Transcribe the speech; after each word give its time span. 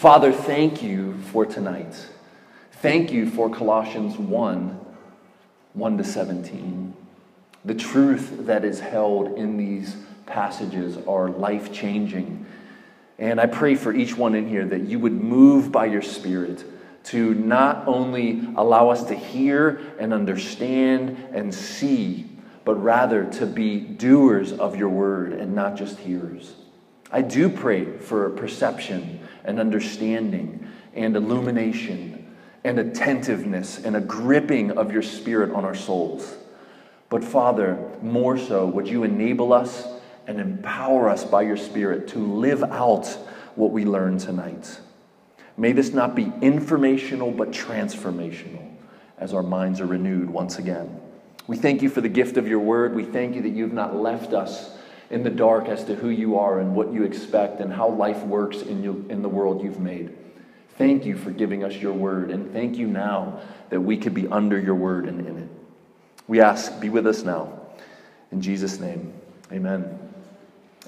Father, 0.00 0.32
thank 0.32 0.82
you 0.82 1.18
for 1.30 1.44
tonight. 1.44 1.94
Thank 2.80 3.12
you 3.12 3.28
for 3.28 3.50
Colossians 3.50 4.16
1 4.16 4.80
1 5.74 5.98
to 5.98 6.04
17. 6.04 6.94
The 7.66 7.74
truth 7.74 8.46
that 8.46 8.64
is 8.64 8.80
held 8.80 9.36
in 9.36 9.58
these 9.58 9.98
passages 10.24 10.96
are 11.06 11.28
life 11.28 11.70
changing. 11.70 12.46
And 13.18 13.38
I 13.38 13.44
pray 13.44 13.74
for 13.74 13.92
each 13.92 14.16
one 14.16 14.34
in 14.34 14.48
here 14.48 14.64
that 14.64 14.84
you 14.84 14.98
would 14.98 15.12
move 15.12 15.70
by 15.70 15.84
your 15.84 16.00
Spirit 16.00 16.64
to 17.04 17.34
not 17.34 17.86
only 17.86 18.40
allow 18.56 18.88
us 18.88 19.04
to 19.04 19.14
hear 19.14 19.82
and 19.98 20.14
understand 20.14 21.28
and 21.34 21.54
see, 21.54 22.24
but 22.64 22.82
rather 22.82 23.26
to 23.32 23.44
be 23.44 23.80
doers 23.80 24.50
of 24.50 24.76
your 24.76 24.88
word 24.88 25.34
and 25.34 25.54
not 25.54 25.76
just 25.76 25.98
hearers. 25.98 26.54
I 27.12 27.20
do 27.20 27.50
pray 27.50 27.98
for 27.98 28.30
perception 28.30 29.20
and 29.44 29.58
understanding 29.58 30.66
and 30.94 31.16
illumination 31.16 32.36
and 32.64 32.78
attentiveness 32.78 33.78
and 33.84 33.96
a 33.96 34.00
gripping 34.00 34.72
of 34.72 34.92
your 34.92 35.02
spirit 35.02 35.50
on 35.52 35.64
our 35.64 35.74
souls. 35.74 36.36
But 37.10 37.24
Father, 37.24 37.76
more 38.02 38.38
so, 38.38 38.66
would 38.66 38.88
you 38.88 39.02
enable 39.02 39.52
us 39.52 39.86
and 40.26 40.40
empower 40.40 41.08
us 41.08 41.24
by 41.24 41.42
your 41.42 41.56
Spirit 41.56 42.08
to 42.08 42.18
live 42.18 42.62
out 42.62 43.06
what 43.56 43.72
we 43.72 43.84
learn 43.84 44.16
tonight? 44.16 44.80
May 45.56 45.72
this 45.72 45.92
not 45.92 46.14
be 46.14 46.32
informational 46.40 47.32
but 47.32 47.50
transformational 47.50 48.64
as 49.18 49.34
our 49.34 49.42
minds 49.42 49.80
are 49.80 49.86
renewed 49.86 50.30
once 50.30 50.58
again. 50.58 51.00
We 51.48 51.56
thank 51.56 51.82
you 51.82 51.90
for 51.90 52.00
the 52.00 52.08
gift 52.08 52.36
of 52.36 52.46
your 52.46 52.60
word. 52.60 52.94
We 52.94 53.04
thank 53.04 53.34
you 53.34 53.42
that 53.42 53.50
you've 53.50 53.72
not 53.72 53.96
left 53.96 54.32
us 54.32 54.70
in 55.10 55.24
the 55.24 55.30
dark 55.30 55.66
as 55.66 55.84
to 55.84 55.94
who 55.94 56.08
you 56.08 56.38
are 56.38 56.60
and 56.60 56.74
what 56.74 56.92
you 56.92 57.02
expect 57.02 57.60
and 57.60 57.72
how 57.72 57.88
life 57.88 58.22
works 58.22 58.62
in, 58.62 58.82
you, 58.82 59.04
in 59.08 59.22
the 59.22 59.28
world 59.28 59.62
you've 59.62 59.80
made. 59.80 60.16
Thank 60.78 61.04
you 61.04 61.16
for 61.16 61.30
giving 61.30 61.62
us 61.64 61.74
your 61.74 61.92
word, 61.92 62.30
and 62.30 62.52
thank 62.52 62.78
you 62.78 62.86
now 62.86 63.40
that 63.68 63.80
we 63.80 63.98
could 63.98 64.14
be 64.14 64.26
under 64.28 64.58
your 64.58 64.76
word 64.76 65.06
and 65.06 65.26
in 65.26 65.36
it. 65.36 65.48
We 66.26 66.40
ask, 66.40 66.80
be 66.80 66.88
with 66.88 67.06
us 67.06 67.22
now. 67.22 67.52
In 68.32 68.40
Jesus' 68.40 68.78
name, 68.78 69.12
amen. 69.52 69.98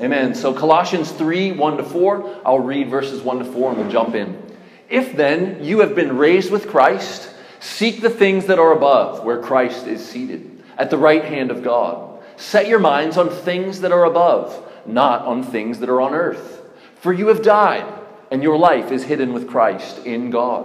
Amen. 0.01 0.35
So, 0.35 0.55
Colossians 0.55 1.13
3 1.13 1.53
1 1.53 1.77
to 1.77 1.85
4, 1.85 2.41
I'll 2.47 2.61
read 2.61 2.89
verses 2.89 3.21
1 3.21 3.41
to 3.41 3.45
4 3.45 3.71
and 3.71 3.79
we'll 3.79 3.91
jump 3.91 4.15
in. 4.15 4.41
If 4.89 5.17
then 5.17 5.63
you 5.63 5.81
have 5.81 5.95
been 5.95 6.17
raised 6.17 6.51
with 6.51 6.69
Christ, 6.69 7.29
seek 7.61 8.01
the 8.01 8.09
things 8.09 8.47
that 8.47 8.59
are 8.59 8.73
above, 8.73 9.25
where 9.25 9.43
Christ 9.43 9.87
is 9.87 10.03
seated, 10.05 10.63
at 10.79 10.89
the 10.89 10.97
right 10.97 11.25
hand 11.25 11.51
of 11.51 11.63
God. 11.63 12.12
Set 12.43 12.67
your 12.67 12.81
minds 12.81 13.17
on 13.17 13.31
things 13.31 13.83
that 13.83 13.93
are 13.93 14.05
above, 14.05 14.69
not 14.85 15.25
on 15.25 15.45
things 15.45 15.79
that 15.79 15.89
are 15.89 16.01
on 16.01 16.13
earth. 16.13 16.61
For 16.97 17.13
you 17.13 17.29
have 17.29 17.41
died 17.41 17.87
and 18.33 18.43
your 18.43 18.59
life 18.59 18.91
is 18.91 19.05
hidden 19.05 19.33
with 19.33 19.49
Christ 19.49 20.05
in 20.05 20.31
God. 20.31 20.65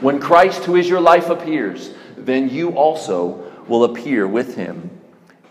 When 0.00 0.18
Christ, 0.18 0.64
who 0.64 0.76
is 0.76 0.88
your 0.88 1.00
life, 1.00 1.28
appears, 1.28 1.92
then 2.16 2.48
you 2.48 2.70
also 2.70 3.52
will 3.68 3.84
appear 3.84 4.26
with 4.26 4.56
him 4.56 4.98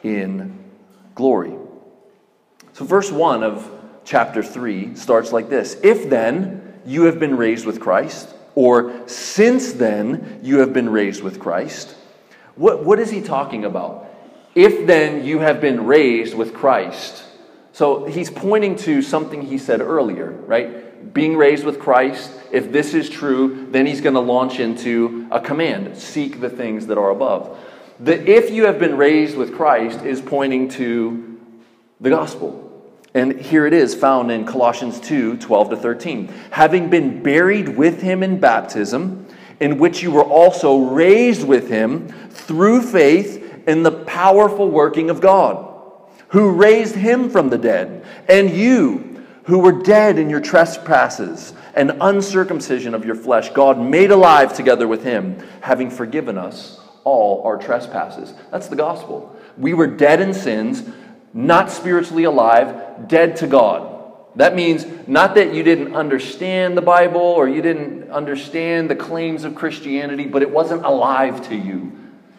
in 0.01 0.57
glory. 1.13 1.53
So, 2.73 2.83
verse 2.83 3.11
1 3.11 3.43
of 3.43 3.69
chapter 4.03 4.41
3 4.41 4.95
starts 4.95 5.31
like 5.31 5.49
this 5.49 5.77
If 5.83 6.09
then 6.09 6.79
you 6.83 7.03
have 7.03 7.19
been 7.19 7.37
raised 7.37 7.67
with 7.67 7.79
Christ, 7.79 8.33
or 8.55 9.07
since 9.07 9.73
then 9.73 10.39
you 10.41 10.59
have 10.59 10.73
been 10.73 10.89
raised 10.89 11.21
with 11.21 11.39
Christ, 11.39 11.95
what, 12.55 12.83
what 12.83 12.97
is 12.97 13.11
he 13.11 13.21
talking 13.21 13.65
about? 13.65 14.08
If 14.55 14.87
then 14.87 15.23
you 15.23 15.39
have 15.39 15.61
been 15.61 15.85
raised 15.85 16.33
with 16.33 16.53
Christ. 16.53 17.23
So, 17.71 18.05
he's 18.05 18.29
pointing 18.29 18.75
to 18.77 19.01
something 19.01 19.41
he 19.41 19.57
said 19.57 19.79
earlier, 19.79 20.31
right? 20.31 20.89
being 21.13 21.37
raised 21.37 21.65
with 21.65 21.79
Christ, 21.79 22.31
if 22.51 22.71
this 22.71 22.93
is 22.93 23.09
true, 23.09 23.67
then 23.71 23.85
he's 23.85 24.01
going 24.01 24.15
to 24.15 24.21
launch 24.21 24.59
into 24.59 25.27
a 25.31 25.39
command 25.39 25.97
seek 25.97 26.39
the 26.39 26.49
things 26.49 26.87
that 26.87 26.97
are 26.97 27.09
above. 27.09 27.57
The 27.99 28.29
if 28.29 28.51
you 28.51 28.65
have 28.65 28.79
been 28.79 28.97
raised 28.97 29.37
with 29.37 29.55
Christ 29.55 30.03
is 30.03 30.21
pointing 30.21 30.69
to 30.69 31.39
the 31.99 32.09
gospel. 32.09 32.65
And 33.13 33.39
here 33.39 33.65
it 33.65 33.73
is 33.73 33.95
found 33.95 34.31
in 34.31 34.45
Colossians 34.45 34.99
2 35.01 35.37
12 35.37 35.69
to 35.71 35.77
13. 35.77 36.27
Having 36.51 36.89
been 36.89 37.23
buried 37.23 37.69
with 37.69 38.01
him 38.01 38.23
in 38.23 38.39
baptism, 38.39 39.27
in 39.59 39.79
which 39.79 40.01
you 40.01 40.11
were 40.11 40.23
also 40.23 40.77
raised 40.77 41.45
with 41.45 41.69
him 41.69 42.07
through 42.29 42.83
faith 42.83 43.38
in 43.69 43.83
the 43.83 43.91
powerful 43.91 44.67
working 44.69 45.09
of 45.09 45.21
God, 45.21 45.65
who 46.29 46.51
raised 46.51 46.95
him 46.95 47.29
from 47.29 47.49
the 47.49 47.57
dead, 47.57 48.03
and 48.27 48.49
you 48.49 49.25
who 49.43 49.59
were 49.59 49.83
dead 49.83 50.19
in 50.19 50.29
your 50.29 50.41
trespasses 50.41 51.53
and 51.75 51.97
uncircumcision 52.01 52.93
of 52.93 53.05
your 53.05 53.15
flesh, 53.15 53.49
God 53.49 53.79
made 53.79 54.11
alive 54.11 54.53
together 54.53 54.87
with 54.87 55.03
him, 55.03 55.37
having 55.61 55.89
forgiven 55.89 56.37
us 56.37 56.79
all 57.03 57.43
our 57.43 57.57
trespasses. 57.57 58.33
That's 58.51 58.67
the 58.67 58.75
gospel. 58.75 59.35
We 59.57 59.73
were 59.73 59.87
dead 59.87 60.19
in 60.19 60.33
sins, 60.33 60.83
not 61.33 61.71
spiritually 61.71 62.25
alive, 62.25 63.07
dead 63.07 63.37
to 63.37 63.47
God. 63.47 63.97
That 64.35 64.55
means 64.55 64.85
not 65.07 65.35
that 65.35 65.53
you 65.53 65.63
didn't 65.63 65.95
understand 65.95 66.77
the 66.77 66.81
Bible 66.81 67.21
or 67.21 67.47
you 67.47 67.61
didn't 67.61 68.11
understand 68.11 68.89
the 68.89 68.95
claims 68.95 69.43
of 69.43 69.55
Christianity, 69.55 70.25
but 70.25 70.41
it 70.41 70.51
wasn't 70.51 70.85
alive 70.85 71.47
to 71.49 71.55
you. 71.55 71.91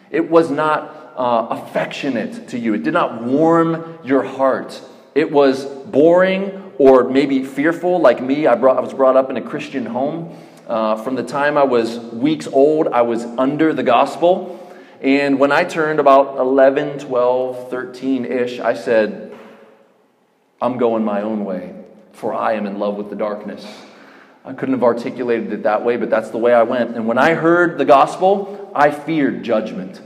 It 0.09 0.29
was 0.29 0.49
not 0.51 1.00
uh, 1.21 1.45
affectionate 1.51 2.47
to 2.47 2.57
you. 2.57 2.73
It 2.73 2.81
did 2.81 2.95
not 2.95 3.21
warm 3.21 3.99
your 4.03 4.23
heart. 4.23 4.81
It 5.13 5.31
was 5.31 5.65
boring 5.65 6.73
or 6.79 7.11
maybe 7.11 7.43
fearful, 7.43 8.01
like 8.01 8.23
me. 8.23 8.47
I, 8.47 8.55
brought, 8.55 8.77
I 8.77 8.81
was 8.81 8.91
brought 8.91 9.15
up 9.15 9.29
in 9.29 9.37
a 9.37 9.41
Christian 9.41 9.85
home. 9.85 10.35
Uh, 10.67 10.95
from 10.95 11.13
the 11.13 11.21
time 11.21 11.59
I 11.59 11.63
was 11.63 11.99
weeks 11.99 12.47
old, 12.47 12.87
I 12.87 13.03
was 13.03 13.23
under 13.23 13.71
the 13.71 13.83
gospel. 13.83 14.57
And 14.99 15.39
when 15.39 15.51
I 15.51 15.63
turned 15.63 15.99
about 15.99 16.39
11, 16.39 16.97
12, 16.97 17.69
13 17.69 18.25
ish, 18.25 18.59
I 18.59 18.73
said, 18.73 19.37
I'm 20.59 20.79
going 20.79 21.05
my 21.05 21.21
own 21.21 21.45
way, 21.45 21.75
for 22.13 22.33
I 22.33 22.53
am 22.53 22.65
in 22.65 22.79
love 22.79 22.95
with 22.95 23.11
the 23.11 23.15
darkness. 23.15 23.63
I 24.43 24.53
couldn't 24.53 24.73
have 24.73 24.83
articulated 24.83 25.53
it 25.53 25.63
that 25.63 25.85
way, 25.85 25.97
but 25.97 26.09
that's 26.09 26.31
the 26.31 26.39
way 26.39 26.51
I 26.51 26.63
went. 26.63 26.95
And 26.95 27.05
when 27.05 27.19
I 27.19 27.35
heard 27.35 27.77
the 27.77 27.85
gospel, 27.85 28.71
I 28.73 28.89
feared 28.89 29.43
judgment. 29.43 30.01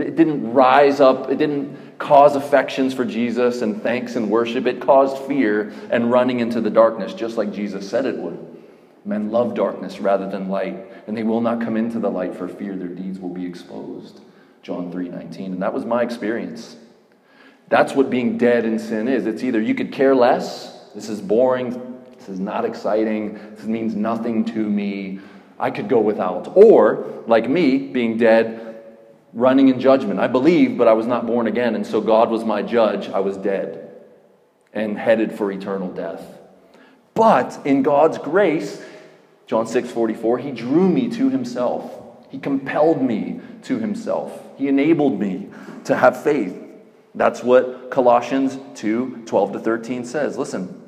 It 0.00 0.16
didn't 0.16 0.52
rise 0.52 1.00
up, 1.00 1.30
it 1.30 1.36
didn't 1.36 1.98
cause 1.98 2.36
affections 2.36 2.94
for 2.94 3.04
Jesus 3.04 3.62
and 3.62 3.82
thanks 3.82 4.16
and 4.16 4.30
worship. 4.30 4.66
It 4.66 4.80
caused 4.80 5.18
fear 5.24 5.72
and 5.90 6.10
running 6.10 6.40
into 6.40 6.60
the 6.60 6.70
darkness, 6.70 7.14
just 7.14 7.36
like 7.36 7.52
Jesus 7.52 7.88
said 7.88 8.06
it 8.06 8.16
would. 8.16 8.38
Men 9.04 9.30
love 9.30 9.54
darkness 9.54 10.00
rather 10.00 10.28
than 10.28 10.48
light, 10.48 10.84
and 11.06 11.16
they 11.16 11.22
will 11.22 11.40
not 11.40 11.60
come 11.60 11.76
into 11.76 12.00
the 12.00 12.10
light 12.10 12.34
for 12.34 12.48
fear 12.48 12.74
their 12.76 12.88
deeds 12.88 13.20
will 13.20 13.32
be 13.32 13.46
exposed. 13.46 14.20
John 14.62 14.90
3:19. 14.90 15.52
And 15.52 15.62
that 15.62 15.72
was 15.72 15.84
my 15.84 16.02
experience. 16.02 16.76
That's 17.68 17.94
what 17.94 18.10
being 18.10 18.36
dead 18.36 18.64
in 18.64 18.78
sin 18.78 19.06
is. 19.06 19.26
It's 19.26 19.44
either 19.44 19.60
you 19.60 19.74
could 19.74 19.92
care 19.92 20.14
less, 20.14 20.90
this 20.94 21.08
is 21.08 21.20
boring, 21.20 21.70
this 22.18 22.28
is 22.28 22.40
not 22.40 22.64
exciting, 22.64 23.38
this 23.54 23.64
means 23.64 23.94
nothing 23.94 24.44
to 24.46 24.58
me. 24.58 25.20
I 25.58 25.70
could 25.70 25.88
go 25.88 26.00
without. 26.00 26.52
Or, 26.56 27.22
like 27.26 27.48
me, 27.48 27.78
being 27.78 28.18
dead, 28.18 28.65
running 29.36 29.68
in 29.68 29.78
judgment. 29.78 30.18
I 30.18 30.26
believed, 30.26 30.78
but 30.78 30.88
I 30.88 30.94
was 30.94 31.06
not 31.06 31.26
born 31.26 31.46
again, 31.46 31.76
and 31.76 31.86
so 31.86 32.00
God 32.00 32.30
was 32.30 32.44
my 32.44 32.62
judge. 32.62 33.08
I 33.10 33.20
was 33.20 33.36
dead 33.36 33.90
and 34.72 34.98
headed 34.98 35.32
for 35.32 35.52
eternal 35.52 35.92
death. 35.92 36.24
But 37.14 37.58
in 37.64 37.82
God's 37.82 38.18
grace, 38.18 38.82
John 39.46 39.66
6 39.66 39.90
44, 39.90 40.38
He 40.38 40.50
drew 40.50 40.88
me 40.88 41.08
to 41.10 41.28
Himself. 41.28 42.02
He 42.30 42.38
compelled 42.38 43.02
me 43.02 43.40
to 43.64 43.78
Himself. 43.78 44.42
He 44.56 44.68
enabled 44.68 45.20
me 45.20 45.48
to 45.84 45.94
have 45.94 46.22
faith. 46.22 46.58
That's 47.14 47.42
what 47.42 47.90
Colossians 47.90 48.58
2 48.74 49.24
12 49.26 49.52
to 49.52 49.58
13 49.60 50.04
says. 50.06 50.38
Listen, 50.38 50.82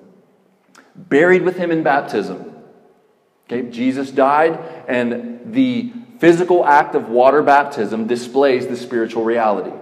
buried 0.97 1.43
with 1.43 1.57
Him 1.57 1.71
in 1.71 1.83
baptism. 1.83 2.55
Okay, 3.47 3.69
Jesus 3.71 4.11
died, 4.11 4.59
and 4.89 5.53
the 5.53 5.93
physical 6.19 6.65
act 6.65 6.95
of 6.95 7.09
water 7.09 7.43
baptism 7.43 8.07
displays 8.07 8.67
the 8.67 8.77
spiritual 8.77 9.25
reality. 9.25 9.73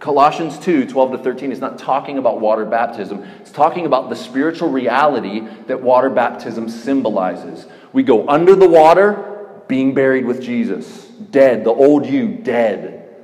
Colossians 0.00 0.58
2 0.58 0.86
12 0.86 1.12
to 1.12 1.18
13 1.18 1.52
is 1.52 1.60
not 1.60 1.78
talking 1.78 2.18
about 2.18 2.40
water 2.40 2.64
baptism, 2.64 3.22
it's 3.40 3.50
talking 3.50 3.86
about 3.86 4.10
the 4.10 4.16
spiritual 4.16 4.70
reality 4.70 5.40
that 5.66 5.82
water 5.82 6.10
baptism 6.10 6.68
symbolizes. 6.68 7.66
We 7.92 8.02
go 8.02 8.28
under 8.28 8.54
the 8.54 8.68
water, 8.68 9.62
being 9.68 9.94
buried 9.94 10.26
with 10.26 10.42
Jesus, 10.42 11.04
dead, 11.06 11.64
the 11.64 11.70
old 11.70 12.06
you, 12.06 12.28
dead. 12.28 13.16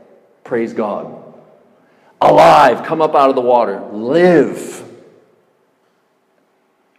Praise 0.45 0.73
God. 0.73 1.17
Alive, 2.21 2.87
come 2.87 3.03
up 3.03 3.15
out 3.15 3.31
of 3.31 3.35
the 3.35 3.43
water, 3.43 3.81
live. 3.93 4.87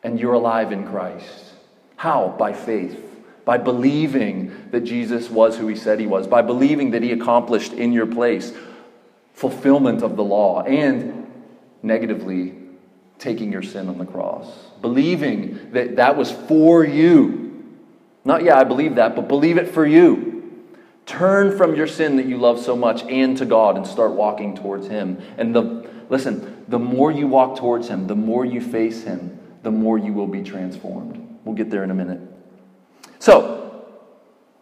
And 0.03 0.19
you're 0.19 0.33
alive 0.33 0.71
in 0.71 0.85
Christ. 0.88 1.53
How? 1.95 2.35
By 2.38 2.53
faith 2.53 3.10
by 3.51 3.57
believing 3.57 4.69
that 4.71 4.86
Jesus 4.86 5.30
was 5.30 5.57
who 5.57 5.68
he 5.68 5.75
said 5.75 6.00
he 6.00 6.07
was, 6.07 6.25
by 6.25 6.42
believing 6.42 6.92
that 6.92 7.03
he 7.03 7.12
accomplished 7.12 7.74
in 7.74 7.92
your 7.92 8.06
place 8.06 8.53
fulfillment 9.33 10.01
of 10.01 10.15
the 10.15 10.24
law, 10.24 10.62
and 10.62 11.30
negatively, 11.83 12.53
taking 13.19 13.51
your 13.51 13.62
sin 13.62 13.89
on 13.89 13.98
the 13.98 14.06
cross. 14.06 14.48
Believing 14.81 15.74
that 15.74 15.98
that 15.98 16.15
was 16.15 16.31
for 16.31 16.86
you, 16.86 17.65
Not, 18.24 18.44
yeah, 18.44 18.57
I 18.57 18.63
believe 18.63 18.95
that, 18.95 19.18
but 19.18 19.27
believe 19.27 19.57
it 19.57 19.68
for 19.68 19.86
you. 19.86 20.63
Turn 21.06 21.57
from 21.57 21.75
your 21.75 21.88
sin 21.88 22.15
that 22.15 22.27
you 22.27 22.38
love 22.38 22.57
so 22.57 22.77
much 22.77 23.03
and 23.03 23.38
to 23.38 23.45
God 23.45 23.75
and 23.75 23.86
start 23.86 24.12
walking 24.12 24.56
towards 24.56 24.88
Him. 24.88 25.21
And 25.38 25.53
the, 25.53 25.89
listen, 26.09 26.63
the 26.69 26.80
more 26.80 27.12
you 27.12 27.27
walk 27.27 27.57
towards 27.57 27.89
Him, 27.89 28.07
the 28.07 28.15
more 28.15 28.45
you 28.45 28.62
face 28.62 29.03
Him, 29.03 29.38
the 29.62 29.71
more 29.71 29.98
you 29.98 30.13
will 30.13 30.27
be 30.27 30.42
transformed. 30.42 31.39
We'll 31.44 31.56
get 31.56 31.69
there 31.69 31.83
in 31.83 31.92
a 31.92 31.95
minute. 31.95 32.30
So, 33.21 33.85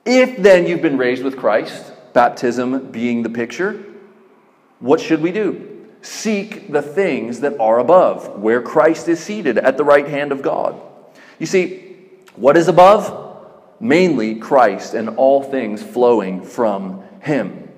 if 0.04 0.36
then 0.36 0.68
you've 0.68 0.82
been 0.82 0.98
raised 0.98 1.24
with 1.24 1.38
Christ, 1.38 1.94
baptism 2.12 2.92
being 2.92 3.24
the 3.24 3.30
picture, 3.30 3.86
what 4.82 5.00
should 5.00 5.22
we 5.22 5.32
do? 5.32 5.88
Seek 6.02 6.70
the 6.70 6.82
things 6.82 7.40
that 7.40 7.58
are 7.58 7.80
above, 7.80 8.38
where 8.40 8.62
Christ 8.62 9.08
is 9.08 9.22
seated 9.22 9.58
at 9.58 9.78
the 9.78 9.86
right 9.86 10.06
hand 10.06 10.34
of 10.34 10.42
God. 10.42 10.78
You 11.40 11.46
see, 11.46 11.96
what 12.36 12.58
is 12.58 12.68
above? 12.68 13.48
Mainly 13.80 14.36
Christ 14.36 14.94
and 14.94 15.08
all 15.12 15.42
things 15.42 15.82
flowing 15.82 16.44
from 16.44 17.02
Him. 17.22 17.70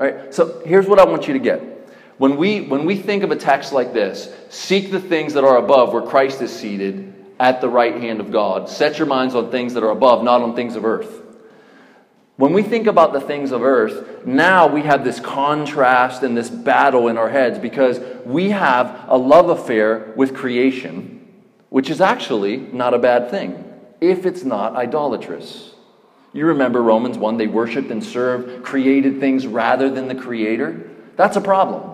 All 0.00 0.06
right, 0.06 0.34
so 0.34 0.62
here's 0.66 0.88
what 0.88 0.98
I 0.98 1.04
want 1.04 1.28
you 1.28 1.34
to 1.34 1.38
get. 1.38 1.62
When 2.18 2.36
we, 2.36 2.62
when 2.62 2.84
we 2.86 2.96
think 2.96 3.22
of 3.22 3.30
a 3.30 3.36
text 3.36 3.72
like 3.72 3.92
this, 3.92 4.34
seek 4.48 4.90
the 4.90 5.00
things 5.00 5.34
that 5.34 5.44
are 5.44 5.58
above 5.58 5.92
where 5.92 6.02
Christ 6.02 6.42
is 6.42 6.52
seated 6.52 7.14
at 7.44 7.60
the 7.60 7.68
right 7.68 8.00
hand 8.00 8.20
of 8.20 8.32
God. 8.32 8.70
Set 8.70 8.96
your 8.96 9.06
minds 9.06 9.34
on 9.34 9.50
things 9.50 9.74
that 9.74 9.84
are 9.84 9.90
above, 9.90 10.24
not 10.24 10.40
on 10.40 10.56
things 10.56 10.76
of 10.76 10.84
earth. 10.86 11.20
When 12.36 12.54
we 12.54 12.62
think 12.62 12.86
about 12.86 13.12
the 13.12 13.20
things 13.20 13.52
of 13.52 13.62
earth, 13.62 14.24
now 14.24 14.66
we 14.66 14.80
have 14.80 15.04
this 15.04 15.20
contrast 15.20 16.22
and 16.22 16.34
this 16.34 16.48
battle 16.48 17.06
in 17.08 17.18
our 17.18 17.28
heads 17.28 17.58
because 17.58 18.00
we 18.24 18.48
have 18.52 19.04
a 19.08 19.18
love 19.18 19.50
affair 19.50 20.14
with 20.16 20.34
creation, 20.34 21.28
which 21.68 21.90
is 21.90 22.00
actually 22.00 22.56
not 22.56 22.94
a 22.94 22.98
bad 22.98 23.30
thing 23.30 23.62
if 24.00 24.24
it's 24.24 24.42
not 24.42 24.74
idolatrous. 24.74 25.74
You 26.32 26.46
remember 26.46 26.82
Romans 26.82 27.18
1, 27.18 27.36
they 27.36 27.46
worshiped 27.46 27.90
and 27.90 28.02
served 28.02 28.64
created 28.64 29.20
things 29.20 29.46
rather 29.46 29.90
than 29.90 30.08
the 30.08 30.14
creator. 30.14 30.90
That's 31.16 31.36
a 31.36 31.42
problem. 31.42 31.93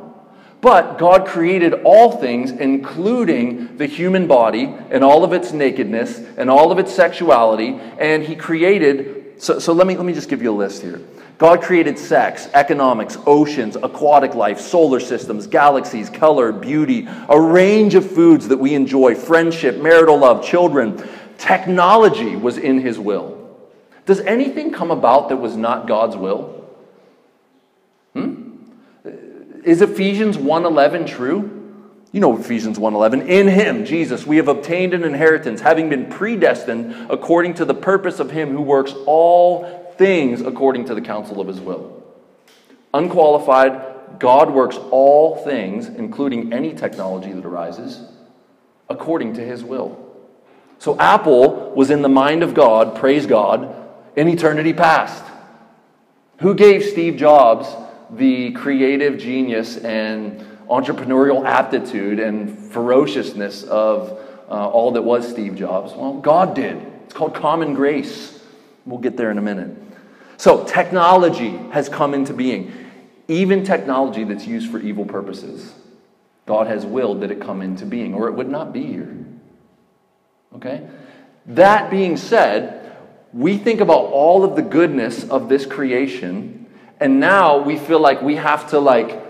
But 0.60 0.98
God 0.98 1.26
created 1.26 1.72
all 1.84 2.18
things, 2.18 2.50
including 2.50 3.78
the 3.78 3.86
human 3.86 4.26
body 4.26 4.64
and 4.90 5.02
all 5.02 5.24
of 5.24 5.32
its 5.32 5.52
nakedness 5.52 6.18
and 6.36 6.50
all 6.50 6.70
of 6.70 6.78
its 6.78 6.94
sexuality, 6.94 7.80
and 7.98 8.22
He 8.22 8.36
created 8.36 9.20
so, 9.40 9.58
so 9.58 9.72
let, 9.72 9.86
me, 9.86 9.96
let 9.96 10.04
me 10.04 10.12
just 10.12 10.28
give 10.28 10.42
you 10.42 10.52
a 10.52 10.54
list 10.54 10.82
here. 10.82 11.00
God 11.38 11.62
created 11.62 11.98
sex, 11.98 12.46
economics, 12.52 13.16
oceans, 13.24 13.74
aquatic 13.74 14.34
life, 14.34 14.60
solar 14.60 15.00
systems, 15.00 15.46
galaxies, 15.46 16.10
color, 16.10 16.52
beauty, 16.52 17.08
a 17.26 17.40
range 17.40 17.94
of 17.94 18.10
foods 18.10 18.48
that 18.48 18.58
we 18.58 18.74
enjoy, 18.74 19.14
friendship, 19.14 19.80
marital 19.80 20.18
love, 20.18 20.44
children. 20.44 21.02
Technology 21.38 22.36
was 22.36 22.58
in 22.58 22.82
his 22.82 22.98
will. 22.98 23.58
Does 24.04 24.20
anything 24.20 24.72
come 24.72 24.90
about 24.90 25.30
that 25.30 25.38
was 25.38 25.56
not 25.56 25.88
God's 25.88 26.18
will? 26.18 26.62
Hmm? 28.12 28.39
Is 29.64 29.82
Ephesians 29.82 30.36
1:11 30.38 31.06
true? 31.06 31.50
You 32.12 32.20
know 32.20 32.36
Ephesians 32.36 32.78
1:11, 32.78 33.28
in 33.28 33.46
him 33.46 33.84
Jesus 33.84 34.26
we 34.26 34.36
have 34.38 34.48
obtained 34.48 34.94
an 34.94 35.04
inheritance 35.04 35.60
having 35.60 35.88
been 35.88 36.06
predestined 36.06 36.94
according 37.08 37.54
to 37.54 37.64
the 37.64 37.74
purpose 37.74 38.18
of 38.18 38.32
him 38.32 38.50
who 38.50 38.62
works 38.62 38.94
all 39.06 39.66
things 39.96 40.40
according 40.40 40.86
to 40.86 40.94
the 40.94 41.00
counsel 41.00 41.40
of 41.40 41.46
his 41.46 41.60
will. 41.60 41.92
Unqualified, 42.92 43.80
God 44.18 44.52
works 44.52 44.76
all 44.90 45.36
things 45.36 45.88
including 45.88 46.52
any 46.52 46.72
technology 46.72 47.32
that 47.32 47.44
arises 47.44 48.00
according 48.88 49.34
to 49.34 49.40
his 49.40 49.62
will. 49.62 49.96
So 50.78 50.96
Apple 50.98 51.72
was 51.76 51.90
in 51.90 52.02
the 52.02 52.08
mind 52.08 52.42
of 52.42 52.54
God, 52.54 52.96
praise 52.96 53.26
God, 53.26 53.72
in 54.16 54.26
eternity 54.26 54.72
past. 54.72 55.22
Who 56.38 56.54
gave 56.54 56.82
Steve 56.82 57.16
Jobs 57.16 57.68
the 58.12 58.52
creative 58.52 59.18
genius 59.18 59.76
and 59.76 60.40
entrepreneurial 60.68 61.44
aptitude 61.44 62.20
and 62.20 62.58
ferociousness 62.72 63.64
of 63.64 64.18
uh, 64.48 64.68
all 64.68 64.92
that 64.92 65.02
was 65.02 65.28
Steve 65.28 65.56
Jobs? 65.56 65.92
Well, 65.94 66.14
God 66.14 66.54
did. 66.54 66.76
It's 67.04 67.14
called 67.14 67.34
common 67.34 67.74
grace. 67.74 68.42
We'll 68.86 68.98
get 68.98 69.16
there 69.16 69.30
in 69.30 69.38
a 69.38 69.42
minute. 69.42 69.76
So, 70.36 70.64
technology 70.64 71.50
has 71.70 71.88
come 71.88 72.14
into 72.14 72.32
being, 72.32 72.72
even 73.28 73.62
technology 73.64 74.24
that's 74.24 74.46
used 74.46 74.70
for 74.70 74.78
evil 74.78 75.04
purposes. 75.04 75.74
God 76.46 76.66
has 76.66 76.86
willed 76.86 77.20
that 77.20 77.30
it 77.30 77.40
come 77.40 77.62
into 77.62 77.84
being, 77.84 78.14
or 78.14 78.28
it 78.28 78.32
would 78.32 78.48
not 78.48 78.72
be 78.72 78.86
here. 78.86 79.16
Okay? 80.56 80.88
That 81.46 81.90
being 81.90 82.16
said, 82.16 82.96
we 83.32 83.58
think 83.58 83.80
about 83.80 84.06
all 84.06 84.44
of 84.44 84.56
the 84.56 84.62
goodness 84.62 85.28
of 85.28 85.48
this 85.48 85.66
creation, 85.66 86.59
and 87.00 87.18
now 87.18 87.58
we 87.58 87.78
feel 87.78 87.98
like 87.98 88.20
we 88.20 88.36
have 88.36 88.70
to, 88.70 88.78
like, 88.78 89.26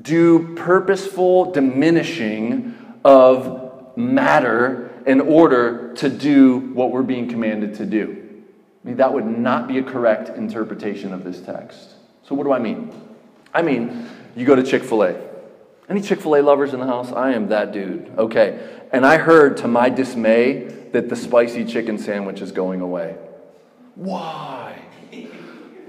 do 0.00 0.54
purposeful 0.54 1.52
diminishing 1.52 2.74
of 3.04 3.96
matter 3.96 4.90
in 5.06 5.20
order 5.20 5.94
to 5.94 6.08
do 6.08 6.58
what 6.74 6.90
we're 6.90 7.02
being 7.02 7.28
commanded 7.28 7.74
to 7.76 7.86
do. 7.86 8.22
I 8.84 8.88
mean, 8.88 8.96
that 8.96 9.12
would 9.12 9.26
not 9.26 9.68
be 9.68 9.78
a 9.78 9.82
correct 9.82 10.30
interpretation 10.30 11.12
of 11.12 11.22
this 11.22 11.40
text. 11.40 11.90
So, 12.22 12.34
what 12.34 12.44
do 12.44 12.52
I 12.52 12.58
mean? 12.58 12.92
I 13.54 13.62
mean, 13.62 14.08
you 14.34 14.44
go 14.46 14.56
to 14.56 14.62
Chick 14.62 14.82
fil 14.82 15.02
A. 15.02 15.16
Any 15.88 16.00
Chick 16.00 16.20
fil 16.20 16.36
A 16.36 16.42
lovers 16.42 16.74
in 16.74 16.80
the 16.80 16.86
house? 16.86 17.12
I 17.12 17.32
am 17.32 17.48
that 17.48 17.72
dude. 17.72 18.10
Okay. 18.18 18.84
And 18.92 19.06
I 19.06 19.18
heard 19.18 19.58
to 19.58 19.68
my 19.68 19.88
dismay 19.88 20.64
that 20.92 21.08
the 21.08 21.16
spicy 21.16 21.64
chicken 21.64 21.98
sandwich 21.98 22.40
is 22.40 22.52
going 22.52 22.80
away. 22.80 23.16
Why? 23.94 24.78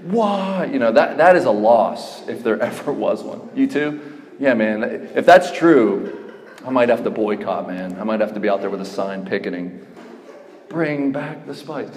Why? 0.02 0.68
You 0.72 0.78
know, 0.78 0.92
that, 0.92 1.16
that 1.18 1.36
is 1.36 1.44
a 1.44 1.50
loss 1.50 2.26
if 2.28 2.42
there 2.42 2.60
ever 2.62 2.92
was 2.92 3.22
one. 3.22 3.48
You 3.54 3.66
too? 3.66 4.20
Yeah, 4.38 4.54
man. 4.54 4.82
If 5.14 5.26
that's 5.26 5.50
true, 5.52 6.34
I 6.64 6.70
might 6.70 6.88
have 6.88 7.04
to 7.04 7.10
boycott, 7.10 7.66
man. 7.66 7.98
I 7.98 8.04
might 8.04 8.20
have 8.20 8.34
to 8.34 8.40
be 8.40 8.48
out 8.48 8.60
there 8.60 8.70
with 8.70 8.80
a 8.80 8.86
sign 8.86 9.24
picketing. 9.26 9.86
Bring 10.68 11.12
back 11.12 11.46
the 11.46 11.54
spice. 11.54 11.88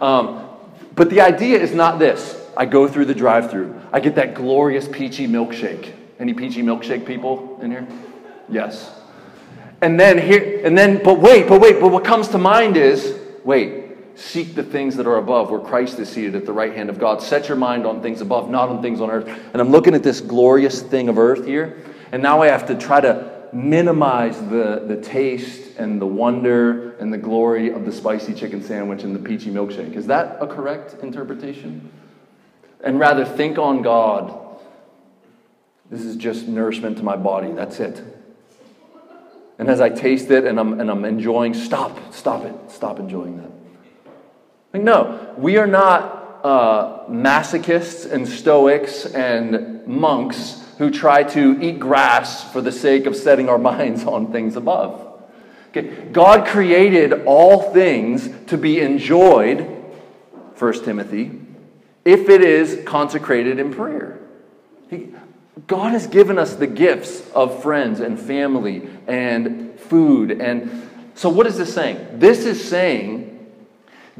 Um, 0.00 0.46
but 0.94 1.10
the 1.10 1.20
idea 1.20 1.58
is 1.58 1.74
not 1.74 1.98
this. 1.98 2.36
I 2.56 2.66
go 2.66 2.86
through 2.86 3.06
the 3.06 3.14
drive 3.14 3.50
through, 3.50 3.80
I 3.92 4.00
get 4.00 4.16
that 4.16 4.34
glorious 4.34 4.86
peachy 4.88 5.26
milkshake. 5.26 5.92
Any 6.18 6.34
peachy 6.34 6.62
milkshake 6.62 7.06
people 7.06 7.58
in 7.62 7.70
here? 7.70 7.86
Yes. 8.48 8.92
And 9.80 9.98
then 9.98 10.18
here, 10.18 10.60
and 10.64 10.76
then, 10.76 11.02
but 11.02 11.20
wait, 11.20 11.48
but 11.48 11.60
wait, 11.60 11.80
but 11.80 11.88
what 11.88 12.04
comes 12.04 12.28
to 12.28 12.38
mind 12.38 12.76
is 12.76 13.18
wait, 13.44 13.79
Seek 14.20 14.54
the 14.54 14.62
things 14.62 14.96
that 14.96 15.06
are 15.06 15.16
above, 15.16 15.50
where 15.50 15.60
Christ 15.60 15.98
is 15.98 16.10
seated 16.10 16.34
at 16.34 16.44
the 16.44 16.52
right 16.52 16.76
hand 16.76 16.90
of 16.90 16.98
God. 16.98 17.22
Set 17.22 17.48
your 17.48 17.56
mind 17.56 17.86
on 17.86 18.02
things 18.02 18.20
above, 18.20 18.50
not 18.50 18.68
on 18.68 18.82
things 18.82 19.00
on 19.00 19.10
earth. 19.10 19.26
And 19.26 19.62
I'm 19.62 19.70
looking 19.70 19.94
at 19.94 20.02
this 20.02 20.20
glorious 20.20 20.82
thing 20.82 21.08
of 21.08 21.18
earth 21.18 21.46
here, 21.46 21.82
and 22.12 22.22
now 22.22 22.42
I 22.42 22.48
have 22.48 22.66
to 22.66 22.74
try 22.74 23.00
to 23.00 23.48
minimize 23.54 24.38
the, 24.38 24.84
the 24.86 25.00
taste 25.00 25.78
and 25.78 26.00
the 26.00 26.06
wonder 26.06 26.96
and 26.98 27.10
the 27.10 27.18
glory 27.18 27.72
of 27.72 27.86
the 27.86 27.92
spicy 27.92 28.34
chicken 28.34 28.62
sandwich 28.62 29.04
and 29.04 29.16
the 29.16 29.18
peachy 29.18 29.50
milkshake. 29.50 29.96
Is 29.96 30.06
that 30.08 30.36
a 30.38 30.46
correct 30.46 31.02
interpretation? 31.02 31.90
And 32.84 32.98
rather 32.98 33.24
think 33.24 33.56
on 33.56 33.80
God. 33.80 34.38
This 35.90 36.02
is 36.02 36.16
just 36.16 36.46
nourishment 36.46 36.98
to 36.98 37.02
my 37.02 37.16
body. 37.16 37.52
That's 37.52 37.80
it. 37.80 38.04
And 39.58 39.68
as 39.68 39.80
I 39.80 39.88
taste 39.88 40.30
it 40.30 40.44
and 40.44 40.60
I'm, 40.60 40.78
and 40.78 40.90
I'm 40.90 41.06
enjoying, 41.06 41.54
stop, 41.54 42.12
stop 42.12 42.44
it, 42.44 42.54
stop 42.70 43.00
enjoying 43.00 43.38
that. 43.38 43.59
Like, 44.72 44.82
no, 44.82 45.34
we 45.36 45.56
are 45.56 45.66
not 45.66 46.40
uh, 46.44 47.04
masochists 47.08 48.10
and 48.10 48.26
stoics 48.26 49.04
and 49.04 49.86
monks 49.86 50.62
who 50.78 50.90
try 50.90 51.22
to 51.22 51.60
eat 51.60 51.78
grass 51.78 52.50
for 52.52 52.60
the 52.60 52.72
sake 52.72 53.06
of 53.06 53.16
setting 53.16 53.48
our 53.48 53.58
minds 53.72 54.04
on 54.04 54.32
things 54.32 54.56
above. 54.56 55.06
Okay. 55.68 56.08
God 56.12 56.46
created 56.46 57.24
all 57.26 57.72
things 57.72 58.28
to 58.46 58.58
be 58.58 58.80
enjoyed, 58.80 59.60
1 60.58 60.84
Timothy, 60.84 61.30
if 62.04 62.28
it 62.28 62.42
is 62.42 62.82
consecrated 62.86 63.58
in 63.58 63.72
prayer. 63.72 64.18
He, 64.88 65.10
God 65.66 65.92
has 65.92 66.06
given 66.06 66.38
us 66.38 66.54
the 66.54 66.66
gifts 66.66 67.28
of 67.32 67.62
friends 67.62 68.00
and 68.00 68.18
family 68.18 68.88
and 69.06 69.78
food. 69.78 70.40
And 70.40 70.88
so, 71.14 71.28
what 71.28 71.46
is 71.46 71.56
this 71.56 71.72
saying? 71.72 72.18
This 72.18 72.46
is 72.46 72.68
saying 72.68 73.29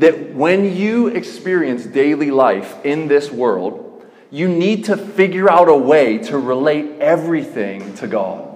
that 0.00 0.35
when 0.35 0.75
you 0.75 1.09
experience 1.09 1.85
daily 1.85 2.30
life 2.30 2.85
in 2.85 3.07
this 3.07 3.30
world, 3.30 4.04
you 4.30 4.49
need 4.49 4.87
to 4.87 4.97
figure 4.97 5.50
out 5.50 5.69
a 5.69 5.76
way 5.76 6.19
to 6.19 6.38
relate 6.38 7.00
everything 7.00 7.95
to 7.97 8.07
God. 8.07 8.49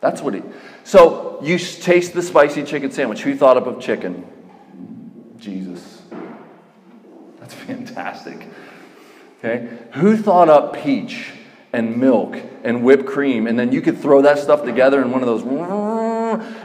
That's 0.00 0.20
what 0.20 0.34
he. 0.34 0.42
So 0.82 1.38
you 1.42 1.58
taste 1.58 2.12
the 2.12 2.22
spicy 2.22 2.64
chicken 2.64 2.90
sandwich. 2.90 3.22
Who 3.22 3.36
thought 3.36 3.56
up 3.56 3.66
of 3.66 3.80
chicken? 3.80 4.26
Jesus. 5.38 6.02
That's 7.38 7.54
fantastic. 7.66 8.48
Okay? 9.38 9.68
Who 9.92 10.16
thought 10.16 10.48
up 10.48 10.74
peach 10.74 11.32
and 11.72 11.98
milk 11.98 12.36
and 12.64 12.82
whipped 12.82 13.06
cream? 13.06 13.46
And 13.46 13.56
then 13.56 13.70
you 13.70 13.80
could 13.80 13.98
throw 13.98 14.22
that 14.22 14.38
stuff 14.40 14.64
together 14.64 15.00
in 15.00 15.12
one 15.12 15.20
of 15.20 15.26
those 15.26 15.44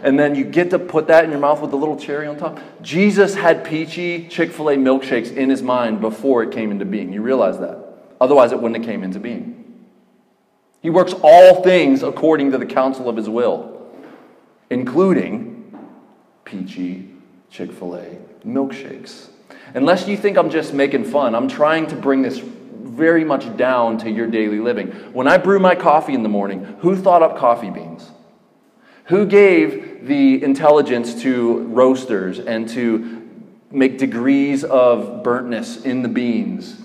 and 0.03 0.19
then 0.19 0.35
you 0.35 0.43
get 0.43 0.69
to 0.71 0.79
put 0.79 1.07
that 1.07 1.23
in 1.23 1.31
your 1.31 1.39
mouth 1.39 1.61
with 1.61 1.71
the 1.71 1.77
little 1.77 1.97
cherry 1.97 2.27
on 2.27 2.37
top. 2.37 2.59
Jesus 2.81 3.35
had 3.35 3.63
peachy 3.63 4.27
Chick 4.27 4.51
fil 4.51 4.69
A 4.69 4.75
milkshakes 4.75 5.35
in 5.35 5.49
his 5.49 5.61
mind 5.61 6.01
before 6.01 6.43
it 6.43 6.51
came 6.51 6.71
into 6.71 6.85
being. 6.85 7.13
You 7.13 7.21
realize 7.21 7.59
that? 7.59 7.79
Otherwise, 8.21 8.51
it 8.51 8.61
wouldn't 8.61 8.77
have 8.77 8.85
came 8.85 9.03
into 9.03 9.19
being. 9.19 9.59
He 10.81 10.89
works 10.89 11.13
all 11.23 11.63
things 11.63 12.03
according 12.03 12.51
to 12.51 12.57
the 12.57 12.65
counsel 12.65 13.07
of 13.09 13.15
his 13.15 13.29
will, 13.29 13.89
including 14.69 15.73
peachy 16.45 17.09
Chick 17.49 17.71
fil 17.71 17.95
A 17.95 18.17
milkshakes. 18.45 19.29
Unless 19.73 20.07
you 20.07 20.17
think 20.17 20.37
I'm 20.37 20.49
just 20.49 20.73
making 20.73 21.05
fun, 21.05 21.35
I'm 21.35 21.47
trying 21.47 21.87
to 21.87 21.95
bring 21.95 22.21
this 22.21 22.39
very 22.39 23.23
much 23.23 23.55
down 23.57 23.97
to 23.99 24.09
your 24.09 24.27
daily 24.27 24.59
living. 24.59 24.87
When 25.13 25.27
I 25.27 25.37
brew 25.37 25.59
my 25.59 25.75
coffee 25.75 26.13
in 26.13 26.23
the 26.23 26.29
morning, 26.29 26.63
who 26.79 26.95
thought 26.95 27.23
up 27.23 27.37
coffee 27.37 27.69
beans? 27.69 28.09
Who 29.05 29.25
gave 29.25 30.07
the 30.07 30.43
intelligence 30.43 31.21
to 31.23 31.59
roasters 31.63 32.39
and 32.39 32.69
to 32.69 33.29
make 33.71 33.97
degrees 33.97 34.63
of 34.63 35.23
burntness 35.23 35.83
in 35.83 36.03
the 36.03 36.09
beans 36.09 36.79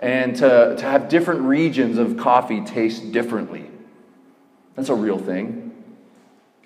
and 0.00 0.34
to, 0.36 0.76
to 0.76 0.84
have 0.84 1.08
different 1.08 1.42
regions 1.42 1.98
of 1.98 2.16
coffee 2.16 2.62
taste 2.62 3.12
differently? 3.12 3.66
That's 4.76 4.88
a 4.88 4.94
real 4.94 5.18
thing. 5.18 5.72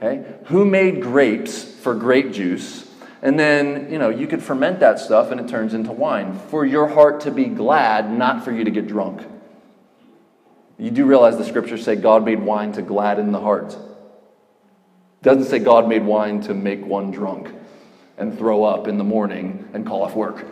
Okay? 0.00 0.24
Who 0.46 0.64
made 0.64 1.02
grapes 1.02 1.64
for 1.64 1.94
grape 1.94 2.32
juice 2.32 2.86
and 3.22 3.38
then, 3.38 3.90
you 3.90 3.98
know, 3.98 4.08
you 4.08 4.26
could 4.26 4.42
ferment 4.42 4.80
that 4.80 4.98
stuff 4.98 5.30
and 5.30 5.40
it 5.40 5.48
turns 5.48 5.74
into 5.74 5.90
wine 5.90 6.38
for 6.48 6.64
your 6.64 6.86
heart 6.86 7.22
to 7.22 7.30
be 7.30 7.46
glad, 7.46 8.10
not 8.12 8.44
for 8.44 8.52
you 8.52 8.62
to 8.62 8.70
get 8.70 8.86
drunk. 8.86 9.26
You 10.78 10.90
do 10.90 11.06
realize 11.06 11.38
the 11.38 11.44
scriptures 11.44 11.82
say 11.82 11.96
God 11.96 12.24
made 12.24 12.40
wine 12.40 12.72
to 12.72 12.82
gladden 12.82 13.32
the 13.32 13.40
heart. 13.40 13.76
Doesn't 15.26 15.46
say 15.46 15.58
God 15.58 15.88
made 15.88 16.04
wine 16.04 16.40
to 16.42 16.54
make 16.54 16.86
one 16.86 17.10
drunk 17.10 17.52
and 18.16 18.38
throw 18.38 18.62
up 18.62 18.86
in 18.86 18.96
the 18.96 19.02
morning 19.02 19.68
and 19.74 19.84
call 19.84 20.04
off 20.04 20.14
work. 20.14 20.46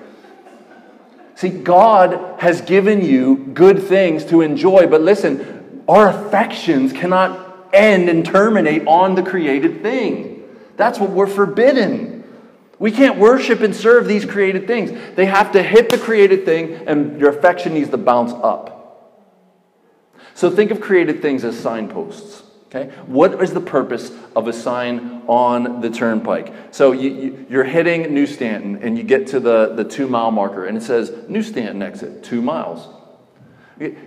See, 1.36 1.48
God 1.48 2.40
has 2.40 2.60
given 2.60 3.00
you 3.04 3.36
good 3.36 3.84
things 3.84 4.24
to 4.24 4.40
enjoy, 4.40 4.88
but 4.88 5.00
listen, 5.00 5.84
our 5.86 6.08
affections 6.08 6.92
cannot 6.92 7.68
end 7.72 8.08
and 8.08 8.26
terminate 8.26 8.84
on 8.88 9.14
the 9.14 9.22
created 9.22 9.80
thing. 9.80 10.42
That's 10.76 10.98
what 10.98 11.10
we're 11.10 11.28
forbidden. 11.28 12.24
We 12.80 12.90
can't 12.90 13.16
worship 13.16 13.60
and 13.60 13.76
serve 13.76 14.08
these 14.08 14.24
created 14.24 14.66
things. 14.66 14.90
They 15.14 15.26
have 15.26 15.52
to 15.52 15.62
hit 15.62 15.88
the 15.88 15.98
created 15.98 16.44
thing, 16.44 16.72
and 16.88 17.20
your 17.20 17.30
affection 17.30 17.74
needs 17.74 17.90
to 17.90 17.96
bounce 17.96 18.32
up. 18.32 19.22
So 20.34 20.50
think 20.50 20.72
of 20.72 20.80
created 20.80 21.22
things 21.22 21.44
as 21.44 21.56
signposts. 21.56 22.43
Okay? 22.74 22.92
What 23.06 23.40
is 23.40 23.52
the 23.52 23.60
purpose 23.60 24.10
of 24.34 24.48
a 24.48 24.52
sign 24.52 25.22
on 25.28 25.80
the 25.80 25.90
turnpike? 25.90 26.52
So 26.72 26.90
you, 26.92 27.46
you, 27.48 27.60
are 27.60 27.64
hitting 27.64 28.12
New 28.12 28.26
Stanton, 28.26 28.82
and 28.82 28.98
you 28.98 29.04
get 29.04 29.28
to 29.28 29.40
the, 29.40 29.74
the 29.74 29.84
two 29.84 30.08
mile 30.08 30.32
marker, 30.32 30.66
and 30.66 30.76
it 30.76 30.82
says 30.82 31.12
New 31.28 31.42
Stanton 31.42 31.82
exit, 31.82 32.24
two 32.24 32.42
miles. 32.42 32.88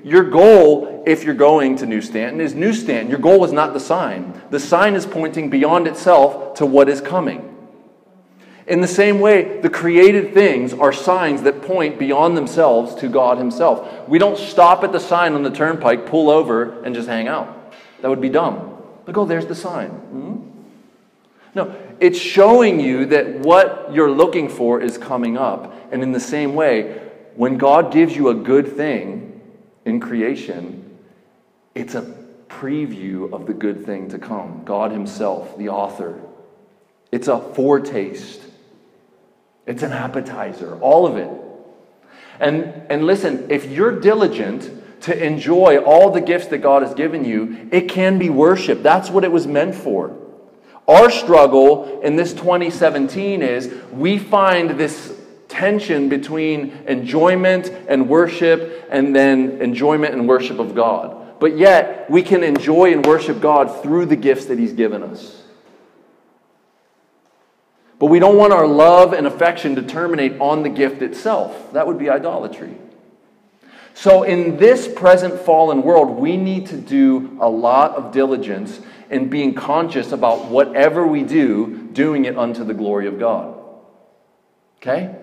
Your 0.03 0.23
goal, 0.23 1.03
if 1.05 1.23
you're 1.23 1.33
going 1.33 1.77
to 1.77 1.85
New 1.85 2.01
Stanton, 2.01 2.41
is 2.41 2.53
New 2.53 2.73
Stanton. 2.73 3.09
Your 3.09 3.19
goal 3.19 3.43
is 3.45 3.51
not 3.51 3.73
the 3.73 3.79
sign. 3.79 4.41
The 4.49 4.59
sign 4.59 4.95
is 4.95 5.05
pointing 5.05 5.49
beyond 5.49 5.87
itself 5.87 6.55
to 6.55 6.65
what 6.65 6.89
is 6.89 7.01
coming. 7.01 7.53
In 8.65 8.81
the 8.81 8.87
same 8.87 9.21
way, 9.21 9.61
the 9.61 9.69
created 9.69 10.33
things 10.33 10.73
are 10.73 10.91
signs 10.91 11.41
that 11.43 11.61
point 11.61 11.97
beyond 11.97 12.35
themselves 12.35 12.95
to 12.95 13.07
God 13.07 13.37
Himself. 13.37 14.09
We 14.09 14.19
don't 14.19 14.37
stop 14.37 14.83
at 14.83 14.91
the 14.91 14.99
sign 14.99 15.33
on 15.33 15.43
the 15.43 15.51
turnpike, 15.51 16.05
pull 16.05 16.29
over, 16.29 16.83
and 16.83 16.93
just 16.93 17.07
hang 17.07 17.29
out. 17.29 17.56
That 18.01 18.09
would 18.09 18.21
be 18.21 18.29
dumb. 18.29 18.81
Look, 19.05 19.17
oh, 19.17 19.25
there's 19.25 19.45
the 19.45 19.55
sign. 19.55 19.89
Hmm? 19.89 20.35
No, 21.55 21.75
it's 21.99 22.19
showing 22.19 22.79
you 22.79 23.07
that 23.07 23.39
what 23.39 23.91
you're 23.91 24.11
looking 24.11 24.49
for 24.49 24.79
is 24.79 24.97
coming 24.97 25.37
up. 25.37 25.73
And 25.91 26.03
in 26.03 26.11
the 26.11 26.19
same 26.19 26.53
way, 26.55 27.01
when 27.35 27.57
God 27.57 27.91
gives 27.91 28.15
you 28.15 28.29
a 28.29 28.35
good 28.35 28.75
thing 28.75 29.41
in 29.85 29.99
creation, 29.99 30.97
it's 31.73 31.95
a 31.95 32.15
preview 32.47 33.31
of 33.31 33.47
the 33.47 33.53
good 33.53 33.85
thing 33.85 34.09
to 34.09 34.19
come. 34.19 34.63
God 34.65 34.91
Himself, 34.91 35.57
the 35.57 35.69
author. 35.69 36.19
It's 37.11 37.27
a 37.27 37.39
foretaste 37.39 38.41
it's 39.67 39.83
an 39.83 39.91
appetizer, 39.91 40.79
all 40.79 41.05
of 41.05 41.17
it. 41.17 41.29
And, 42.39 42.89
and 42.89 43.05
listen, 43.05 43.51
if 43.51 43.65
you're 43.65 43.99
diligent 43.99 44.71
to 45.01 45.25
enjoy 45.25 45.77
all 45.77 46.11
the 46.11 46.21
gifts 46.21 46.47
that 46.47 46.59
God 46.59 46.83
has 46.83 46.93
given 46.93 47.23
you, 47.23 47.69
it 47.71 47.89
can 47.89 48.17
be 48.17 48.29
worship. 48.29 48.81
That's 48.83 49.09
what 49.09 49.23
it 49.23 49.31
was 49.31 49.47
meant 49.47 49.75
for. 49.75 50.15
Our 50.87 51.11
struggle 51.11 52.01
in 52.01 52.15
this 52.15 52.33
2017 52.33 53.41
is 53.41 53.73
we 53.91 54.17
find 54.17 54.71
this 54.71 55.13
tension 55.47 56.09
between 56.09 56.71
enjoyment 56.87 57.67
and 57.87 58.09
worship 58.09 58.87
and 58.89 59.15
then 59.15 59.61
enjoyment 59.61 60.13
and 60.13 60.27
worship 60.27 60.59
of 60.59 60.75
God. 60.75 61.39
But 61.39 61.57
yet, 61.57 62.09
we 62.09 62.23
can 62.23 62.43
enjoy 62.43 62.93
and 62.93 63.05
worship 63.05 63.39
God 63.41 63.83
through 63.83 64.07
the 64.07 64.15
gifts 64.15 64.45
that 64.45 64.57
He's 64.57 64.73
given 64.73 65.03
us. 65.03 65.43
But 67.99 68.07
we 68.07 68.19
don't 68.19 68.37
want 68.37 68.53
our 68.53 68.67
love 68.67 69.13
and 69.13 69.27
affection 69.27 69.75
to 69.75 69.81
terminate 69.81 70.39
on 70.39 70.63
the 70.63 70.69
gift 70.69 71.01
itself. 71.01 71.73
That 71.73 71.87
would 71.87 71.97
be 71.97 72.09
idolatry. 72.09 72.75
So, 73.97 74.21
in 74.21 74.57
this 74.57 74.87
present 74.87 75.39
fallen 75.41 75.81
world, 75.81 76.19
we 76.19 76.37
need 76.37 76.67
to 76.67 76.77
do 76.77 77.35
a 77.41 77.49
lot 77.49 77.95
of 77.95 78.11
diligence 78.11 78.79
in 79.09 79.27
being 79.27 79.55
conscious 79.55 80.11
about 80.11 80.49
whatever 80.49 81.07
we 81.07 81.23
do, 81.23 81.89
doing 81.93 82.25
it 82.25 82.37
unto 82.37 82.63
the 82.63 82.75
glory 82.75 83.07
of 83.07 83.17
God. 83.17 83.57
Okay? 84.75 85.15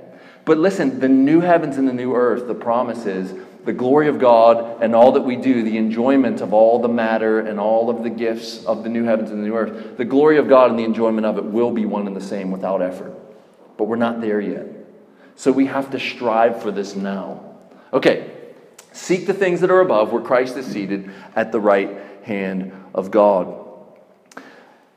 But 0.45 0.59
listen, 0.59 0.99
the 0.99 1.09
new 1.09 1.41
heavens 1.41 1.77
and 1.77 1.87
the 1.87 1.93
new 1.93 2.17
earth, 2.17 2.49
the 2.49 2.55
promise 2.57 3.07
is 3.07 3.33
the 3.65 3.73
glory 3.73 4.09
of 4.09 4.19
God 4.19 4.83
and 4.83 4.93
all 4.93 5.13
that 5.13 5.23
we 5.23 5.37
do, 5.37 5.63
the 5.63 5.77
enjoyment 5.77 6.41
of 6.41 6.53
all 6.53 6.81
the 6.81 6.89
matter 6.89 7.39
and 7.39 7.61
all 7.61 7.89
of 7.89 8.03
the 8.03 8.11
gifts 8.11 8.65
of 8.65 8.83
the 8.83 8.89
new 8.89 9.05
heavens 9.05 9.31
and 9.31 9.41
the 9.41 9.47
new 9.47 9.55
earth, 9.55 9.97
the 9.97 10.05
glory 10.05 10.39
of 10.39 10.49
God 10.49 10.71
and 10.71 10.81
the 10.81 10.85
enjoyment 10.85 11.27
of 11.27 11.39
it 11.39 11.45
will 11.45 11.71
be 11.71 11.87
one 11.87 12.09
and 12.09 12.17
the 12.17 12.21
same 12.21 12.51
without 12.51 12.83
effort. 12.83 13.15
But 13.79 13.85
we're 13.85 13.95
not 13.95 14.21
there 14.21 14.41
yet. 14.41 14.67
So 15.37 15.53
we 15.53 15.67
have 15.67 15.93
to 15.93 16.01
strive 16.01 16.61
for 16.61 16.73
this 16.73 16.97
now. 16.97 17.55
Okay, 17.93 18.34
seek 18.95 19.27
the 19.27 19.35
things 19.35 19.61
that 19.61 19.71
are 19.71 19.81
above 19.81 20.13
where 20.13 20.23
Christ 20.23 20.57
is 20.57 20.67
seated 20.67 21.11
at 21.37 21.53
the 21.53 21.61
right 21.61 21.91
hand 22.23 22.73
of 22.95 23.11
God. 23.11 23.61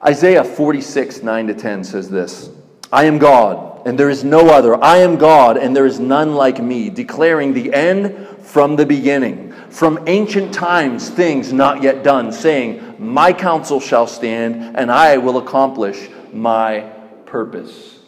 Isaiah 0.06 0.44
46, 0.44 1.24
9 1.24 1.48
to 1.48 1.54
10 1.54 1.84
says 1.84 2.10
this 2.10 2.50
I 2.94 3.06
am 3.06 3.18
God, 3.18 3.86
and 3.88 4.00
there 4.00 4.10
is 4.10 4.24
no 4.24 4.50
other. 4.50 4.82
I 4.82 4.98
am 4.98 5.18
God, 5.18 5.58
and 5.58 5.75
there 5.75 5.86
is 5.86 6.00
none 6.00 6.36
like 6.36 6.62
me, 6.62 6.89
declaring 6.89 7.54
the 7.54 7.74
end 7.74 8.27
from 8.44 8.75
the 8.75 8.86
beginning, 8.86 9.51
from 9.70 10.04
ancient 10.08 10.54
times, 10.54 11.10
things 11.10 11.51
not 11.51 11.82
yet 11.82 12.04
done, 12.04 12.32
saying, 12.32 12.96
My 13.00 13.34
counsel 13.34 13.80
shall 13.80 14.08
stand, 14.08 14.77
and 14.77 14.92
I 14.92 15.18
will 15.18 15.38
accomplish 15.38 16.10
my 16.32 16.92
purpose. 17.25 18.00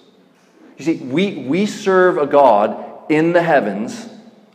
You 0.78 0.86
see, 0.86 0.96
we, 0.96 1.40
we 1.40 1.66
serve 1.66 2.18
a 2.18 2.28
God 2.28 3.12
in 3.12 3.34
the 3.34 3.42
heavens, 3.42 4.08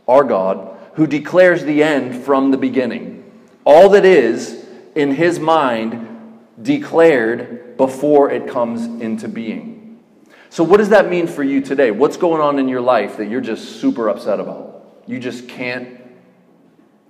our 0.09 0.25
God, 0.25 0.74
who 0.95 1.07
declares 1.07 1.65
the 1.65 1.83
end 1.83 2.25
from 2.25 2.51
the 2.51 2.57
beginning. 2.57 3.25
All 3.65 3.89
that 3.91 4.05
is 4.05 4.65
in 4.95 5.15
his 5.15 5.39
mind 5.39 6.41
declared 6.61 7.77
before 7.77 8.31
it 8.31 8.47
comes 8.47 8.85
into 9.03 9.29
being. 9.29 10.03
So, 10.51 10.63
what 10.63 10.77
does 10.77 10.91
that 10.91 11.09
mean 11.09 11.27
for 11.27 11.43
you 11.43 11.61
today? 11.61 11.91
What's 11.91 12.17
going 12.17 12.41
on 12.41 12.59
in 12.59 12.69
your 12.69 12.81
life 12.81 13.17
that 13.17 13.27
you're 13.27 13.41
just 13.41 13.81
super 13.81 14.09
upset 14.09 14.39
about? 14.39 14.75
you 15.07 15.19
just 15.19 15.49
can't 15.49 16.01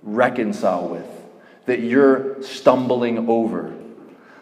reconcile 0.03 0.87
with, 0.87 1.07
that 1.65 1.79
you're 1.79 2.41
stumbling 2.43 3.29
over. 3.29 3.73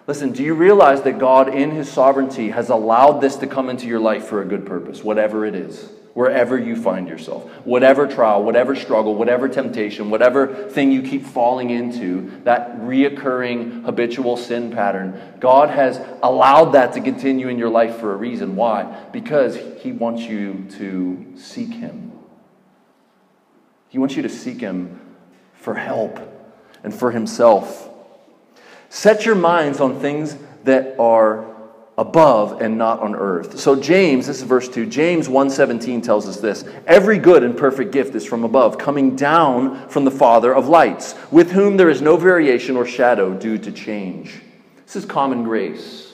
Listen, 0.08 0.32
do 0.32 0.44
you 0.44 0.54
realize 0.54 1.04
that 1.04 1.20
God, 1.20 1.54
in 1.54 1.72
His 1.72 1.90
sovereignty, 1.90 2.50
has 2.50 2.70
allowed 2.70 3.22
this 3.22 3.38
to 3.38 3.48
come 3.48 3.70
into 3.70 3.88
your 3.88 4.00
life 4.00 4.26
for 4.26 4.42
a 4.42 4.46
good 4.46 4.66
purpose, 4.66 5.04
whatever 5.04 5.46
it 5.46 5.56
is, 5.56 5.90
wherever 6.14 6.58
you 6.58 6.76
find 6.76 7.08
yourself? 7.08 7.50
Whatever 7.66 8.08
trial, 8.08 8.44
whatever 8.44 8.76
struggle, 8.76 9.16
whatever 9.16 9.50
temptation, 9.50 10.10
whatever 10.10 10.70
thing 10.70 10.92
you 10.92 11.02
keep 11.02 11.26
falling 11.26 11.70
into, 11.70 12.32
that 12.44 12.78
reoccurring 12.80 13.84
habitual 13.84 14.38
sin 14.38 14.72
pattern, 14.72 15.20
God 15.40 15.70
has 15.70 16.00
allowed 16.22 16.72
that 16.74 16.94
to 16.94 17.02
continue 17.02 17.48
in 17.48 17.58
your 17.58 17.70
life 17.70 17.98
for 17.98 18.14
a 18.14 18.16
reason. 18.16 18.56
Why? 18.56 18.84
Because 19.12 19.58
He 19.82 19.92
wants 19.92 20.22
you 20.22 20.68
to 20.78 21.34
seek 21.36 21.74
Him. 21.74 22.12
He 23.90 23.98
wants 23.98 24.16
you 24.16 24.22
to 24.24 24.30
seek 24.30 24.60
Him 24.60 25.00
for 25.54 25.76
help 25.76 26.20
and 26.84 26.94
for 26.94 27.12
Himself. 27.12 27.90
Set 28.90 29.26
your 29.26 29.36
minds 29.36 29.80
on 29.80 30.00
things 30.00 30.38
that 30.66 31.00
are 31.00 31.53
above 31.98 32.62
and 32.62 32.78
not 32.78 33.00
on 33.00 33.16
earth. 33.16 33.60
So 33.60 33.76
James, 33.76 34.28
this 34.28 34.38
is 34.38 34.44
verse 34.44 34.68
2. 34.68 34.86
James 34.86 35.28
1:17 35.28 36.02
tells 36.02 36.28
us 36.28 36.40
this. 36.40 36.64
Every 36.88 37.20
good 37.20 37.44
and 37.44 37.56
perfect 37.56 37.92
gift 37.92 38.16
is 38.16 38.26
from 38.26 38.44
above, 38.44 38.78
coming 38.78 39.16
down 39.16 39.88
from 39.90 40.04
the 40.06 40.12
Father 40.12 40.54
of 40.54 40.68
lights, 40.68 41.16
with 41.32 41.52
whom 41.52 41.78
there 41.78 41.90
is 41.90 42.02
no 42.02 42.18
variation 42.18 42.76
or 42.76 42.86
shadow 42.86 43.34
due 43.34 43.58
to 43.60 43.72
change. 43.72 44.42
This 44.86 44.96
is 44.96 45.06
common 45.06 45.44
grace. 45.44 46.14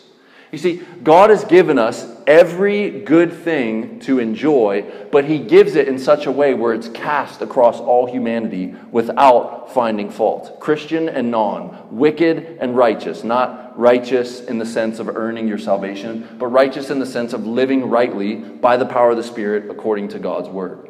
You 0.52 0.58
see, 0.58 0.82
God 1.04 1.30
has 1.30 1.46
given 1.46 1.78
us 1.78 2.06
every 2.30 2.92
good 2.92 3.34
thing 3.34 4.00
to 4.02 4.20
enjoy, 4.20 4.86
but 5.12 5.26
He 5.26 5.40
gives 5.40 5.76
it 5.76 5.88
in 5.88 5.98
such 5.98 6.28
a 6.28 6.32
way 6.32 6.54
where 6.54 6.76
it's 6.76 6.88
cast 6.88 7.42
across 7.42 7.80
all 7.80 8.06
humanity 8.06 8.76
without 8.92 9.74
finding 9.74 10.12
fault. 10.12 10.60
Christian 10.60 11.10
and 11.10 11.32
non, 11.32 11.88
wicked 11.90 12.60
and 12.62 12.78
righteous, 12.78 13.24
not 13.24 13.78
righteous 13.78 14.42
in 14.42 14.60
the 14.60 14.66
sense 14.66 15.00
of 15.00 15.10
earning 15.10 15.48
your 15.48 15.58
salvation, 15.58 16.36
but 16.38 16.48
righteous 16.48 16.92
in 16.92 17.00
the 17.00 17.06
sense 17.06 17.34
of 17.34 17.48
living 17.48 17.90
rightly 17.90 18.36
by 18.36 18.78
the 18.78 18.86
power 18.86 19.10
of 19.10 19.18
the 19.18 19.24
Spirit 19.24 19.72
according 19.72 20.10
to 20.10 20.20
God's 20.20 20.50
Word. 20.50 20.89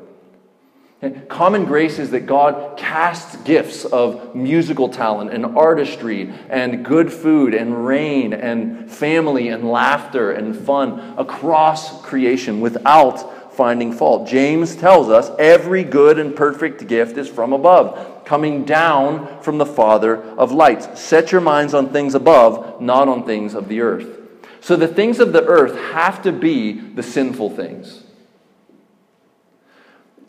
Common 1.29 1.63
grace 1.63 1.97
is 1.97 2.11
that 2.11 2.25
God 2.25 2.77
casts 2.77 3.37
gifts 3.43 3.85
of 3.85 4.35
musical 4.35 4.89
talent 4.89 5.31
and 5.31 5.45
artistry 5.45 6.33
and 6.49 6.83
good 6.83 7.13
food 7.13 7.53
and 7.53 7.85
rain 7.85 8.33
and 8.33 8.91
family 8.91 9.47
and 9.47 9.69
laughter 9.71 10.31
and 10.31 10.53
fun 10.53 11.17
across 11.17 12.01
creation 12.01 12.59
without 12.59 13.53
finding 13.53 13.93
fault. 13.93 14.27
James 14.27 14.75
tells 14.75 15.07
us 15.07 15.31
every 15.39 15.85
good 15.85 16.19
and 16.19 16.35
perfect 16.35 16.85
gift 16.87 17.17
is 17.17 17.29
from 17.29 17.53
above, 17.53 18.25
coming 18.25 18.65
down 18.65 19.41
from 19.41 19.57
the 19.57 19.65
Father 19.65 20.21
of 20.21 20.51
lights. 20.51 20.99
Set 20.99 21.31
your 21.31 21.41
minds 21.41 21.73
on 21.73 21.93
things 21.93 22.13
above, 22.13 22.81
not 22.81 23.07
on 23.07 23.25
things 23.25 23.53
of 23.53 23.69
the 23.69 23.79
earth. 23.79 24.17
So 24.59 24.75
the 24.75 24.87
things 24.87 25.19
of 25.19 25.31
the 25.31 25.45
earth 25.45 25.77
have 25.93 26.21
to 26.23 26.33
be 26.33 26.73
the 26.73 27.03
sinful 27.03 27.51
things. 27.51 28.03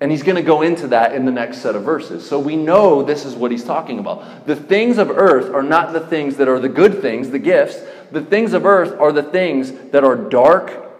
And 0.00 0.10
he's 0.10 0.22
going 0.22 0.36
to 0.36 0.42
go 0.42 0.62
into 0.62 0.88
that 0.88 1.14
in 1.14 1.26
the 1.26 1.30
next 1.30 1.58
set 1.58 1.76
of 1.76 1.82
verses. 1.82 2.26
So 2.26 2.38
we 2.38 2.56
know 2.56 3.02
this 3.02 3.26
is 3.26 3.34
what 3.34 3.50
he's 3.50 3.64
talking 3.64 3.98
about. 3.98 4.46
The 4.46 4.56
things 4.56 4.96
of 4.96 5.10
earth 5.10 5.52
are 5.52 5.62
not 5.62 5.92
the 5.92 6.00
things 6.00 6.38
that 6.38 6.48
are 6.48 6.58
the 6.58 6.70
good 6.70 7.02
things, 7.02 7.28
the 7.30 7.38
gifts. 7.38 7.78
The 8.10 8.22
things 8.22 8.54
of 8.54 8.64
earth 8.64 8.98
are 8.98 9.12
the 9.12 9.22
things 9.22 9.72
that 9.90 10.02
are 10.02 10.16
dark, 10.16 10.90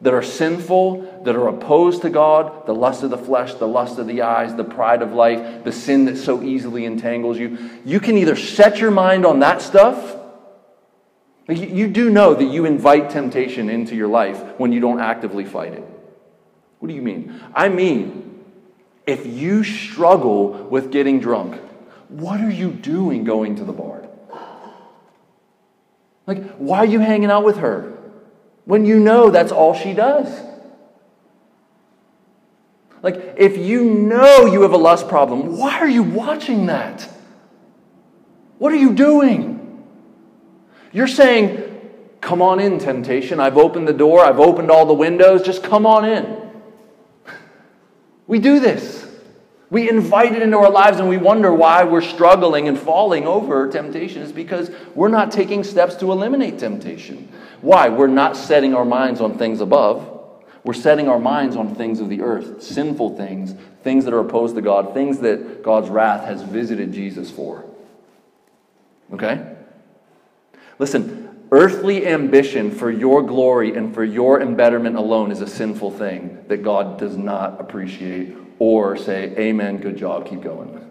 that 0.00 0.14
are 0.14 0.22
sinful, 0.22 1.22
that 1.24 1.34
are 1.34 1.48
opposed 1.48 2.02
to 2.02 2.10
God 2.10 2.64
the 2.66 2.74
lust 2.74 3.02
of 3.02 3.10
the 3.10 3.18
flesh, 3.18 3.54
the 3.54 3.66
lust 3.66 3.98
of 3.98 4.06
the 4.06 4.22
eyes, 4.22 4.54
the 4.54 4.62
pride 4.62 5.02
of 5.02 5.12
life, 5.12 5.64
the 5.64 5.72
sin 5.72 6.04
that 6.04 6.16
so 6.16 6.40
easily 6.40 6.84
entangles 6.84 7.38
you. 7.38 7.58
You 7.84 7.98
can 7.98 8.16
either 8.16 8.36
set 8.36 8.78
your 8.78 8.92
mind 8.92 9.26
on 9.26 9.40
that 9.40 9.60
stuff. 9.60 10.14
You 11.48 11.88
do 11.88 12.08
know 12.08 12.34
that 12.34 12.44
you 12.44 12.66
invite 12.66 13.10
temptation 13.10 13.68
into 13.68 13.96
your 13.96 14.06
life 14.06 14.38
when 14.58 14.70
you 14.70 14.78
don't 14.78 15.00
actively 15.00 15.44
fight 15.44 15.72
it. 15.72 15.84
What 16.78 16.88
do 16.88 16.94
you 16.94 17.02
mean? 17.02 17.40
I 17.54 17.68
mean, 17.68 18.27
if 19.08 19.24
you 19.26 19.64
struggle 19.64 20.50
with 20.50 20.92
getting 20.92 21.18
drunk, 21.18 21.58
what 22.08 22.42
are 22.42 22.50
you 22.50 22.70
doing 22.70 23.24
going 23.24 23.56
to 23.56 23.64
the 23.64 23.72
bar? 23.72 24.06
Like, 26.26 26.56
why 26.56 26.80
are 26.80 26.86
you 26.86 27.00
hanging 27.00 27.30
out 27.30 27.42
with 27.42 27.56
her 27.56 27.96
when 28.66 28.84
you 28.84 29.00
know 29.00 29.30
that's 29.30 29.50
all 29.50 29.72
she 29.72 29.94
does? 29.94 30.28
Like, 33.02 33.34
if 33.38 33.56
you 33.56 33.82
know 33.82 34.44
you 34.44 34.60
have 34.60 34.72
a 34.72 34.76
lust 34.76 35.08
problem, 35.08 35.56
why 35.56 35.78
are 35.78 35.88
you 35.88 36.02
watching 36.02 36.66
that? 36.66 37.08
What 38.58 38.72
are 38.72 38.76
you 38.76 38.92
doing? 38.92 39.84
You're 40.92 41.08
saying, 41.08 41.64
Come 42.20 42.42
on 42.42 42.58
in, 42.58 42.78
temptation. 42.78 43.38
I've 43.40 43.56
opened 43.56 43.86
the 43.86 43.92
door, 43.92 44.22
I've 44.22 44.40
opened 44.40 44.70
all 44.70 44.84
the 44.84 44.92
windows, 44.92 45.42
just 45.42 45.62
come 45.62 45.86
on 45.86 46.04
in. 46.04 46.47
We 48.28 48.38
do 48.38 48.60
this. 48.60 49.06
We 49.70 49.90
invite 49.90 50.34
it 50.34 50.42
into 50.42 50.58
our 50.58 50.70
lives 50.70 50.98
and 50.98 51.08
we 51.08 51.16
wonder 51.16 51.52
why 51.52 51.84
we're 51.84 52.02
struggling 52.02 52.68
and 52.68 52.78
falling 52.78 53.26
over 53.26 53.68
temptation 53.70 54.22
is 54.22 54.32
because 54.32 54.70
we're 54.94 55.08
not 55.08 55.32
taking 55.32 55.64
steps 55.64 55.96
to 55.96 56.12
eliminate 56.12 56.58
temptation. 56.58 57.30
Why? 57.60 57.88
We're 57.88 58.06
not 58.06 58.36
setting 58.36 58.74
our 58.74 58.84
minds 58.84 59.20
on 59.20 59.36
things 59.36 59.60
above. 59.60 60.14
We're 60.64 60.74
setting 60.74 61.08
our 61.08 61.18
minds 61.18 61.56
on 61.56 61.74
things 61.74 62.00
of 62.00 62.08
the 62.08 62.22
earth, 62.22 62.62
sinful 62.62 63.16
things, 63.16 63.54
things 63.82 64.04
that 64.04 64.14
are 64.14 64.20
opposed 64.20 64.56
to 64.56 64.62
God, 64.62 64.94
things 64.94 65.18
that 65.20 65.62
God's 65.62 65.88
wrath 65.88 66.26
has 66.26 66.42
visited 66.42 66.92
Jesus 66.92 67.30
for. 67.30 67.64
Okay? 69.12 69.54
Listen, 70.78 71.27
earthly 71.50 72.06
ambition 72.06 72.70
for 72.70 72.90
your 72.90 73.22
glory 73.22 73.74
and 73.76 73.94
for 73.94 74.04
your 74.04 74.40
embetterment 74.40 74.96
alone 74.96 75.30
is 75.30 75.40
a 75.40 75.46
sinful 75.46 75.90
thing 75.92 76.44
that 76.48 76.62
God 76.62 76.98
does 76.98 77.16
not 77.16 77.60
appreciate 77.60 78.36
or 78.58 78.96
say, 78.96 79.34
Amen, 79.36 79.78
good 79.78 79.96
job, 79.96 80.28
keep 80.28 80.42
going. 80.42 80.90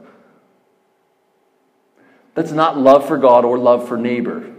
That's 2.34 2.52
not 2.52 2.78
love 2.78 3.08
for 3.08 3.18
God 3.18 3.46
or 3.46 3.58
love 3.58 3.88
for 3.88 3.98
neighbor. 3.98 4.54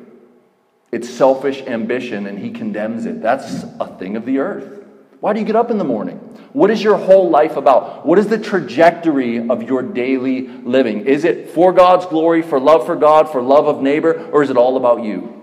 It's 0.90 1.08
selfish 1.08 1.62
ambition, 1.62 2.26
and 2.26 2.38
he 2.38 2.50
condemns 2.50 3.06
it. 3.06 3.22
That's 3.22 3.64
a 3.78 3.94
thing 3.98 4.16
of 4.16 4.24
the 4.24 4.38
earth. 4.38 4.84
Why 5.20 5.32
do 5.32 5.40
you 5.40 5.46
get 5.46 5.56
up 5.56 5.70
in 5.70 5.78
the 5.78 5.84
morning? 5.84 6.16
What 6.52 6.70
is 6.70 6.82
your 6.82 6.96
whole 6.96 7.28
life 7.28 7.56
about? 7.56 8.06
What 8.06 8.18
is 8.18 8.28
the 8.28 8.38
trajectory 8.38 9.48
of 9.48 9.62
your 9.62 9.82
daily 9.82 10.48
living? 10.48 11.06
Is 11.06 11.24
it 11.24 11.50
for 11.50 11.72
God's 11.72 12.06
glory, 12.06 12.42
for 12.42 12.58
love 12.58 12.86
for 12.86 12.96
God, 12.96 13.30
for 13.30 13.42
love 13.42 13.66
of 13.66 13.82
neighbor, 13.82 14.28
or 14.32 14.42
is 14.42 14.50
it 14.50 14.56
all 14.56 14.76
about 14.76 15.04
you? 15.04 15.37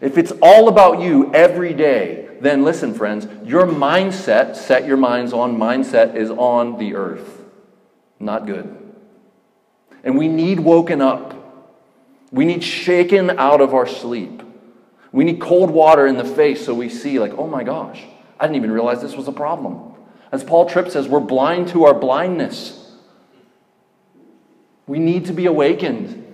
If 0.00 0.16
it's 0.16 0.32
all 0.42 0.68
about 0.68 1.00
you 1.00 1.32
every 1.34 1.74
day, 1.74 2.28
then 2.40 2.64
listen, 2.64 2.94
friends, 2.94 3.28
your 3.46 3.66
mindset, 3.66 4.56
set 4.56 4.86
your 4.86 4.96
minds 4.96 5.32
on, 5.32 5.58
mindset 5.58 6.14
is 6.14 6.30
on 6.30 6.78
the 6.78 6.94
earth. 6.94 7.42
Not 8.18 8.46
good. 8.46 8.76
And 10.02 10.16
we 10.16 10.28
need 10.28 10.60
woken 10.60 11.02
up. 11.02 11.36
We 12.32 12.44
need 12.44 12.64
shaken 12.64 13.38
out 13.38 13.60
of 13.60 13.74
our 13.74 13.86
sleep. 13.86 14.42
We 15.12 15.24
need 15.24 15.40
cold 15.40 15.70
water 15.70 16.06
in 16.06 16.16
the 16.16 16.24
face 16.24 16.64
so 16.64 16.74
we 16.74 16.88
see, 16.88 17.18
like, 17.18 17.32
oh 17.36 17.46
my 17.46 17.64
gosh, 17.64 18.02
I 18.38 18.46
didn't 18.46 18.56
even 18.56 18.70
realize 18.70 19.02
this 19.02 19.16
was 19.16 19.28
a 19.28 19.32
problem. 19.32 19.94
As 20.32 20.44
Paul 20.44 20.68
Tripp 20.68 20.88
says, 20.90 21.08
we're 21.08 21.20
blind 21.20 21.68
to 21.68 21.84
our 21.84 21.94
blindness. 21.94 22.94
We 24.86 24.98
need 24.98 25.26
to 25.26 25.32
be 25.32 25.46
awakened. 25.46 26.24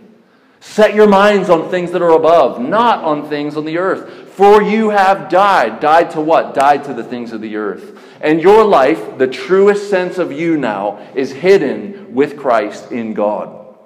Set 0.61 0.95
your 0.95 1.07
minds 1.07 1.51
on 1.51 1.71
things 1.71 1.93
that 1.93 2.03
are 2.03 2.11
above, 2.11 2.61
not 2.61 3.05
on 3.05 3.29
things 3.29 3.57
on 3.57 3.65
the 3.65 3.79
earth. 3.79 4.29
For 4.31 4.63
you 4.63 4.91
have 4.91 5.29
died. 5.29 5.81
Died 5.81 6.11
to 6.13 6.21
what? 6.21 6.55
Died 6.55 6.85
to 6.85 6.95
the 6.95 7.05
things 7.05 7.33
of 7.33 7.41
the 7.41 7.57
earth. 7.57 7.99
And 8.21 8.41
your 8.41 8.65
life, 8.65 9.19
the 9.19 9.27
truest 9.27 9.89
sense 9.89 10.19
of 10.19 10.33
you 10.33 10.57
now, 10.57 10.99
is 11.15 11.33
hidden 11.33 12.15
with 12.15 12.37
Christ 12.37 12.91
in 12.91 13.15
God. 13.15 13.77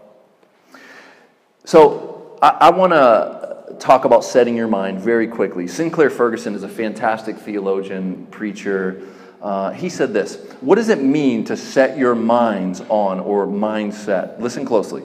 So 1.64 2.38
I, 2.42 2.48
I 2.48 2.70
want 2.70 2.92
to 2.92 3.76
talk 3.78 4.04
about 4.04 4.24
setting 4.24 4.56
your 4.56 4.68
mind 4.68 5.00
very 5.00 5.26
quickly. 5.26 5.66
Sinclair 5.66 6.10
Ferguson 6.10 6.54
is 6.54 6.62
a 6.62 6.68
fantastic 6.68 7.36
theologian, 7.36 8.26
preacher. 8.26 9.06
Uh, 9.40 9.70
he 9.70 9.88
said 9.88 10.12
this 10.12 10.36
What 10.60 10.76
does 10.76 10.88
it 10.88 11.02
mean 11.02 11.44
to 11.44 11.56
set 11.56 11.96
your 11.96 12.14
minds 12.14 12.80
on 12.88 13.20
or 13.20 13.46
mindset? 13.46 14.38
Listen 14.40 14.64
closely. 14.64 15.02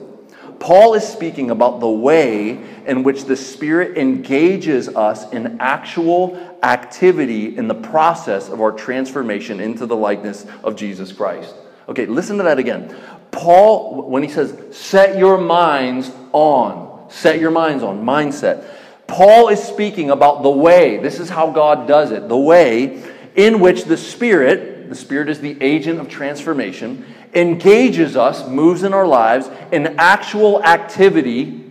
Paul 0.58 0.94
is 0.94 1.06
speaking 1.06 1.50
about 1.50 1.80
the 1.80 1.88
way 1.88 2.62
in 2.86 3.02
which 3.02 3.24
the 3.24 3.36
Spirit 3.36 3.98
engages 3.98 4.88
us 4.88 5.30
in 5.32 5.60
actual 5.60 6.58
activity 6.62 7.56
in 7.56 7.68
the 7.68 7.74
process 7.74 8.48
of 8.48 8.60
our 8.60 8.72
transformation 8.72 9.60
into 9.60 9.86
the 9.86 9.96
likeness 9.96 10.46
of 10.64 10.76
Jesus 10.76 11.12
Christ. 11.12 11.54
Okay, 11.88 12.06
listen 12.06 12.36
to 12.38 12.42
that 12.44 12.58
again. 12.58 12.96
Paul, 13.30 14.08
when 14.08 14.22
he 14.22 14.28
says, 14.28 14.56
set 14.76 15.18
your 15.18 15.38
minds 15.38 16.10
on, 16.32 17.10
set 17.10 17.38
your 17.38 17.50
minds 17.50 17.82
on, 17.82 18.04
mindset. 18.04 18.64
Paul 19.06 19.48
is 19.48 19.62
speaking 19.62 20.10
about 20.10 20.42
the 20.42 20.50
way, 20.50 20.98
this 20.98 21.20
is 21.20 21.28
how 21.28 21.50
God 21.50 21.86
does 21.86 22.10
it, 22.10 22.28
the 22.28 22.36
way 22.36 23.04
in 23.36 23.60
which 23.60 23.84
the 23.84 23.96
Spirit, 23.96 24.88
the 24.88 24.94
Spirit 24.94 25.28
is 25.28 25.40
the 25.40 25.56
agent 25.62 26.00
of 26.00 26.08
transformation, 26.08 27.04
engages 27.36 28.16
us, 28.16 28.48
moves 28.48 28.82
in 28.82 28.92
our 28.92 29.06
lives 29.06 29.48
in 29.70 29.94
actual 29.98 30.64
activity. 30.64 31.62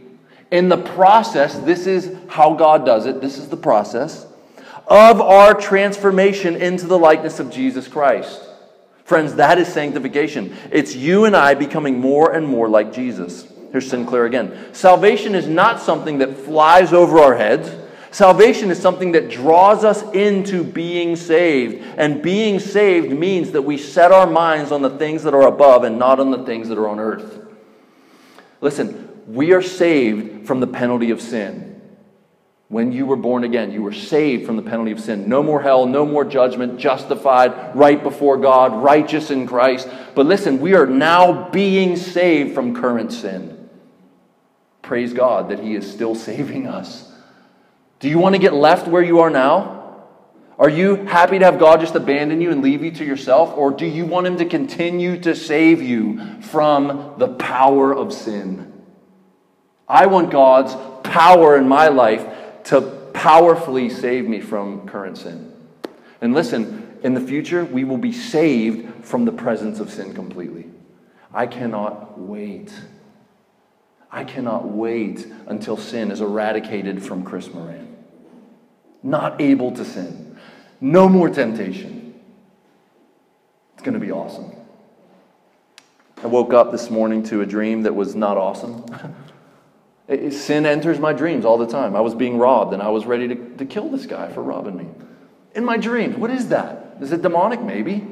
In 0.51 0.69
the 0.69 0.77
process, 0.77 1.57
this 1.59 1.87
is 1.87 2.15
how 2.29 2.53
God 2.53 2.85
does 2.85 3.07
it, 3.07 3.19
this 3.19 3.37
is 3.37 3.49
the 3.49 3.57
process 3.57 4.27
of 4.87 5.19
our 5.19 5.53
transformation 5.53 6.55
into 6.55 6.85
the 6.85 6.97
likeness 6.97 7.39
of 7.39 7.49
Jesus 7.49 7.87
Christ. 7.87 8.41
Friends, 9.03 9.35
that 9.35 9.57
is 9.57 9.67
sanctification. 9.67 10.55
It's 10.71 10.95
you 10.95 11.25
and 11.25 11.35
I 11.35 11.53
becoming 11.53 11.99
more 11.99 12.33
and 12.33 12.47
more 12.47 12.69
like 12.69 12.93
Jesus. 12.93 13.51
Here's 13.71 13.89
Sinclair 13.89 14.25
again. 14.25 14.73
Salvation 14.73 15.35
is 15.35 15.47
not 15.47 15.81
something 15.81 16.19
that 16.19 16.37
flies 16.37 16.93
over 16.93 17.19
our 17.19 17.35
heads. 17.35 17.69
Salvation 18.15 18.71
is 18.71 18.81
something 18.81 19.11
that 19.11 19.27
draws 19.29 19.83
us 19.83 20.01
into 20.13 20.63
being 20.63 21.17
saved. 21.17 21.83
And 21.97 22.21
being 22.21 22.61
saved 22.61 23.11
means 23.11 23.51
that 23.51 23.63
we 23.63 23.77
set 23.77 24.13
our 24.13 24.25
minds 24.25 24.71
on 24.71 24.81
the 24.81 24.89
things 24.89 25.23
that 25.23 25.33
are 25.33 25.49
above 25.49 25.83
and 25.83 25.99
not 25.99 26.21
on 26.21 26.31
the 26.31 26.45
things 26.45 26.69
that 26.69 26.77
are 26.77 26.87
on 26.87 26.97
earth. 26.97 27.45
Listen, 28.61 29.21
we 29.27 29.51
are 29.51 29.61
saved 29.61 30.47
from 30.47 30.61
the 30.61 30.67
penalty 30.67 31.11
of 31.11 31.19
sin. 31.19 31.81
When 32.69 32.93
you 32.93 33.05
were 33.05 33.17
born 33.17 33.43
again, 33.43 33.73
you 33.73 33.83
were 33.83 33.91
saved 33.91 34.45
from 34.45 34.55
the 34.55 34.63
penalty 34.63 34.93
of 34.93 35.01
sin. 35.01 35.27
No 35.27 35.43
more 35.43 35.61
hell, 35.61 35.85
no 35.85 36.05
more 36.05 36.23
judgment, 36.23 36.79
justified 36.79 37.75
right 37.75 38.01
before 38.01 38.37
God, 38.37 38.81
righteous 38.81 39.29
in 39.29 39.45
Christ. 39.45 39.89
But 40.15 40.25
listen, 40.25 40.61
we 40.61 40.73
are 40.73 40.87
now 40.87 41.49
being 41.49 41.97
saved 41.97 42.55
from 42.55 42.77
current 42.77 43.11
sin. 43.11 43.67
Praise 44.81 45.11
God 45.11 45.49
that 45.49 45.59
He 45.59 45.75
is 45.75 45.91
still 45.91 46.15
saving 46.15 46.65
us. 46.65 47.11
Do 47.99 48.09
you 48.09 48.19
want 48.19 48.35
to 48.35 48.39
get 48.39 48.53
left 48.53 48.87
where 48.87 49.03
you 49.03 49.19
are 49.19 49.29
now? 49.29 49.75
Are 50.57 50.69
you 50.69 50.95
happy 50.95 51.39
to 51.39 51.45
have 51.45 51.59
God 51.59 51.81
just 51.81 51.95
abandon 51.95 52.39
you 52.39 52.51
and 52.51 52.61
leave 52.61 52.83
you 52.83 52.91
to 52.91 53.05
yourself? 53.05 53.57
Or 53.57 53.71
do 53.71 53.85
you 53.85 54.05
want 54.05 54.27
Him 54.27 54.37
to 54.37 54.45
continue 54.45 55.19
to 55.21 55.35
save 55.35 55.81
you 55.81 56.41
from 56.41 57.15
the 57.17 57.27
power 57.27 57.93
of 57.93 58.13
sin? 58.13 58.71
I 59.87 60.05
want 60.05 60.31
God's 60.31 60.75
power 61.03 61.57
in 61.57 61.67
my 61.67 61.89
life 61.89 62.25
to 62.65 62.81
powerfully 63.13 63.89
save 63.89 64.27
me 64.27 64.41
from 64.41 64.87
current 64.87 65.17
sin. 65.17 65.53
And 66.21 66.33
listen, 66.33 66.97
in 67.03 67.13
the 67.13 67.21
future, 67.21 67.65
we 67.65 67.83
will 67.83 67.97
be 67.97 68.11
saved 68.11 69.05
from 69.05 69.25
the 69.25 69.31
presence 69.31 69.79
of 69.79 69.91
sin 69.91 70.13
completely. 70.13 70.65
I 71.33 71.47
cannot 71.47 72.17
wait. 72.17 72.73
I 74.11 74.23
cannot 74.23 74.67
wait 74.67 75.27
until 75.47 75.77
sin 75.77 76.11
is 76.11 76.21
eradicated 76.21 77.03
from 77.03 77.23
Chris 77.23 77.53
Moran 77.53 77.85
not 79.05 79.39
able 79.39 79.71
to 79.71 79.85
sin. 79.85 80.35
No 80.81 81.07
more 81.07 81.29
temptation. 81.29 82.19
It's 83.73 83.83
going 83.83 83.93
to 83.93 83.99
be 83.99 84.11
awesome. 84.11 84.51
I 86.23 86.27
woke 86.27 86.53
up 86.53 86.71
this 86.71 86.89
morning 86.89 87.23
to 87.23 87.41
a 87.41 87.45
dream 87.45 87.83
that 87.83 87.93
was 87.93 88.15
not 88.15 88.35
awesome. 88.35 88.85
sin 90.31 90.65
enters 90.65 90.99
my 90.99 91.13
dreams 91.13 91.45
all 91.45 91.57
the 91.57 91.67
time. 91.67 91.95
I 91.95 92.01
was 92.01 92.15
being 92.15 92.37
robbed 92.37 92.73
and 92.73 92.81
I 92.81 92.89
was 92.89 93.05
ready 93.05 93.27
to, 93.27 93.35
to 93.57 93.65
kill 93.65 93.89
this 93.89 94.07
guy 94.07 94.31
for 94.31 94.41
robbing 94.41 94.75
me. 94.75 94.87
In 95.53 95.63
my 95.63 95.77
dreams. 95.77 96.17
What 96.17 96.31
is 96.31 96.49
that? 96.49 96.97
Is 96.99 97.11
it 97.11 97.21
demonic? 97.21 97.61
Maybe. 97.61 98.05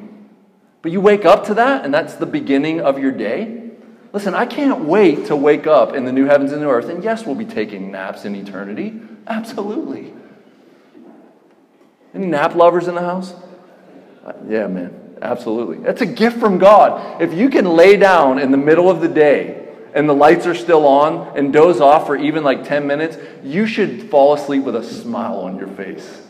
But 0.83 0.91
you 0.91 1.01
wake 1.01 1.25
up 1.25 1.45
to 1.47 1.55
that 1.55 1.85
and 1.85 1.93
that's 1.93 2.15
the 2.15 2.25
beginning 2.27 2.81
of 2.81 2.99
your 2.99 3.11
day. 3.11 3.62
Listen, 4.13 4.35
I 4.35 4.45
can't 4.45 4.85
wait 4.85 5.25
to 5.25 5.35
wake 5.35 5.65
up 5.65 5.95
in 5.95 6.05
the 6.05 6.11
new 6.11 6.25
heavens 6.25 6.51
and 6.51 6.61
new 6.61 6.69
earth. 6.69 6.87
And 6.87 7.03
yes, 7.03 7.25
we'll 7.25 7.35
be 7.35 7.45
taking 7.45 7.91
naps 7.91 8.25
in 8.25 8.35
eternity. 8.35 9.01
Absolutely. 9.25 10.13
Any 12.13 12.27
nap 12.27 12.53
lovers 12.53 12.87
in 12.87 12.93
the 12.93 13.01
house? 13.01 13.33
Yeah, 14.47 14.67
man, 14.67 15.17
absolutely. 15.21 15.79
That's 15.79 16.01
a 16.01 16.05
gift 16.05 16.37
from 16.37 16.59
God. 16.59 17.21
If 17.21 17.33
you 17.33 17.49
can 17.49 17.65
lay 17.65 17.97
down 17.97 18.37
in 18.37 18.51
the 18.51 18.57
middle 18.57 18.89
of 18.89 19.01
the 19.01 19.07
day 19.07 19.67
and 19.95 20.07
the 20.07 20.13
lights 20.13 20.45
are 20.45 20.53
still 20.53 20.85
on 20.85 21.35
and 21.35 21.51
doze 21.51 21.81
off 21.81 22.05
for 22.05 22.15
even 22.15 22.43
like 22.43 22.63
10 22.63 22.85
minutes, 22.85 23.17
you 23.43 23.65
should 23.65 24.11
fall 24.11 24.33
asleep 24.33 24.63
with 24.63 24.75
a 24.75 24.83
smile 24.83 25.39
on 25.39 25.57
your 25.57 25.67
face. 25.69 26.21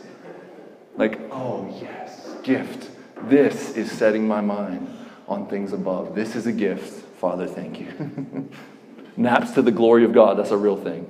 Like, 0.96 1.20
oh, 1.30 1.76
yes, 1.82 2.34
gift. 2.42 2.90
This 3.24 3.76
is 3.76 3.92
setting 3.92 4.26
my 4.26 4.40
mind 4.40 4.88
on 5.28 5.48
things 5.48 5.74
above. 5.74 6.14
This 6.14 6.34
is 6.34 6.46
a 6.46 6.52
gift. 6.52 7.03
Father, 7.24 7.46
thank 7.46 7.80
you. 7.80 8.50
Naps 9.16 9.52
to 9.52 9.62
the 9.62 9.70
glory 9.70 10.04
of 10.04 10.12
God. 10.12 10.36
That's 10.36 10.50
a 10.50 10.58
real 10.58 10.76
thing. 10.76 11.08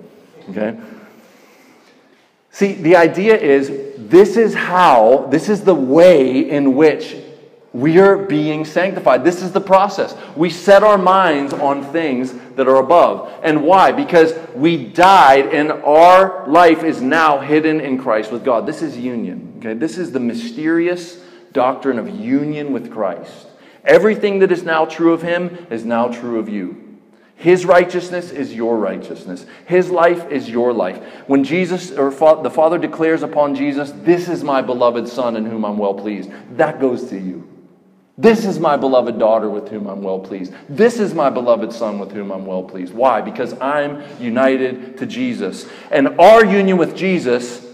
Okay? 0.51 0.79
See, 2.53 2.75
the 2.75 2.95
idea 2.95 3.37
is 3.37 3.69
this 3.99 4.37
is 4.37 4.55
how, 4.55 5.27
this 5.33 5.49
is 5.49 5.63
the 5.63 5.75
way 5.75 6.49
in 6.49 6.77
which 6.77 7.17
we 7.73 7.99
are 7.99 8.17
being 8.17 8.65
sanctified. 8.65 9.25
This 9.25 9.43
is 9.43 9.51
the 9.51 9.61
process. 9.61 10.17
We 10.37 10.51
set 10.51 10.85
our 10.85 10.99
minds 10.99 11.53
on 11.53 11.83
things 11.91 12.33
that 12.55 12.69
are 12.69 12.77
above. 12.77 13.35
And 13.43 13.65
why? 13.65 13.91
Because 13.91 14.35
we 14.55 14.87
died 14.87 15.47
and 15.47 15.73
our 15.73 16.47
life 16.47 16.85
is 16.85 17.03
now 17.03 17.41
hidden 17.41 17.81
in 17.81 17.99
Christ 17.99 18.31
with 18.31 18.45
God. 18.45 18.67
This 18.67 18.83
is 18.83 18.97
union. 18.97 19.55
Okay? 19.59 19.75
This 19.75 19.99
is 19.99 20.13
the 20.13 20.21
mysterious 20.21 21.21
doctrine 21.53 21.99
of 21.99 22.09
union 22.09 22.73
with 22.73 22.93
Christ. 22.93 23.49
Everything 23.85 24.39
that 24.39 24.53
is 24.53 24.63
now 24.63 24.85
true 24.85 25.13
of 25.13 25.23
him 25.23 25.67
is 25.71 25.85
now 25.85 26.09
true 26.09 26.39
of 26.39 26.49
you. 26.49 26.81
His 27.37 27.67
righteousness 27.67 28.31
is 28.31 28.55
your 28.55 28.79
righteousness. 28.79 29.45
His 29.67 29.91
life 29.91 30.31
is 30.31 30.49
your 30.49 30.73
life. 30.73 31.03
When 31.27 31.45
Jesus 31.45 31.91
or 31.91 32.11
the 32.11 32.51
Father 32.51 32.79
declares 32.79 33.23
upon 33.23 33.55
Jesus, 33.55 33.93
This 33.95 34.29
is 34.29 34.45
my 34.45 34.63
beloved 34.63 35.09
Son 35.09 35.37
in 35.37 35.45
whom 35.45 35.65
I'm 35.65 35.77
well 35.77 35.95
pleased, 35.95 36.31
that 36.57 36.81
goes 36.81 37.11
to 37.11 37.19
you. 37.19 37.49
This 38.17 38.45
is 38.45 38.61
my 38.61 38.77
beloved 38.77 39.19
daughter 39.19 39.51
with 39.51 39.69
whom 39.69 39.89
I'm 39.89 40.03
well 40.03 40.21
pleased. 40.21 40.55
This 40.69 41.01
is 41.01 41.13
my 41.15 41.31
beloved 41.31 41.73
son 41.73 41.99
with 41.99 42.13
whom 42.13 42.31
I'm 42.31 42.47
well 42.47 42.63
pleased. 42.63 42.95
Why? 42.95 43.21
Because 43.21 43.59
I'm 43.61 44.05
united 44.23 44.99
to 44.99 45.07
Jesus. 45.07 45.67
And 45.91 46.21
our 46.21 46.45
union 46.45 46.77
with 46.77 46.95
Jesus 46.95 47.67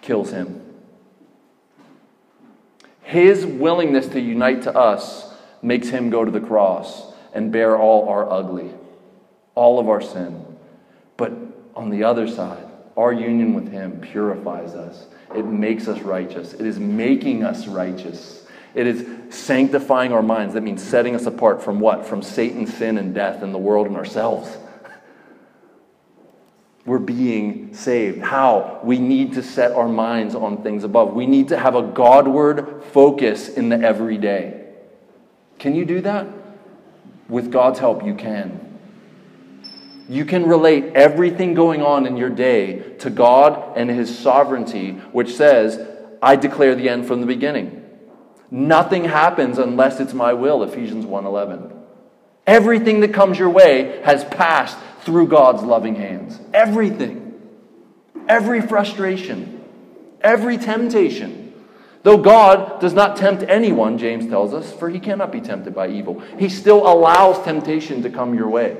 kills 0.00 0.30
him. 0.30 0.63
His 3.04 3.46
willingness 3.46 4.08
to 4.08 4.20
unite 4.20 4.62
to 4.62 4.76
us 4.76 5.32
makes 5.62 5.88
him 5.88 6.10
go 6.10 6.24
to 6.24 6.30
the 6.30 6.40
cross 6.40 7.12
and 7.32 7.52
bear 7.52 7.76
all 7.76 8.08
our 8.08 8.30
ugly, 8.30 8.70
all 9.54 9.78
of 9.78 9.88
our 9.88 10.00
sin. 10.00 10.44
But 11.16 11.32
on 11.76 11.90
the 11.90 12.04
other 12.04 12.26
side, 12.26 12.64
our 12.96 13.12
union 13.12 13.54
with 13.54 13.70
Him 13.70 14.00
purifies 14.00 14.74
us. 14.74 15.06
It 15.34 15.44
makes 15.44 15.88
us 15.88 16.00
righteous. 16.00 16.54
It 16.54 16.64
is 16.64 16.78
making 16.78 17.42
us 17.42 17.66
righteous. 17.66 18.46
It 18.74 18.86
is 18.86 19.06
sanctifying 19.34 20.12
our 20.12 20.22
minds. 20.22 20.54
That 20.54 20.62
means 20.62 20.82
setting 20.82 21.14
us 21.14 21.26
apart 21.26 21.62
from 21.62 21.80
what? 21.80 22.06
From 22.06 22.22
Satan, 22.22 22.66
sin, 22.66 22.98
and 22.98 23.14
death 23.14 23.42
and 23.42 23.52
the 23.52 23.58
world 23.58 23.88
and 23.88 23.96
ourselves. 23.96 24.56
We're 26.86 26.98
being 26.98 27.72
saved. 27.74 28.20
How? 28.20 28.80
We 28.84 28.98
need 28.98 29.34
to 29.34 29.42
set 29.42 29.72
our 29.72 29.88
minds 29.88 30.34
on 30.34 30.62
things 30.62 30.84
above. 30.84 31.14
We 31.14 31.26
need 31.26 31.48
to 31.48 31.58
have 31.58 31.74
a 31.74 31.82
Godward 31.82 32.82
focus 32.92 33.48
in 33.48 33.70
the 33.70 33.80
everyday. 33.80 34.66
Can 35.58 35.74
you 35.74 35.86
do 35.86 36.02
that? 36.02 36.26
With 37.28 37.50
God's 37.50 37.78
help, 37.78 38.04
you 38.04 38.14
can. 38.14 38.60
You 40.10 40.26
can 40.26 40.46
relate 40.46 40.92
everything 40.94 41.54
going 41.54 41.80
on 41.80 42.06
in 42.06 42.18
your 42.18 42.28
day 42.28 42.94
to 42.98 43.08
God 43.08 43.78
and 43.78 43.88
His 43.88 44.18
sovereignty, 44.18 44.92
which 45.12 45.34
says, 45.34 45.80
I 46.20 46.36
declare 46.36 46.74
the 46.74 46.90
end 46.90 47.06
from 47.06 47.22
the 47.22 47.26
beginning. 47.26 47.82
Nothing 48.50 49.04
happens 49.04 49.56
unless 49.58 50.00
it's 50.00 50.12
my 50.12 50.34
will, 50.34 50.62
Ephesians 50.62 51.06
1:11. 51.06 51.72
Everything 52.46 53.00
that 53.00 53.14
comes 53.14 53.38
your 53.38 53.48
way 53.48 54.02
has 54.04 54.24
passed 54.24 54.76
through 55.04 55.28
God's 55.28 55.62
loving 55.62 55.94
hands. 55.94 56.40
Everything. 56.52 57.20
Every 58.28 58.60
frustration, 58.60 59.62
every 60.22 60.56
temptation, 60.56 61.44
Though 62.04 62.18
God 62.18 62.80
does 62.80 62.92
not 62.92 63.16
tempt 63.16 63.44
anyone, 63.48 63.96
James 63.96 64.26
tells 64.26 64.52
us, 64.52 64.70
for 64.70 64.90
he 64.90 65.00
cannot 65.00 65.32
be 65.32 65.40
tempted 65.40 65.74
by 65.74 65.88
evil, 65.88 66.20
he 66.38 66.50
still 66.50 66.86
allows 66.86 67.42
temptation 67.42 68.02
to 68.02 68.10
come 68.10 68.34
your 68.34 68.48
way. 68.48 68.76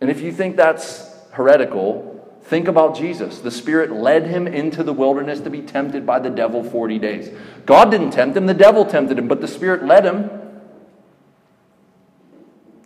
And 0.00 0.10
if 0.10 0.20
you 0.20 0.32
think 0.32 0.56
that's 0.56 1.08
heretical, 1.30 2.36
think 2.42 2.66
about 2.66 2.96
Jesus. 2.96 3.38
The 3.38 3.52
Spirit 3.52 3.92
led 3.92 4.26
him 4.26 4.48
into 4.48 4.82
the 4.82 4.92
wilderness 4.92 5.40
to 5.42 5.50
be 5.50 5.62
tempted 5.62 6.04
by 6.04 6.18
the 6.18 6.30
devil 6.30 6.64
40 6.64 6.98
days. 6.98 7.30
God 7.64 7.92
didn't 7.92 8.10
tempt 8.10 8.36
him, 8.36 8.46
the 8.46 8.54
devil 8.54 8.84
tempted 8.84 9.16
him, 9.16 9.28
but 9.28 9.40
the 9.40 9.48
Spirit 9.48 9.84
led 9.84 10.04
him. 10.04 10.30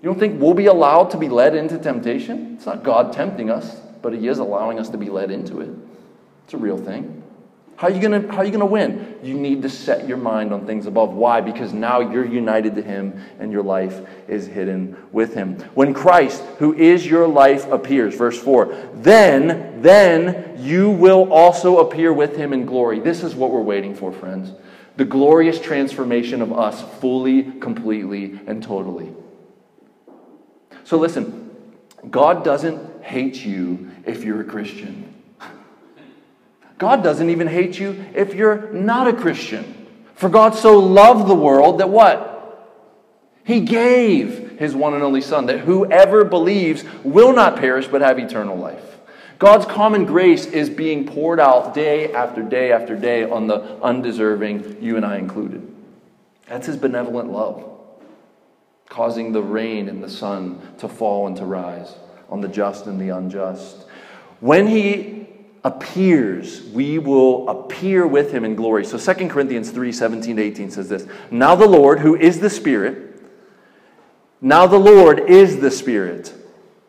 You 0.02 0.08
don't 0.08 0.18
think 0.18 0.40
we'll 0.40 0.54
be 0.54 0.66
allowed 0.66 1.10
to 1.12 1.16
be 1.16 1.28
led 1.28 1.54
into 1.54 1.78
temptation? 1.78 2.54
It's 2.56 2.66
not 2.66 2.82
God 2.82 3.12
tempting 3.12 3.50
us, 3.50 3.76
but 4.02 4.12
He 4.12 4.26
is 4.26 4.40
allowing 4.40 4.80
us 4.80 4.88
to 4.90 4.98
be 4.98 5.08
led 5.08 5.30
into 5.30 5.60
it. 5.60 5.70
It's 6.44 6.54
a 6.54 6.58
real 6.58 6.76
thing. 6.76 7.22
How 7.76 7.88
are 7.88 7.90
you 7.92 8.00
going 8.00 8.22
to 8.22 8.32
how 8.32 8.38
are 8.38 8.44
you 8.44 8.58
to 8.58 8.66
win? 8.66 9.18
You 9.22 9.34
need 9.34 9.62
to 9.62 9.68
set 9.68 10.06
your 10.06 10.16
mind 10.16 10.52
on 10.52 10.66
things 10.66 10.86
above. 10.86 11.14
Why? 11.14 11.40
Because 11.40 11.72
now 11.72 12.00
you're 12.00 12.26
united 12.26 12.74
to 12.76 12.82
him 12.82 13.20
and 13.38 13.50
your 13.50 13.62
life 13.62 14.00
is 14.28 14.46
hidden 14.46 14.96
with 15.10 15.34
him. 15.34 15.58
When 15.74 15.94
Christ, 15.94 16.42
who 16.58 16.74
is 16.74 17.06
your 17.06 17.26
life, 17.26 17.66
appears, 17.70 18.14
verse 18.14 18.40
4, 18.40 18.90
then 18.94 19.82
then 19.82 20.56
you 20.58 20.90
will 20.90 21.32
also 21.32 21.78
appear 21.78 22.12
with 22.12 22.36
him 22.36 22.52
in 22.52 22.66
glory. 22.66 23.00
This 23.00 23.22
is 23.22 23.34
what 23.34 23.50
we're 23.50 23.60
waiting 23.62 23.94
for, 23.94 24.12
friends. 24.12 24.52
The 24.96 25.04
glorious 25.04 25.58
transformation 25.60 26.42
of 26.42 26.52
us 26.52 26.82
fully, 27.00 27.44
completely, 27.60 28.38
and 28.46 28.62
totally. 28.62 29.12
So 30.84 30.98
listen, 30.98 31.50
God 32.10 32.44
doesn't 32.44 33.04
hate 33.04 33.44
you 33.44 33.90
if 34.06 34.24
you're 34.24 34.40
a 34.40 34.44
Christian. 34.44 35.08
God 36.78 37.02
doesn't 37.04 37.30
even 37.30 37.46
hate 37.46 37.78
you 37.78 38.04
if 38.14 38.34
you're 38.34 38.72
not 38.72 39.06
a 39.06 39.12
Christian. 39.12 39.88
For 40.14 40.28
God 40.28 40.54
so 40.54 40.78
loved 40.78 41.28
the 41.28 41.34
world 41.34 41.78
that 41.78 41.88
what? 41.88 42.30
He 43.44 43.60
gave 43.60 44.58
his 44.58 44.74
one 44.74 44.94
and 44.94 45.02
only 45.02 45.20
Son, 45.20 45.46
that 45.46 45.60
whoever 45.60 46.24
believes 46.24 46.84
will 47.02 47.32
not 47.32 47.56
perish 47.56 47.88
but 47.88 48.00
have 48.00 48.18
eternal 48.18 48.56
life. 48.56 48.98
God's 49.38 49.66
common 49.66 50.04
grace 50.04 50.46
is 50.46 50.70
being 50.70 51.04
poured 51.04 51.40
out 51.40 51.74
day 51.74 52.12
after 52.12 52.42
day 52.42 52.70
after 52.70 52.94
day 52.94 53.24
on 53.24 53.48
the 53.48 53.60
undeserving, 53.82 54.80
you 54.80 54.96
and 54.96 55.04
I 55.04 55.18
included. 55.18 55.68
That's 56.46 56.66
his 56.66 56.76
benevolent 56.76 57.32
love, 57.32 57.71
causing 58.92 59.32
the 59.32 59.42
rain 59.42 59.88
and 59.88 60.04
the 60.04 60.08
sun 60.08 60.60
to 60.76 60.86
fall 60.86 61.26
and 61.26 61.34
to 61.34 61.46
rise 61.46 61.94
on 62.28 62.42
the 62.42 62.48
just 62.48 62.84
and 62.84 63.00
the 63.00 63.08
unjust. 63.08 63.86
When 64.40 64.66
he 64.66 65.26
appears, 65.64 66.62
we 66.64 66.98
will 66.98 67.48
appear 67.48 68.06
with 68.06 68.32
him 68.32 68.44
in 68.44 68.54
glory. 68.54 68.84
So 68.84 68.98
2 68.98 69.28
Corinthians 69.28 69.70
3 69.70 69.92
17 69.92 70.36
to 70.36 70.42
18 70.42 70.70
says 70.70 70.90
this 70.90 71.06
Now 71.30 71.54
the 71.54 71.66
Lord, 71.66 72.00
who 72.00 72.16
is 72.16 72.40
the 72.40 72.50
Spirit, 72.50 73.18
now 74.42 74.66
the 74.66 74.78
Lord 74.78 75.20
is 75.20 75.60
the 75.60 75.70
Spirit. 75.70 76.34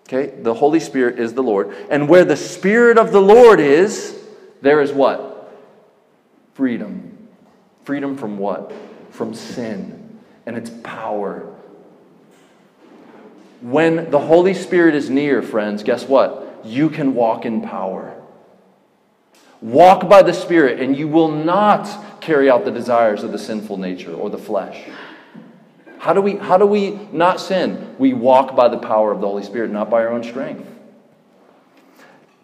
Okay? 0.05 0.41
The 0.41 0.53
Holy 0.53 0.81
Spirit 0.81 1.19
is 1.19 1.33
the 1.33 1.43
Lord. 1.43 1.73
And 1.89 2.09
where 2.09 2.25
the 2.25 2.35
Spirit 2.35 2.97
of 2.97 3.13
the 3.13 3.21
Lord 3.21 3.61
is, 3.61 4.21
there 4.61 4.81
is 4.81 4.91
what? 4.91 5.57
Freedom. 6.53 7.29
Freedom 7.85 8.17
from 8.17 8.37
what? 8.37 8.73
From 9.11 9.33
sin 9.33 10.19
and 10.45 10.57
its 10.57 10.69
power. 10.83 11.52
When 13.63 14.11
the 14.11 14.19
Holy 14.19 14.53
Spirit 14.53 14.93
is 14.93 15.09
near, 15.09 15.41
friends, 15.41 15.83
guess 15.83 16.03
what? 16.03 16.59
You 16.65 16.89
can 16.89 17.15
walk 17.15 17.45
in 17.45 17.61
power. 17.61 18.13
Walk 19.61 20.09
by 20.09 20.21
the 20.21 20.33
Spirit, 20.33 20.81
and 20.81 20.97
you 20.97 21.07
will 21.07 21.31
not 21.31 22.19
carry 22.19 22.49
out 22.49 22.65
the 22.65 22.71
desires 22.71 23.23
of 23.23 23.31
the 23.31 23.39
sinful 23.39 23.77
nature 23.77 24.13
or 24.13 24.29
the 24.29 24.37
flesh. 24.37 24.83
How 25.97 26.11
do 26.11 26.19
we, 26.19 26.35
how 26.35 26.57
do 26.57 26.65
we 26.65 26.99
not 27.13 27.39
sin? 27.39 27.95
We 27.97 28.13
walk 28.13 28.53
by 28.53 28.67
the 28.67 28.79
power 28.79 29.13
of 29.13 29.21
the 29.21 29.27
Holy 29.27 29.43
Spirit, 29.43 29.71
not 29.71 29.89
by 29.89 30.01
our 30.01 30.09
own 30.09 30.25
strength. 30.25 30.67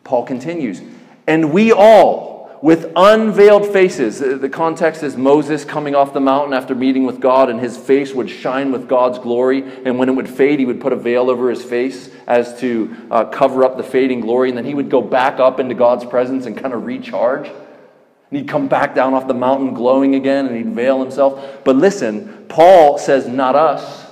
Paul 0.06 0.24
continues, 0.24 0.82
and 1.28 1.52
we 1.52 1.74
all, 1.74 2.38
with 2.62 2.91
unveiled 2.95 3.65
faces. 3.72 4.19
The 4.19 4.50
context 4.50 5.02
is 5.02 5.15
Moses 5.15 5.63
coming 5.63 5.95
off 5.95 6.13
the 6.13 6.19
mountain 6.19 6.54
after 6.54 6.76
meeting 6.76 7.06
with 7.06 7.19
God, 7.22 7.50
and 7.50 7.60
his 7.60 7.78
face 7.78 8.13
would 8.13 8.30
shine 8.30 8.72
with 8.72 8.88
God's 8.88 9.17
glory. 9.17 9.63
And 9.86 9.98
when 9.98 10.10
it 10.10 10.13
would 10.13 10.30
fade, 10.30 10.60
he 10.60 10.65
would 10.65 10.82
put 10.82 10.91
a 10.91 10.98
veil 10.98 11.30
over 11.30 11.50
his 11.50 11.63
face 11.63 12.10
as 12.28 12.60
to 12.60 12.95
uh, 13.10 13.26
cover 13.26 13.63
up 13.63 13.78
the 13.78 13.84
fading 13.84 14.19
glory. 14.19 14.50
And 14.50 14.58
then 14.58 14.65
he 14.65 14.74
would 14.74 14.89
go 14.89 15.02
back 15.02 15.39
up 15.39 15.60
into 15.60 15.74
God's 15.74 16.04
presence 16.06 16.45
and 16.45 16.58
kind 16.58 16.74
of 16.74 16.86
recharge. 16.86 17.48
And 17.48 18.39
he'd 18.39 18.50
come 18.50 18.67
back 18.67 18.93
down 18.93 19.13
off 19.13 19.28
the 19.28 19.34
mountain 19.34 19.74
glowing 19.74 20.15
again, 20.15 20.45
and 20.45 20.56
he'd 20.56 20.76
veil 20.76 21.02
himself. 21.02 21.63
But 21.63 21.78
listen, 21.78 22.45
Paul 22.50 22.98
says, 22.98 23.28
Not 23.28 23.56
us. 23.56 24.08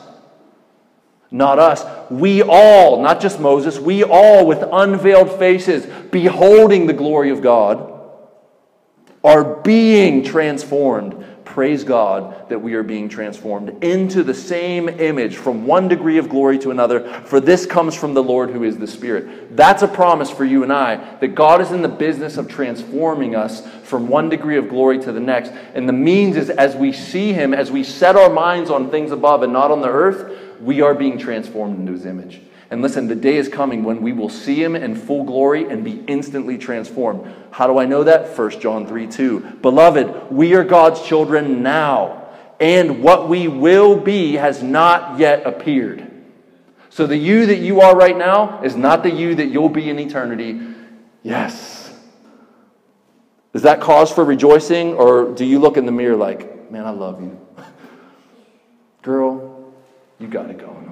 Not 1.30 1.60
us. 1.60 1.84
We 2.10 2.42
all, 2.42 3.02
not 3.02 3.20
just 3.20 3.42
Moses, 3.42 3.78
we 3.78 4.06
all 4.06 4.48
with 4.48 4.64
unveiled 4.72 5.38
faces, 5.38 5.86
beholding 6.10 6.88
the 6.88 6.94
glory 6.94 7.32
of 7.32 7.42
God 7.42 7.96
are 9.24 9.44
being 9.62 10.24
transformed. 10.24 11.26
Praise 11.44 11.84
God 11.84 12.50
that 12.50 12.60
we 12.60 12.76
are 12.76 12.84
being 12.84 13.10
transformed 13.10 13.84
into 13.84 14.22
the 14.22 14.34
same 14.34 14.90
image 14.90 15.38
from 15.38 15.66
one 15.66 15.88
degree 15.88 16.18
of 16.18 16.30
glory 16.30 16.60
to 16.60 16.72
another, 16.72 17.10
for 17.26 17.40
this 17.40 17.66
comes 17.66 17.96
from 17.96 18.14
the 18.14 18.22
Lord 18.22 18.52
who 18.52 18.64
is 18.64 18.78
the 18.78 18.86
Spirit. 18.86 19.56
That's 19.56 19.82
a 19.82 19.88
promise 19.88 20.30
for 20.30 20.46
you 20.46 20.64
and 20.64 20.72
I 20.72 21.16
that 21.18 21.30
God 21.30 21.62
is 21.62 21.72
in 21.72 21.82
the 21.82 21.88
business 21.88 22.38
of 22.38 22.48
transforming 22.48 23.36
us 23.36 23.66
from 23.84 24.08
one 24.08 24.30
degree 24.30 24.58
of 24.58 24.70
glory 24.70 25.00
to 25.00 25.12
the 25.12 25.20
next. 25.20 25.52
And 25.74 25.88
the 25.90 25.94
means 25.94 26.36
is 26.36 26.50
as 26.50 26.76
we 26.76 26.92
see 26.92 27.34
Him, 27.34 27.54
as 27.54 27.72
we 27.72 27.84
set 27.84 28.16
our 28.16 28.30
minds 28.30 28.70
on 28.70 28.92
things 28.92 29.12
above 29.12 29.42
and 29.42 29.54
not 29.54 29.72
on 29.72 29.82
the 29.82 29.90
earth, 29.90 30.60
we 30.62 30.82
are 30.82 30.94
being 30.94 31.18
transformed 31.18 31.80
into 31.80 31.94
His 31.94 32.06
image. 32.06 32.42
And 32.70 32.82
listen, 32.82 33.08
the 33.08 33.16
day 33.16 33.38
is 33.38 33.48
coming 33.48 33.84
when 33.84 34.02
we 34.02 34.12
will 34.12 34.30
see 34.30 34.62
him 34.62 34.76
in 34.76 34.96
full 34.96 35.24
glory 35.24 35.70
and 35.70 35.86
be 35.86 36.04
instantly 36.08 36.58
transformed. 36.58 37.34
How 37.52 37.66
do 37.68 37.78
I 37.78 37.86
know 37.86 38.04
that? 38.04 38.38
1 38.38 38.60
John 38.60 38.86
3 38.86 39.08
2. 39.08 39.40
Beloved, 39.62 40.32
we 40.32 40.54
are 40.54 40.66
God's 40.66 41.02
children 41.02 41.64
now, 41.64 42.28
and 42.60 43.02
what 43.02 43.30
we 43.30 43.48
will 43.48 43.96
be 43.96 44.34
has 44.34 44.62
not 44.62 45.18
yet 45.18 45.46
appeared. 45.46 46.12
So 46.90 47.08
the 47.08 47.16
you 47.16 47.46
that 47.46 47.60
you 47.60 47.82
are 47.82 47.96
right 47.96 48.18
now 48.18 48.62
is 48.64 48.76
not 48.76 49.04
the 49.04 49.12
you 49.12 49.36
that 49.36 49.46
you'll 49.46 49.70
be 49.70 49.90
in 49.90 50.00
eternity. 50.00 50.60
Yes. 51.24 51.94
Is 53.54 53.62
that 53.62 53.80
cause 53.80 54.12
for 54.12 54.26
rejoicing, 54.26 54.94
or 54.94 55.34
do 55.34 55.46
you 55.46 55.60
look 55.60 55.78
in 55.78 55.86
the 55.86 55.92
mirror 55.92 56.18
like, 56.18 56.70
man, 56.70 56.86
I 56.86 56.90
love 56.90 57.22
you? 57.22 57.40
Girl, 59.04 59.74
you 60.20 60.28
got 60.28 60.50
it 60.50 60.58
going. 60.58 60.87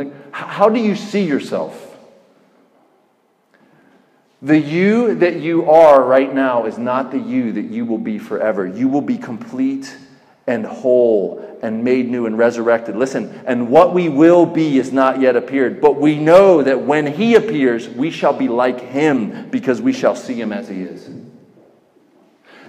Like, 0.00 0.32
how 0.32 0.70
do 0.70 0.80
you 0.80 0.96
see 0.96 1.26
yourself? 1.26 1.98
The 4.40 4.58
you 4.58 5.16
that 5.16 5.40
you 5.40 5.70
are 5.70 6.02
right 6.02 6.34
now 6.34 6.64
is 6.64 6.78
not 6.78 7.10
the 7.10 7.18
you 7.18 7.52
that 7.52 7.66
you 7.66 7.84
will 7.84 7.98
be 7.98 8.18
forever. 8.18 8.66
You 8.66 8.88
will 8.88 9.02
be 9.02 9.18
complete 9.18 9.94
and 10.46 10.64
whole 10.64 11.58
and 11.60 11.84
made 11.84 12.08
new 12.08 12.24
and 12.24 12.38
resurrected. 12.38 12.96
Listen, 12.96 13.42
and 13.44 13.68
what 13.68 13.92
we 13.92 14.08
will 14.08 14.46
be 14.46 14.78
is 14.78 14.90
not 14.90 15.20
yet 15.20 15.36
appeared, 15.36 15.82
but 15.82 16.00
we 16.00 16.16
know 16.18 16.62
that 16.62 16.80
when 16.80 17.06
he 17.06 17.34
appears, 17.34 17.86
we 17.86 18.10
shall 18.10 18.32
be 18.32 18.48
like 18.48 18.80
him 18.80 19.50
because 19.50 19.82
we 19.82 19.92
shall 19.92 20.16
see 20.16 20.40
him 20.40 20.50
as 20.50 20.66
he 20.66 20.80
is. 20.80 21.10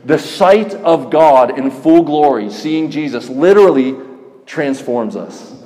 The 0.04 0.20
sight 0.20 0.74
of 0.74 1.10
God 1.10 1.58
in 1.58 1.72
full 1.72 2.04
glory, 2.04 2.50
seeing 2.50 2.92
Jesus, 2.92 3.30
literally 3.30 3.96
transforms 4.46 5.16
us 5.16 5.61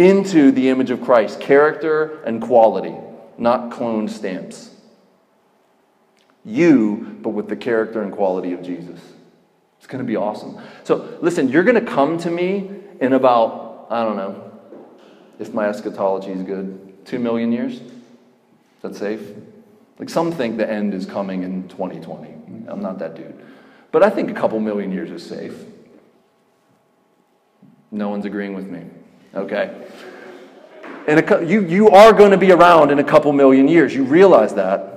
into 0.00 0.50
the 0.50 0.70
image 0.70 0.90
of 0.90 1.02
Christ 1.02 1.42
character 1.42 2.22
and 2.24 2.40
quality, 2.40 2.94
not 3.36 3.70
cloned 3.70 4.08
stamps. 4.08 4.74
You, 6.42 7.18
but 7.20 7.30
with 7.30 7.48
the 7.50 7.56
character 7.56 8.02
and 8.02 8.10
quality 8.10 8.54
of 8.54 8.62
Jesus. 8.62 8.98
It's 9.76 9.86
going 9.86 10.02
to 10.02 10.08
be 10.08 10.16
awesome. 10.16 10.58
So, 10.84 11.18
listen, 11.20 11.50
you're 11.50 11.64
going 11.64 11.84
to 11.84 11.90
come 11.90 12.16
to 12.18 12.30
me 12.30 12.70
in 12.98 13.12
about, 13.12 13.88
I 13.90 14.02
don't 14.02 14.16
know, 14.16 14.50
if 15.38 15.52
my 15.52 15.68
eschatology 15.68 16.30
is 16.30 16.42
good, 16.44 17.04
two 17.04 17.18
million 17.18 17.52
years? 17.52 17.74
Is 17.74 17.82
that 18.80 18.94
safe? 18.94 19.20
Like 19.98 20.08
some 20.08 20.32
think 20.32 20.56
the 20.56 20.70
end 20.70 20.94
is 20.94 21.04
coming 21.04 21.42
in 21.42 21.68
2020. 21.68 22.68
I'm 22.68 22.80
not 22.80 22.98
that 23.00 23.16
dude. 23.16 23.38
But 23.92 24.02
I 24.02 24.08
think 24.08 24.30
a 24.30 24.34
couple 24.34 24.58
million 24.60 24.92
years 24.92 25.10
is 25.10 25.26
safe. 25.26 25.62
No 27.90 28.08
one's 28.08 28.24
agreeing 28.24 28.54
with 28.54 28.66
me. 28.66 28.84
Okay? 29.34 29.86
And 31.06 31.20
a, 31.20 31.44
you, 31.44 31.66
you 31.66 31.90
are 31.90 32.12
going 32.12 32.30
to 32.30 32.38
be 32.38 32.52
around 32.52 32.90
in 32.90 32.98
a 32.98 33.04
couple 33.04 33.32
million 33.32 33.68
years. 33.68 33.94
You 33.94 34.04
realize 34.04 34.54
that. 34.54 34.90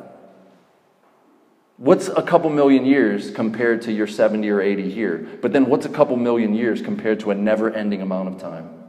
What's 1.77 2.07
a 2.07 2.21
couple 2.21 2.49
million 2.49 2.85
years 2.85 3.31
compared 3.31 3.81
to 3.83 3.91
your 3.91 4.07
70 4.07 4.47
or 4.49 4.61
80 4.61 4.91
here? 4.91 5.27
But 5.41 5.53
then 5.53 5.65
what's 5.65 5.85
a 5.85 5.89
couple 5.89 6.15
million 6.17 6.53
years 6.53 6.81
compared 6.81 7.19
to 7.21 7.31
a 7.31 7.35
never 7.35 7.71
ending 7.71 8.01
amount 8.01 8.29
of 8.29 8.39
time? 8.39 8.82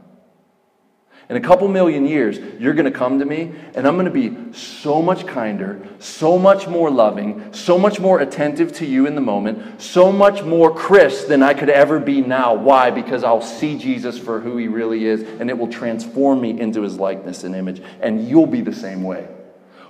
In 1.27 1.37
a 1.37 1.41
couple 1.41 1.67
million 1.67 2.05
years, 2.05 2.37
you're 2.59 2.75
going 2.75 2.85
to 2.85 2.97
come 2.97 3.17
to 3.17 3.25
me, 3.25 3.51
and 3.73 3.87
I'm 3.87 3.95
going 3.95 4.05
to 4.05 4.11
be 4.11 4.53
so 4.53 5.01
much 5.01 5.25
kinder, 5.25 5.81
so 5.97 6.37
much 6.37 6.67
more 6.67 6.91
loving, 6.91 7.51
so 7.51 7.79
much 7.79 7.99
more 7.99 8.19
attentive 8.19 8.71
to 8.73 8.85
you 8.85 9.07
in 9.07 9.15
the 9.15 9.21
moment, 9.21 9.81
so 9.81 10.11
much 10.11 10.43
more 10.43 10.73
Chris 10.73 11.23
than 11.23 11.41
I 11.41 11.55
could 11.55 11.69
ever 11.69 11.99
be 11.99 12.21
now. 12.21 12.53
Why? 12.53 12.91
Because 12.91 13.23
I'll 13.23 13.41
see 13.41 13.75
Jesus 13.75 14.19
for 14.19 14.39
who 14.39 14.57
he 14.57 14.67
really 14.67 15.05
is, 15.05 15.23
and 15.39 15.49
it 15.49 15.57
will 15.57 15.67
transform 15.67 16.41
me 16.41 16.59
into 16.59 16.83
his 16.83 16.99
likeness 16.99 17.43
and 17.43 17.55
image, 17.55 17.81
and 18.01 18.27
you'll 18.27 18.45
be 18.45 18.61
the 18.61 18.73
same 18.75 19.01
way. 19.01 19.27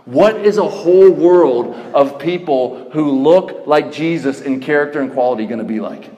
What 0.06 0.38
is 0.38 0.58
a 0.58 0.69
whole 0.69 1.12
world 1.12 1.76
of 1.93 2.17
people 2.17 2.91
who 2.91 3.12
look 3.12 3.67
like 3.67 3.91
Jesus 3.91 4.39
in 4.39 4.62
character 4.62 5.02
and 5.02 5.12
quality 5.12 5.48
going 5.48 5.60
to 5.60 5.65
be 5.65 5.82
like? 5.82 6.10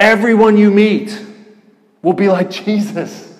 Everyone 0.00 0.56
you 0.56 0.72
meet 0.72 1.16
will 2.02 2.14
be 2.14 2.28
like 2.28 2.50
Jesus. 2.64 3.33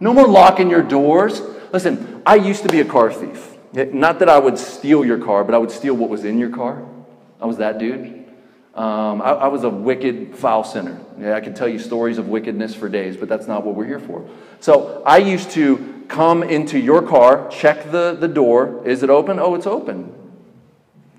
No 0.00 0.14
more 0.14 0.26
locking 0.26 0.70
your 0.70 0.82
doors. 0.82 1.40
Listen, 1.72 2.22
I 2.26 2.36
used 2.36 2.62
to 2.62 2.68
be 2.68 2.80
a 2.80 2.84
car 2.84 3.12
thief. 3.12 3.56
Not 3.72 4.18
that 4.18 4.28
I 4.28 4.38
would 4.38 4.58
steal 4.58 5.04
your 5.04 5.18
car, 5.18 5.44
but 5.44 5.54
I 5.54 5.58
would 5.58 5.70
steal 5.70 5.94
what 5.94 6.10
was 6.10 6.24
in 6.24 6.38
your 6.38 6.50
car. 6.50 6.84
I 7.40 7.46
was 7.46 7.58
that 7.58 7.78
dude. 7.78 8.20
Um, 8.74 9.20
I, 9.20 9.30
I, 9.30 9.48
was 9.48 9.64
a 9.64 9.68
wicked, 9.68 10.36
foul 10.36 10.62
sinner. 10.62 11.00
Yeah, 11.18 11.34
I 11.34 11.40
can 11.40 11.54
tell 11.54 11.68
you 11.68 11.78
stories 11.78 12.18
of 12.18 12.28
wickedness 12.28 12.74
for 12.74 12.88
days, 12.88 13.16
but 13.16 13.28
that's 13.28 13.46
not 13.46 13.64
what 13.64 13.74
we're 13.74 13.86
here 13.86 13.98
for. 13.98 14.28
So 14.60 15.02
I 15.04 15.18
used 15.18 15.50
to 15.52 16.04
come 16.08 16.42
into 16.42 16.78
your 16.78 17.02
car, 17.02 17.48
check 17.50 17.90
the, 17.90 18.16
the 18.18 18.28
door. 18.28 18.86
Is 18.86 19.02
it 19.02 19.10
open? 19.10 19.38
Oh, 19.38 19.54
it's 19.54 19.66
open. 19.66 20.14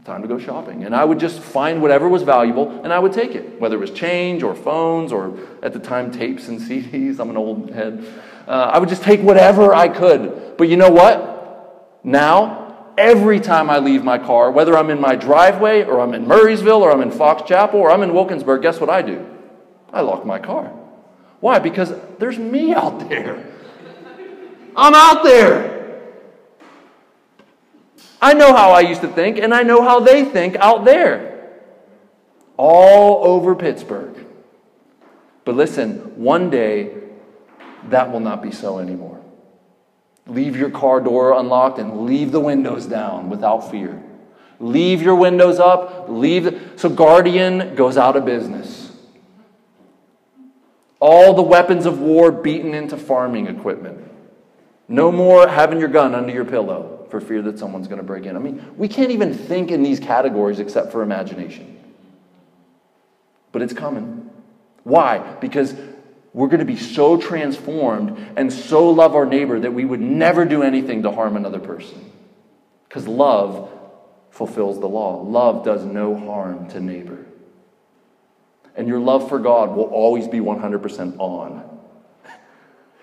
Time 0.05 0.21
to 0.21 0.27
go 0.27 0.39
shopping. 0.39 0.85
And 0.85 0.95
I 0.95 1.05
would 1.05 1.19
just 1.19 1.39
find 1.39 1.81
whatever 1.81 2.09
was 2.09 2.23
valuable 2.23 2.81
and 2.83 2.91
I 2.91 2.99
would 2.99 3.13
take 3.13 3.35
it, 3.35 3.59
whether 3.59 3.75
it 3.75 3.79
was 3.79 3.91
change 3.91 4.43
or 4.43 4.55
phones 4.55 5.11
or 5.11 5.37
at 5.61 5.73
the 5.73 5.79
time 5.79 6.11
tapes 6.11 6.47
and 6.47 6.59
CDs. 6.61 7.19
I'm 7.19 7.29
an 7.29 7.37
old 7.37 7.71
head. 7.71 8.03
Uh, 8.47 8.51
I 8.51 8.79
would 8.79 8.89
just 8.89 9.03
take 9.03 9.21
whatever 9.21 9.73
I 9.73 9.87
could. 9.87 10.55
But 10.57 10.67
you 10.69 10.77
know 10.77 10.89
what? 10.89 11.99
Now, 12.03 12.91
every 12.97 13.39
time 13.39 13.69
I 13.69 13.79
leave 13.79 14.03
my 14.03 14.17
car, 14.17 14.51
whether 14.51 14.77
I'm 14.77 14.89
in 14.89 14.99
my 14.99 15.15
driveway 15.15 15.83
or 15.83 15.99
I'm 15.99 16.13
in 16.13 16.25
Murrysville 16.25 16.79
or 16.79 16.91
I'm 16.91 17.01
in 17.01 17.11
Fox 17.11 17.47
Chapel 17.47 17.79
or 17.79 17.91
I'm 17.91 18.03
in 18.03 18.13
Wilkinsburg, 18.13 18.61
guess 18.61 18.79
what 18.79 18.89
I 18.89 19.01
do? 19.01 19.25
I 19.93 20.01
lock 20.01 20.25
my 20.25 20.39
car. 20.39 20.67
Why? 21.39 21.59
Because 21.59 21.93
there's 22.19 22.37
me 22.37 22.73
out 22.73 23.09
there. 23.09 23.45
I'm 24.75 24.93
out 24.93 25.23
there. 25.23 25.79
I 28.21 28.33
know 28.33 28.55
how 28.55 28.71
I 28.71 28.81
used 28.81 29.01
to 29.01 29.07
think, 29.07 29.39
and 29.39 29.53
I 29.53 29.63
know 29.63 29.81
how 29.81 29.99
they 29.99 30.23
think 30.23 30.55
out 30.57 30.85
there. 30.85 31.49
All 32.55 33.25
over 33.25 33.55
Pittsburgh. 33.55 34.25
But 35.43 35.55
listen, 35.55 36.21
one 36.21 36.51
day 36.51 36.93
that 37.89 38.11
will 38.11 38.19
not 38.19 38.41
be 38.41 38.51
so 38.51 38.79
anymore. 38.79 39.19
Leave 40.27 40.55
your 40.55 40.69
car 40.69 41.01
door 41.01 41.33
unlocked 41.33 41.79
and 41.79 42.05
leave 42.05 42.31
the 42.31 42.39
windows 42.39 42.85
down 42.85 43.29
without 43.29 43.71
fear. 43.71 44.01
Leave 44.59 45.01
your 45.01 45.15
windows 45.15 45.59
up. 45.59 46.05
Leave. 46.07 46.73
So 46.75 46.89
Guardian 46.89 47.75
goes 47.75 47.97
out 47.97 48.15
of 48.15 48.25
business. 48.25 48.91
All 50.99 51.33
the 51.33 51.41
weapons 51.41 51.87
of 51.87 51.99
war 51.99 52.31
beaten 52.31 52.75
into 52.75 52.95
farming 52.95 53.47
equipment. 53.47 54.07
No 54.87 55.11
more 55.11 55.47
having 55.47 55.79
your 55.79 55.87
gun 55.89 56.13
under 56.13 56.31
your 56.31 56.45
pillow 56.45 57.07
for 57.09 57.19
fear 57.19 57.41
that 57.41 57.57
someone's 57.57 57.87
going 57.87 57.97
to 57.97 58.05
break 58.05 58.25
in. 58.25 58.35
I 58.35 58.39
mean, 58.39 58.63
we 58.77 58.87
can't 58.87 59.11
even 59.11 59.33
think 59.33 59.71
in 59.71 59.81
these 59.81 59.99
categories 59.99 60.59
except 60.59 60.91
for 60.91 61.01
imagination. 61.01 61.79
But 63.51 63.63
it's 63.63 63.73
coming. 63.73 64.29
Why? 64.83 65.17
Because 65.41 65.75
we're 66.33 66.47
going 66.47 66.59
to 66.59 66.65
be 66.65 66.77
so 66.77 67.17
transformed 67.17 68.17
and 68.37 68.51
so 68.51 68.89
love 68.89 69.15
our 69.15 69.25
neighbor 69.25 69.59
that 69.59 69.73
we 69.73 69.83
would 69.83 69.99
never 69.99 70.45
do 70.45 70.63
anything 70.63 71.03
to 71.03 71.11
harm 71.11 71.35
another 71.35 71.59
person. 71.59 72.11
Because 72.87 73.07
love 73.07 73.69
fulfills 74.29 74.79
the 74.79 74.87
law. 74.87 75.21
Love 75.21 75.65
does 75.65 75.83
no 75.83 76.15
harm 76.15 76.69
to 76.69 76.79
neighbor. 76.79 77.25
And 78.75 78.87
your 78.87 78.99
love 78.99 79.27
for 79.27 79.39
God 79.39 79.75
will 79.75 79.85
always 79.85 80.27
be 80.27 80.39
100% 80.39 81.19
on. 81.19 81.67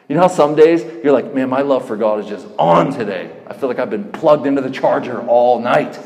You 0.09 0.14
know 0.14 0.23
how 0.23 0.29
some 0.29 0.55
days 0.55 0.83
you're 1.05 1.12
like, 1.12 1.35
man, 1.35 1.51
my 1.51 1.61
love 1.61 1.87
for 1.87 1.97
God 1.97 2.21
is 2.21 2.27
just 2.27 2.47
on 2.59 2.93
today. 2.93 3.31
I 3.47 3.53
feel 3.53 3.69
like 3.69 3.79
I've 3.79 3.91
been 3.91 4.11
plugged 4.11 4.47
into 4.47 4.62
the 4.62 4.71
charger 4.71 5.21
all 5.21 5.61
night. 5.61 5.99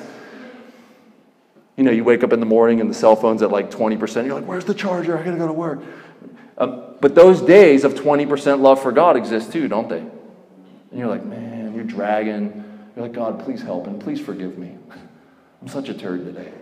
You 1.76 1.84
know, 1.84 1.92
you 1.92 2.02
wake 2.02 2.24
up 2.24 2.32
in 2.32 2.40
the 2.40 2.46
morning 2.46 2.80
and 2.80 2.90
the 2.90 2.94
cell 2.94 3.14
phone's 3.14 3.42
at 3.42 3.52
like 3.52 3.70
20%. 3.70 4.26
You're 4.26 4.34
like, 4.34 4.44
where's 4.44 4.64
the 4.64 4.74
charger? 4.74 5.16
I 5.16 5.22
gotta 5.22 5.36
go 5.36 5.46
to 5.46 5.52
work. 5.52 5.82
Um, 6.58 6.96
but 7.00 7.14
those 7.14 7.40
days 7.40 7.84
of 7.84 7.94
20% 7.94 8.60
love 8.60 8.80
for 8.82 8.92
God 8.92 9.16
exist 9.16 9.52
too, 9.52 9.68
don't 9.68 9.88
they? 9.88 9.98
And 9.98 10.98
you're 10.98 11.08
like, 11.08 11.24
man, 11.24 11.74
you're 11.74 11.84
dragging. 11.84 12.64
You're 12.94 13.06
like, 13.06 13.14
God, 13.14 13.42
please 13.44 13.62
help 13.62 13.86
and 13.86 14.00
please 14.00 14.20
forgive 14.20 14.58
me. 14.58 14.76
I'm 15.62 15.68
such 15.68 15.88
a 15.88 15.94
turd 15.94 16.24
today. 16.24 16.52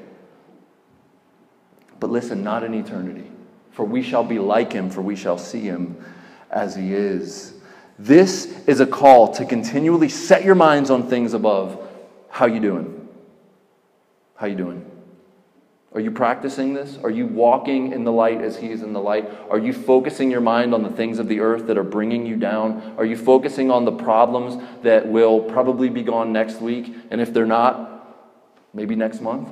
But 1.98 2.10
listen, 2.10 2.42
not 2.42 2.64
in 2.64 2.74
eternity. 2.74 3.30
For 3.72 3.84
we 3.84 4.02
shall 4.02 4.24
be 4.24 4.38
like 4.38 4.72
him, 4.72 4.90
for 4.90 5.02
we 5.02 5.16
shall 5.16 5.38
see 5.38 5.60
him 5.60 6.02
as 6.50 6.74
he 6.74 6.94
is. 6.94 7.54
This 7.98 8.46
is 8.66 8.80
a 8.80 8.86
call 8.86 9.34
to 9.34 9.44
continually 9.44 10.08
set 10.08 10.44
your 10.44 10.54
minds 10.54 10.90
on 10.90 11.08
things 11.08 11.34
above. 11.34 11.86
How 12.30 12.46
you 12.46 12.60
doing? 12.60 13.08
How 14.36 14.46
you 14.46 14.56
doing? 14.56 14.89
Are 15.92 16.00
you 16.00 16.12
practicing 16.12 16.72
this? 16.72 16.98
Are 17.02 17.10
you 17.10 17.26
walking 17.26 17.92
in 17.92 18.04
the 18.04 18.12
light 18.12 18.40
as 18.40 18.56
He 18.56 18.70
is 18.70 18.82
in 18.82 18.92
the 18.92 19.00
light? 19.00 19.28
Are 19.50 19.58
you 19.58 19.72
focusing 19.72 20.30
your 20.30 20.40
mind 20.40 20.72
on 20.72 20.84
the 20.84 20.90
things 20.90 21.18
of 21.18 21.26
the 21.26 21.40
earth 21.40 21.66
that 21.66 21.76
are 21.76 21.84
bringing 21.84 22.26
you 22.26 22.36
down? 22.36 22.94
Are 22.96 23.04
you 23.04 23.16
focusing 23.16 23.72
on 23.72 23.84
the 23.84 23.92
problems 23.92 24.62
that 24.82 25.08
will 25.08 25.40
probably 25.40 25.88
be 25.88 26.02
gone 26.02 26.32
next 26.32 26.60
week? 26.60 26.94
And 27.10 27.20
if 27.20 27.32
they're 27.32 27.44
not, 27.44 27.90
maybe 28.72 28.94
next 28.94 29.20
month? 29.20 29.48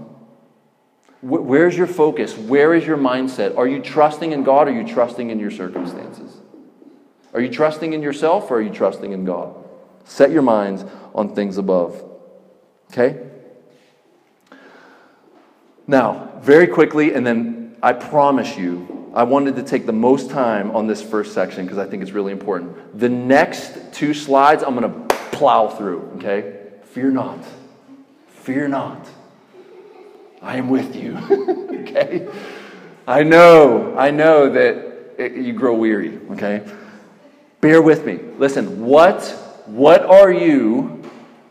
Where's 1.21 1.77
your 1.77 1.89
focus? 1.89 2.39
Where 2.39 2.73
is 2.73 2.87
your 2.87 2.97
mindset? 2.97 3.59
Are 3.59 3.67
you 3.67 3.83
trusting 3.83 4.31
in 4.31 4.45
God 4.45 4.69
or 4.69 4.71
are 4.71 4.81
you 4.81 4.87
trusting 4.87 5.31
in 5.31 5.41
your 5.41 5.51
circumstances? 5.51 6.37
Are 7.35 7.41
you 7.41 7.51
trusting 7.51 7.93
in 7.93 8.03
yourself 8.03 8.49
or 8.53 8.59
are 8.59 8.63
you 8.63 8.71
trusting 8.71 9.13
in 9.13 9.25
God? 9.25 9.57
Set 10.05 10.31
your 10.31 10.43
minds 10.43 10.85
on 11.17 11.35
things 11.35 11.59
above. 11.59 12.05
Okay? 12.93 13.29
Now, 15.89 16.33
very 16.43 16.67
quickly, 16.67 17.15
and 17.15 17.27
then 17.27 17.75
I 17.83 17.95
promise 17.95 18.59
you, 18.59 19.11
I 19.15 19.23
wanted 19.23 19.57
to 19.57 19.63
take 19.63 19.87
the 19.87 19.93
most 19.93 20.29
time 20.29 20.71
on 20.77 20.87
this 20.87 21.01
first 21.01 21.33
section 21.33 21.65
because 21.65 21.79
I 21.79 21.87
think 21.87 22.03
it's 22.03 22.13
really 22.13 22.31
important. 22.31 23.01
The 23.01 23.09
next 23.09 23.95
two 23.95 24.13
slides, 24.13 24.63
I'm 24.63 24.77
going 24.77 24.93
to 25.09 25.17
plow 25.33 25.69
through, 25.69 26.13
okay? 26.17 26.59
Fear 26.93 27.13
not. 27.13 27.43
Fear 28.29 28.69
not. 28.69 29.09
I 30.43 30.59
am 30.59 30.69
with 30.69 30.95
you, 30.95 31.17
okay? 31.89 32.29
I 33.07 33.23
know, 33.23 33.97
I 33.97 34.11
know 34.11 34.51
that 34.51 35.15
it, 35.17 35.37
you 35.37 35.55
grow 35.55 35.75
weary, 35.75 36.21
okay? 36.33 36.71
Bear 37.63 37.81
with 37.81 38.05
me. 38.05 38.21
Listen, 38.37 38.85
what, 38.85 39.23
what 39.65 40.03
are 40.03 40.31
you, 40.31 41.03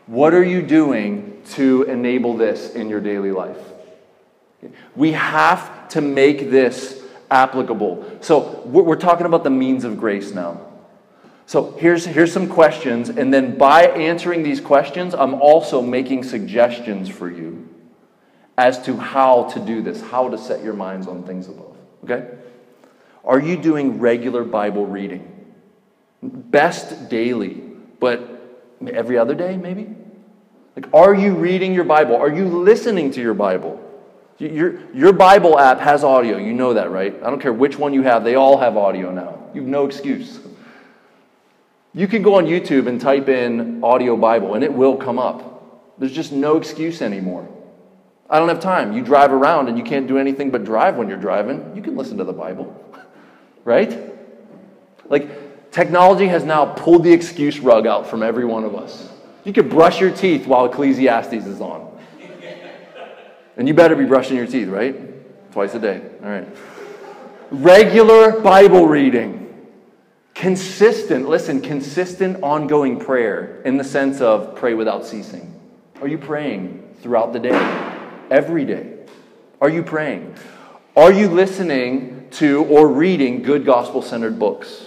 what 0.06 0.32
are 0.32 0.44
you 0.44 0.62
doing 0.62 1.42
to 1.54 1.82
enable 1.82 2.36
this 2.36 2.76
in 2.76 2.88
your 2.88 3.00
daily 3.00 3.32
life? 3.32 3.58
We 4.96 5.12
have 5.12 5.88
to 5.90 6.00
make 6.00 6.50
this 6.50 7.02
applicable. 7.30 8.18
So 8.20 8.62
we're 8.64 8.96
talking 8.96 9.26
about 9.26 9.44
the 9.44 9.50
means 9.50 9.84
of 9.84 9.98
grace 9.98 10.32
now. 10.32 10.60
So 11.46 11.72
here's, 11.78 12.04
here's 12.04 12.30
some 12.30 12.46
questions, 12.46 13.08
and 13.08 13.32
then 13.32 13.56
by 13.56 13.86
answering 13.86 14.42
these 14.42 14.60
questions, 14.60 15.14
I'm 15.14 15.34
also 15.34 15.80
making 15.80 16.24
suggestions 16.24 17.08
for 17.08 17.30
you 17.30 17.66
as 18.58 18.82
to 18.82 18.96
how 18.98 19.44
to 19.44 19.60
do 19.60 19.80
this, 19.80 20.02
how 20.02 20.28
to 20.28 20.36
set 20.36 20.62
your 20.62 20.74
minds 20.74 21.06
on 21.06 21.22
things 21.22 21.48
above. 21.48 21.74
Okay? 22.04 22.28
Are 23.24 23.40
you 23.40 23.56
doing 23.56 23.98
regular 23.98 24.44
Bible 24.44 24.84
reading? 24.84 25.54
Best 26.22 27.08
daily, 27.08 27.62
but 27.98 28.28
every 28.86 29.16
other 29.16 29.34
day, 29.34 29.56
maybe? 29.56 29.94
Like, 30.76 30.92
are 30.92 31.14
you 31.14 31.34
reading 31.34 31.72
your 31.72 31.84
Bible? 31.84 32.16
Are 32.16 32.30
you 32.30 32.46
listening 32.46 33.10
to 33.12 33.22
your 33.22 33.34
Bible? 33.34 33.82
Your, 34.38 34.80
your 34.94 35.12
Bible 35.12 35.58
app 35.58 35.80
has 35.80 36.04
audio. 36.04 36.36
You 36.38 36.52
know 36.52 36.74
that, 36.74 36.90
right? 36.90 37.14
I 37.22 37.30
don't 37.30 37.40
care 37.40 37.52
which 37.52 37.76
one 37.76 37.92
you 37.92 38.02
have, 38.02 38.22
they 38.24 38.36
all 38.36 38.58
have 38.58 38.76
audio 38.76 39.10
now. 39.10 39.38
You 39.52 39.62
have 39.62 39.70
no 39.70 39.84
excuse. 39.84 40.38
You 41.92 42.06
can 42.06 42.22
go 42.22 42.36
on 42.36 42.46
YouTube 42.46 42.86
and 42.86 43.00
type 43.00 43.28
in 43.28 43.82
audio 43.82 44.16
Bible, 44.16 44.54
and 44.54 44.62
it 44.62 44.72
will 44.72 44.96
come 44.96 45.18
up. 45.18 45.98
There's 45.98 46.12
just 46.12 46.30
no 46.30 46.56
excuse 46.56 47.02
anymore. 47.02 47.48
I 48.30 48.38
don't 48.38 48.48
have 48.48 48.60
time. 48.60 48.92
You 48.92 49.02
drive 49.02 49.32
around 49.32 49.68
and 49.68 49.78
you 49.78 49.82
can't 49.82 50.06
do 50.06 50.18
anything 50.18 50.50
but 50.50 50.64
drive 50.64 50.96
when 50.96 51.08
you're 51.08 51.16
driving. 51.16 51.72
You 51.74 51.82
can 51.82 51.96
listen 51.96 52.18
to 52.18 52.24
the 52.24 52.32
Bible, 52.32 52.76
right? 53.64 53.98
Like, 55.08 55.72
technology 55.72 56.28
has 56.28 56.44
now 56.44 56.66
pulled 56.66 57.04
the 57.04 57.12
excuse 57.12 57.58
rug 57.58 57.86
out 57.86 58.06
from 58.06 58.22
every 58.22 58.44
one 58.44 58.64
of 58.64 58.76
us. 58.76 59.10
You 59.44 59.52
could 59.52 59.70
brush 59.70 59.98
your 59.98 60.10
teeth 60.10 60.46
while 60.46 60.66
Ecclesiastes 60.66 61.46
is 61.46 61.60
on. 61.60 61.87
And 63.58 63.66
you 63.66 63.74
better 63.74 63.96
be 63.96 64.04
brushing 64.04 64.36
your 64.36 64.46
teeth, 64.46 64.68
right? 64.68 65.52
Twice 65.52 65.74
a 65.74 65.80
day. 65.80 66.00
All 66.22 66.30
right. 66.30 66.48
Regular 67.50 68.40
Bible 68.40 68.86
reading. 68.86 69.66
Consistent, 70.34 71.28
listen, 71.28 71.60
consistent 71.60 72.40
ongoing 72.44 73.00
prayer 73.00 73.60
in 73.62 73.76
the 73.76 73.82
sense 73.82 74.20
of 74.20 74.54
pray 74.54 74.74
without 74.74 75.04
ceasing. 75.04 75.52
Are 76.00 76.06
you 76.06 76.18
praying 76.18 76.94
throughout 77.02 77.32
the 77.32 77.40
day? 77.40 77.96
Every 78.30 78.64
day? 78.64 78.94
Are 79.60 79.68
you 79.68 79.82
praying? 79.82 80.36
Are 80.96 81.12
you 81.12 81.28
listening 81.28 82.28
to 82.32 82.64
or 82.66 82.86
reading 82.86 83.42
good 83.42 83.66
gospel 83.66 84.02
centered 84.02 84.38
books? 84.38 84.86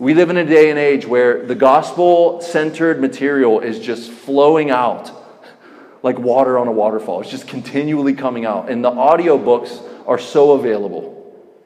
We 0.00 0.14
live 0.14 0.30
in 0.30 0.38
a 0.38 0.44
day 0.44 0.70
and 0.70 0.78
age 0.78 1.06
where 1.06 1.46
the 1.46 1.54
gospel 1.54 2.40
centered 2.40 3.00
material 3.00 3.60
is 3.60 3.78
just 3.78 4.10
flowing 4.10 4.72
out 4.72 5.19
like 6.02 6.18
water 6.18 6.58
on 6.58 6.68
a 6.68 6.72
waterfall. 6.72 7.20
It's 7.20 7.30
just 7.30 7.46
continually 7.46 8.14
coming 8.14 8.44
out. 8.46 8.70
And 8.70 8.84
the 8.84 8.90
audiobooks 8.90 9.82
are 10.06 10.18
so 10.18 10.52
available. 10.52 11.16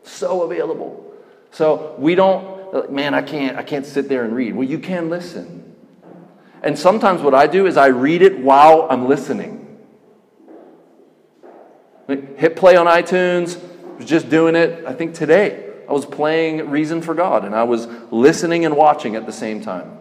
So 0.02 0.42
available. 0.42 1.12
So 1.50 1.94
we 1.98 2.14
don't, 2.14 2.90
man, 2.90 3.14
I 3.14 3.22
can't, 3.22 3.56
I 3.56 3.62
can't 3.62 3.86
sit 3.86 4.08
there 4.08 4.24
and 4.24 4.34
read. 4.34 4.54
Well, 4.54 4.68
you 4.68 4.78
can 4.78 5.08
listen. 5.08 5.74
And 6.62 6.78
sometimes 6.78 7.22
what 7.22 7.34
I 7.34 7.46
do 7.46 7.66
is 7.66 7.76
I 7.76 7.86
read 7.86 8.22
it 8.22 8.38
while 8.38 8.86
I'm 8.90 9.06
listening. 9.06 9.60
Hit 12.08 12.56
play 12.56 12.76
on 12.76 12.86
iTunes, 12.86 13.60
was 13.96 14.06
just 14.06 14.28
doing 14.28 14.56
it, 14.56 14.84
I 14.86 14.92
think 14.92 15.14
today. 15.14 15.72
I 15.88 15.92
was 15.92 16.06
playing 16.06 16.70
Reason 16.70 17.02
for 17.02 17.14
God 17.14 17.44
and 17.44 17.54
I 17.54 17.64
was 17.64 17.86
listening 18.10 18.64
and 18.64 18.76
watching 18.76 19.16
at 19.16 19.26
the 19.26 19.32
same 19.32 19.60
time. 19.60 19.98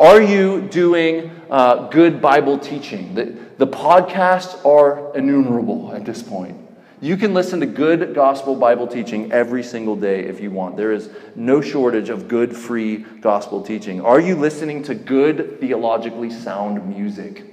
Are 0.00 0.22
you 0.22 0.62
doing 0.62 1.30
uh, 1.50 1.88
good 1.88 2.22
Bible 2.22 2.58
teaching? 2.58 3.14
The, 3.14 3.36
the 3.58 3.66
podcasts 3.66 4.64
are 4.64 5.14
innumerable 5.14 5.92
at 5.94 6.06
this 6.06 6.22
point. 6.22 6.56
You 7.02 7.18
can 7.18 7.34
listen 7.34 7.60
to 7.60 7.66
good 7.66 8.14
gospel 8.14 8.56
Bible 8.56 8.86
teaching 8.86 9.30
every 9.30 9.62
single 9.62 9.96
day 9.96 10.24
if 10.24 10.40
you 10.40 10.50
want. 10.50 10.78
There 10.78 10.92
is 10.92 11.10
no 11.36 11.60
shortage 11.60 12.08
of 12.08 12.28
good, 12.28 12.56
free 12.56 13.04
gospel 13.20 13.62
teaching. 13.62 14.00
Are 14.00 14.18
you 14.18 14.36
listening 14.36 14.82
to 14.84 14.94
good, 14.94 15.60
theologically 15.60 16.30
sound 16.30 16.88
music? 16.88 17.44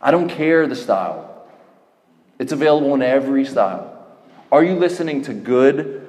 I 0.00 0.10
don't 0.10 0.30
care 0.30 0.66
the 0.66 0.74
style, 0.74 1.46
it's 2.38 2.52
available 2.52 2.94
in 2.94 3.02
every 3.02 3.44
style. 3.44 3.90
Are 4.50 4.64
you 4.64 4.76
listening 4.76 5.20
to 5.24 5.34
good, 5.34 6.03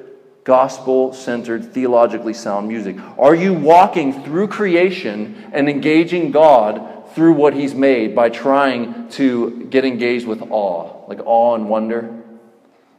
gospel 0.45 1.11
centered, 1.11 1.73
theologically 1.73 2.33
sound 2.33 2.67
music? 2.67 2.95
Are 3.17 3.35
you 3.35 3.51
walking 3.51 4.23
through 4.23 4.47
creation 4.47 5.49
and 5.51 5.67
engaging 5.67 6.31
God 6.31 7.09
through 7.13 7.33
what 7.33 7.53
He's 7.53 7.73
made 7.73 8.15
by 8.15 8.29
trying 8.29 9.09
to 9.09 9.65
get 9.65 9.83
engaged 9.83 10.27
with 10.27 10.41
awe, 10.43 11.07
like 11.07 11.19
awe 11.25 11.55
and 11.55 11.67
wonder? 11.67 12.23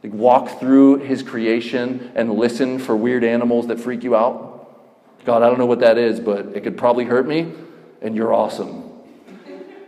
Like 0.03 0.13
walk 0.13 0.59
through 0.59 0.97
His 0.97 1.23
creation 1.23 2.11
and 2.15 2.33
listen 2.33 2.79
for 2.79 2.95
weird 2.95 3.23
animals 3.23 3.67
that 3.67 3.79
freak 3.79 4.03
you 4.03 4.15
out? 4.15 4.53
God, 5.25 5.41
I 5.41 5.47
don't 5.47 5.57
know 5.57 5.65
what 5.65 5.79
that 5.79 5.97
is, 5.97 6.19
but 6.19 6.47
it 6.47 6.63
could 6.63 6.77
probably 6.77 7.05
hurt 7.05 7.27
me, 7.27 7.53
and 8.01 8.13
you're 8.15 8.33
awesome. 8.33 8.83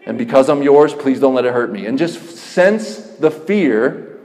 And 0.05 0.17
because 0.17 0.49
I'm 0.49 0.63
yours, 0.63 0.93
please 0.93 1.19
don't 1.19 1.35
let 1.35 1.45
it 1.45 1.53
hurt 1.53 1.71
me. 1.71 1.85
And 1.85 1.97
just 1.97 2.37
sense 2.37 2.97
the 2.97 3.29
fear 3.29 4.17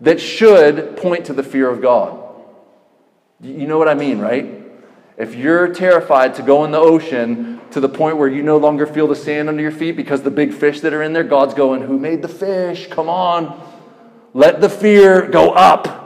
that 0.00 0.20
should 0.20 0.98
point 0.98 1.26
to 1.26 1.32
the 1.32 1.42
fear 1.42 1.68
of 1.68 1.80
God. 1.80 2.23
You 3.44 3.66
know 3.66 3.76
what 3.76 3.88
I 3.88 3.94
mean, 3.94 4.20
right? 4.20 4.46
If 5.18 5.34
you're 5.34 5.68
terrified 5.74 6.34
to 6.36 6.42
go 6.42 6.64
in 6.64 6.70
the 6.70 6.78
ocean 6.78 7.60
to 7.72 7.80
the 7.80 7.90
point 7.90 8.16
where 8.16 8.26
you 8.26 8.42
no 8.42 8.56
longer 8.56 8.86
feel 8.86 9.06
the 9.06 9.14
sand 9.14 9.50
under 9.50 9.60
your 9.60 9.70
feet 9.70 9.96
because 9.96 10.22
the 10.22 10.30
big 10.30 10.54
fish 10.54 10.80
that 10.80 10.94
are 10.94 11.02
in 11.02 11.12
there, 11.12 11.24
God's 11.24 11.52
going, 11.52 11.82
Who 11.82 11.98
made 11.98 12.22
the 12.22 12.28
fish? 12.28 12.86
Come 12.88 13.10
on. 13.10 13.60
Let 14.32 14.62
the 14.62 14.70
fear 14.70 15.28
go 15.28 15.50
up. 15.50 16.03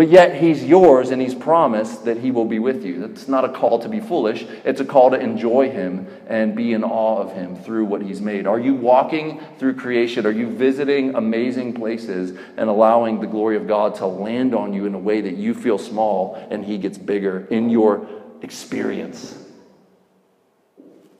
But 0.00 0.08
yet, 0.08 0.40
He's 0.40 0.64
yours 0.64 1.10
and 1.10 1.20
He's 1.20 1.34
promised 1.34 2.06
that 2.06 2.16
He 2.16 2.30
will 2.30 2.46
be 2.46 2.58
with 2.58 2.86
you. 2.86 3.06
That's 3.06 3.28
not 3.28 3.44
a 3.44 3.50
call 3.50 3.80
to 3.80 3.88
be 3.90 4.00
foolish, 4.00 4.46
it's 4.64 4.80
a 4.80 4.84
call 4.86 5.10
to 5.10 5.20
enjoy 5.20 5.68
Him 5.68 6.08
and 6.26 6.56
be 6.56 6.72
in 6.72 6.82
awe 6.84 7.18
of 7.18 7.34
Him 7.34 7.54
through 7.54 7.84
what 7.84 8.00
He's 8.00 8.18
made. 8.18 8.46
Are 8.46 8.58
you 8.58 8.74
walking 8.74 9.42
through 9.58 9.74
creation? 9.74 10.24
Are 10.24 10.30
you 10.30 10.48
visiting 10.48 11.16
amazing 11.16 11.74
places 11.74 12.30
and 12.56 12.70
allowing 12.70 13.20
the 13.20 13.26
glory 13.26 13.58
of 13.58 13.68
God 13.68 13.94
to 13.96 14.06
land 14.06 14.54
on 14.54 14.72
you 14.72 14.86
in 14.86 14.94
a 14.94 14.98
way 14.98 15.20
that 15.20 15.36
you 15.36 15.52
feel 15.52 15.76
small 15.76 16.34
and 16.50 16.64
He 16.64 16.78
gets 16.78 16.96
bigger 16.96 17.46
in 17.50 17.68
your 17.68 18.08
experience? 18.40 19.36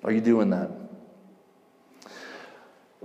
Are 0.02 0.10
you 0.10 0.22
doing 0.22 0.48
that? 0.48 0.70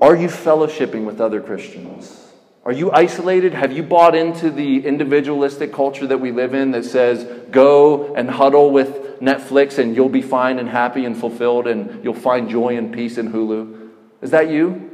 Are 0.02 0.16
you 0.16 0.30
fellowshipping 0.30 1.04
with 1.04 1.20
other 1.20 1.42
Christians? 1.42 2.25
Are 2.66 2.72
you 2.72 2.92
isolated? 2.92 3.54
Have 3.54 3.72
you 3.72 3.84
bought 3.84 4.16
into 4.16 4.50
the 4.50 4.84
individualistic 4.88 5.72
culture 5.72 6.08
that 6.08 6.18
we 6.18 6.32
live 6.32 6.56
in 6.56 6.72
that 6.72 6.84
says 6.84 7.24
go 7.52 8.16
and 8.16 8.28
huddle 8.28 8.72
with 8.72 9.20
Netflix 9.20 9.78
and 9.78 9.96
you'll 9.96 10.10
be 10.10 10.24
fine 10.24 10.58
and 10.58 10.68
happy 10.68 11.06
and 11.06 11.16
fulfilled 11.16 11.68
and 11.68 12.04
you'll 12.04 12.16
find 12.16 12.50
joy 12.50 12.76
and 12.76 12.92
peace 12.92 13.20
in 13.20 13.32
Hulu? 13.32 13.92
Is 14.24 14.32
that 14.32 14.50
you? 14.50 14.92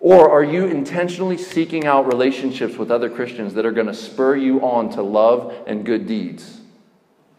Or 0.00 0.30
are 0.30 0.44
you 0.44 0.66
intentionally 0.66 1.38
seeking 1.38 1.86
out 1.86 2.06
relationships 2.12 2.76
with 2.76 2.90
other 2.90 3.08
Christians 3.08 3.54
that 3.54 3.64
are 3.64 3.72
going 3.72 3.86
to 3.86 3.94
spur 3.94 4.36
you 4.36 4.60
on 4.60 4.90
to 4.90 5.02
love 5.02 5.54
and 5.66 5.86
good 5.86 6.06
deeds? 6.06 6.60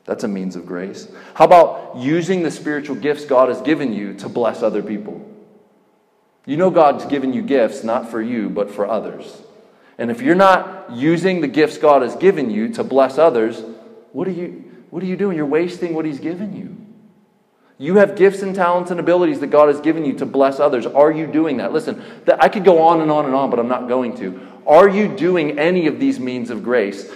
That's 0.05 0.23
a 0.23 0.27
means 0.27 0.55
of 0.55 0.65
grace. 0.65 1.07
How 1.35 1.45
about 1.45 1.97
using 1.97 2.41
the 2.41 2.51
spiritual 2.51 2.95
gifts 2.95 3.25
God 3.25 3.49
has 3.49 3.61
given 3.61 3.93
you 3.93 4.15
to 4.15 4.29
bless 4.29 4.63
other 4.63 4.81
people? 4.81 5.29
You 6.45 6.57
know 6.57 6.71
God's 6.71 7.05
given 7.05 7.33
you 7.33 7.41
gifts 7.41 7.83
not 7.83 8.09
for 8.09 8.21
you, 8.21 8.49
but 8.49 8.71
for 8.71 8.87
others. 8.87 9.42
And 9.97 10.09
if 10.09 10.21
you're 10.21 10.35
not 10.35 10.91
using 10.91 11.41
the 11.41 11.47
gifts 11.47 11.77
God 11.77 12.01
has 12.01 12.15
given 12.15 12.49
you 12.49 12.69
to 12.73 12.83
bless 12.83 13.17
others, 13.17 13.61
what 14.11 14.27
are 14.27 14.31
you, 14.31 14.63
what 14.89 15.03
are 15.03 15.05
you 15.05 15.15
doing? 15.15 15.37
You're 15.37 15.45
wasting 15.45 15.93
what 15.93 16.05
He's 16.05 16.19
given 16.19 16.55
you. 16.55 16.77
You 17.77 17.95
have 17.97 18.15
gifts 18.15 18.41
and 18.41 18.55
talents 18.55 18.91
and 18.91 18.99
abilities 18.99 19.39
that 19.39 19.47
God 19.47 19.67
has 19.67 19.81
given 19.81 20.05
you 20.05 20.13
to 20.19 20.25
bless 20.25 20.59
others. 20.59 20.85
Are 20.85 21.11
you 21.11 21.27
doing 21.27 21.57
that? 21.57 21.73
Listen, 21.73 22.03
I 22.39 22.47
could 22.47 22.63
go 22.63 22.81
on 22.81 23.01
and 23.01 23.11
on 23.11 23.25
and 23.25 23.33
on, 23.33 23.49
but 23.49 23.59
I'm 23.59 23.67
not 23.67 23.87
going 23.87 24.15
to. 24.17 24.39
Are 24.65 24.87
you 24.87 25.07
doing 25.07 25.59
any 25.59 25.87
of 25.87 25.99
these 25.99 26.19
means 26.19 26.49
of 26.49 26.63
grace 26.63 27.11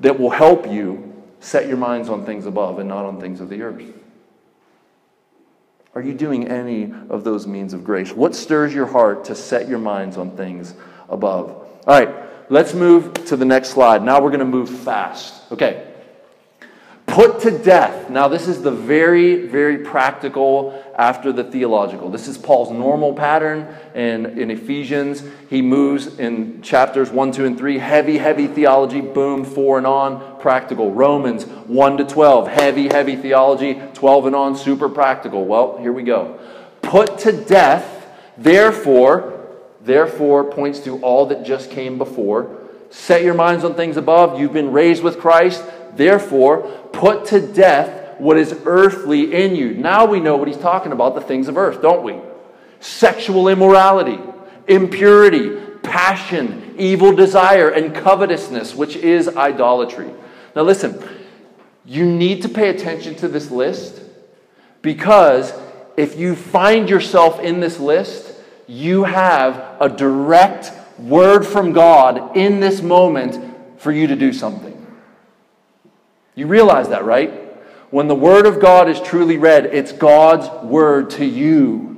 that 0.00 0.18
will 0.20 0.30
help 0.30 0.70
you 0.70 1.12
set 1.40 1.66
your 1.66 1.76
minds 1.76 2.08
on 2.08 2.24
things 2.24 2.46
above 2.46 2.78
and 2.78 2.88
not 2.88 3.04
on 3.04 3.20
things 3.20 3.40
of 3.40 3.48
the 3.48 3.62
earth? 3.62 3.82
Are 5.94 6.02
you 6.02 6.12
doing 6.12 6.48
any 6.48 6.92
of 7.08 7.24
those 7.24 7.46
means 7.46 7.72
of 7.72 7.84
grace? 7.84 8.12
What 8.12 8.34
stirs 8.34 8.74
your 8.74 8.86
heart 8.86 9.24
to 9.26 9.34
set 9.34 9.68
your 9.68 9.78
minds 9.78 10.16
on 10.16 10.36
things 10.36 10.74
above? 11.08 11.63
All 11.86 11.98
right, 11.98 12.14
let's 12.50 12.72
move 12.72 13.12
to 13.26 13.36
the 13.36 13.44
next 13.44 13.70
slide. 13.70 14.02
Now 14.02 14.22
we're 14.22 14.30
going 14.30 14.40
to 14.40 14.46
move 14.46 14.70
fast. 14.70 15.52
Okay. 15.52 15.90
Put 17.06 17.40
to 17.40 17.56
death. 17.56 18.08
Now, 18.08 18.28
this 18.28 18.48
is 18.48 18.62
the 18.62 18.70
very, 18.70 19.46
very 19.46 19.78
practical 19.78 20.82
after 20.96 21.32
the 21.32 21.44
theological. 21.44 22.10
This 22.10 22.26
is 22.26 22.38
Paul's 22.38 22.70
normal 22.70 23.12
pattern 23.12 23.68
in, 23.94 24.38
in 24.38 24.50
Ephesians. 24.50 25.22
He 25.50 25.60
moves 25.60 26.18
in 26.18 26.62
chapters 26.62 27.10
1, 27.10 27.32
2, 27.32 27.44
and 27.44 27.58
3. 27.58 27.78
Heavy, 27.78 28.18
heavy 28.18 28.46
theology, 28.46 29.02
boom, 29.02 29.44
4 29.44 29.78
and 29.78 29.86
on, 29.86 30.40
practical. 30.40 30.92
Romans 30.92 31.44
1 31.44 31.98
to 31.98 32.04
12. 32.04 32.48
Heavy, 32.48 32.88
heavy 32.88 33.16
theology, 33.16 33.80
12 33.92 34.26
and 34.26 34.34
on, 34.34 34.56
super 34.56 34.88
practical. 34.88 35.44
Well, 35.44 35.76
here 35.78 35.92
we 35.92 36.02
go. 36.02 36.40
Put 36.80 37.18
to 37.20 37.32
death, 37.32 38.08
therefore, 38.38 39.33
therefore 39.84 40.44
points 40.44 40.80
to 40.80 41.00
all 41.02 41.26
that 41.26 41.44
just 41.44 41.70
came 41.70 41.98
before. 41.98 42.60
Set 42.90 43.22
your 43.22 43.34
minds 43.34 43.64
on 43.64 43.74
things 43.74 43.96
above. 43.96 44.40
You've 44.40 44.52
been 44.52 44.72
raised 44.72 45.02
with 45.02 45.18
Christ. 45.18 45.64
Therefore, 45.94 46.62
put 46.92 47.26
to 47.26 47.40
death 47.40 48.18
what 48.18 48.38
is 48.38 48.58
earthly 48.64 49.34
in 49.34 49.56
you. 49.56 49.74
Now 49.74 50.04
we 50.04 50.20
know 50.20 50.36
what 50.36 50.48
he's 50.48 50.56
talking 50.56 50.92
about 50.92 51.14
the 51.14 51.20
things 51.20 51.48
of 51.48 51.56
earth, 51.56 51.82
don't 51.82 52.02
we? 52.02 52.18
Sexual 52.80 53.48
immorality, 53.48 54.18
impurity, 54.68 55.60
passion, 55.82 56.74
evil 56.78 57.14
desire, 57.14 57.68
and 57.68 57.94
covetousness, 57.94 58.74
which 58.74 58.96
is 58.96 59.28
idolatry. 59.28 60.10
Now 60.54 60.62
listen, 60.62 61.02
you 61.84 62.04
need 62.06 62.42
to 62.42 62.48
pay 62.48 62.70
attention 62.70 63.14
to 63.16 63.28
this 63.28 63.50
list 63.50 64.00
because 64.82 65.52
if 65.96 66.18
you 66.18 66.34
find 66.34 66.88
yourself 66.88 67.40
in 67.40 67.60
this 67.60 67.78
list, 67.78 68.33
you 68.66 69.04
have 69.04 69.76
a 69.80 69.88
direct 69.88 70.72
word 70.98 71.44
from 71.44 71.72
God 71.72 72.36
in 72.36 72.60
this 72.60 72.82
moment 72.82 73.80
for 73.80 73.92
you 73.92 74.06
to 74.06 74.16
do 74.16 74.32
something. 74.32 74.74
You 76.34 76.46
realize 76.46 76.88
that, 76.88 77.04
right? 77.04 77.32
When 77.90 78.08
the 78.08 78.14
Word 78.14 78.46
of 78.46 78.60
God 78.60 78.88
is 78.88 79.00
truly 79.00 79.36
read, 79.36 79.66
it's 79.66 79.92
God's 79.92 80.48
Word 80.64 81.10
to 81.10 81.24
you. 81.24 81.90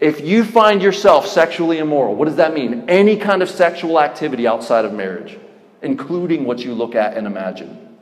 If 0.00 0.20
you 0.20 0.44
find 0.44 0.82
yourself 0.82 1.26
sexually 1.26 1.78
immoral, 1.78 2.14
what 2.16 2.24
does 2.26 2.36
that 2.36 2.52
mean? 2.52 2.84
Any 2.88 3.16
kind 3.16 3.42
of 3.42 3.48
sexual 3.48 4.00
activity 4.00 4.46
outside 4.46 4.84
of 4.84 4.92
marriage, 4.92 5.38
including 5.82 6.44
what 6.44 6.64
you 6.64 6.74
look 6.74 6.94
at 6.94 7.16
and 7.16 7.26
imagine. 7.26 7.96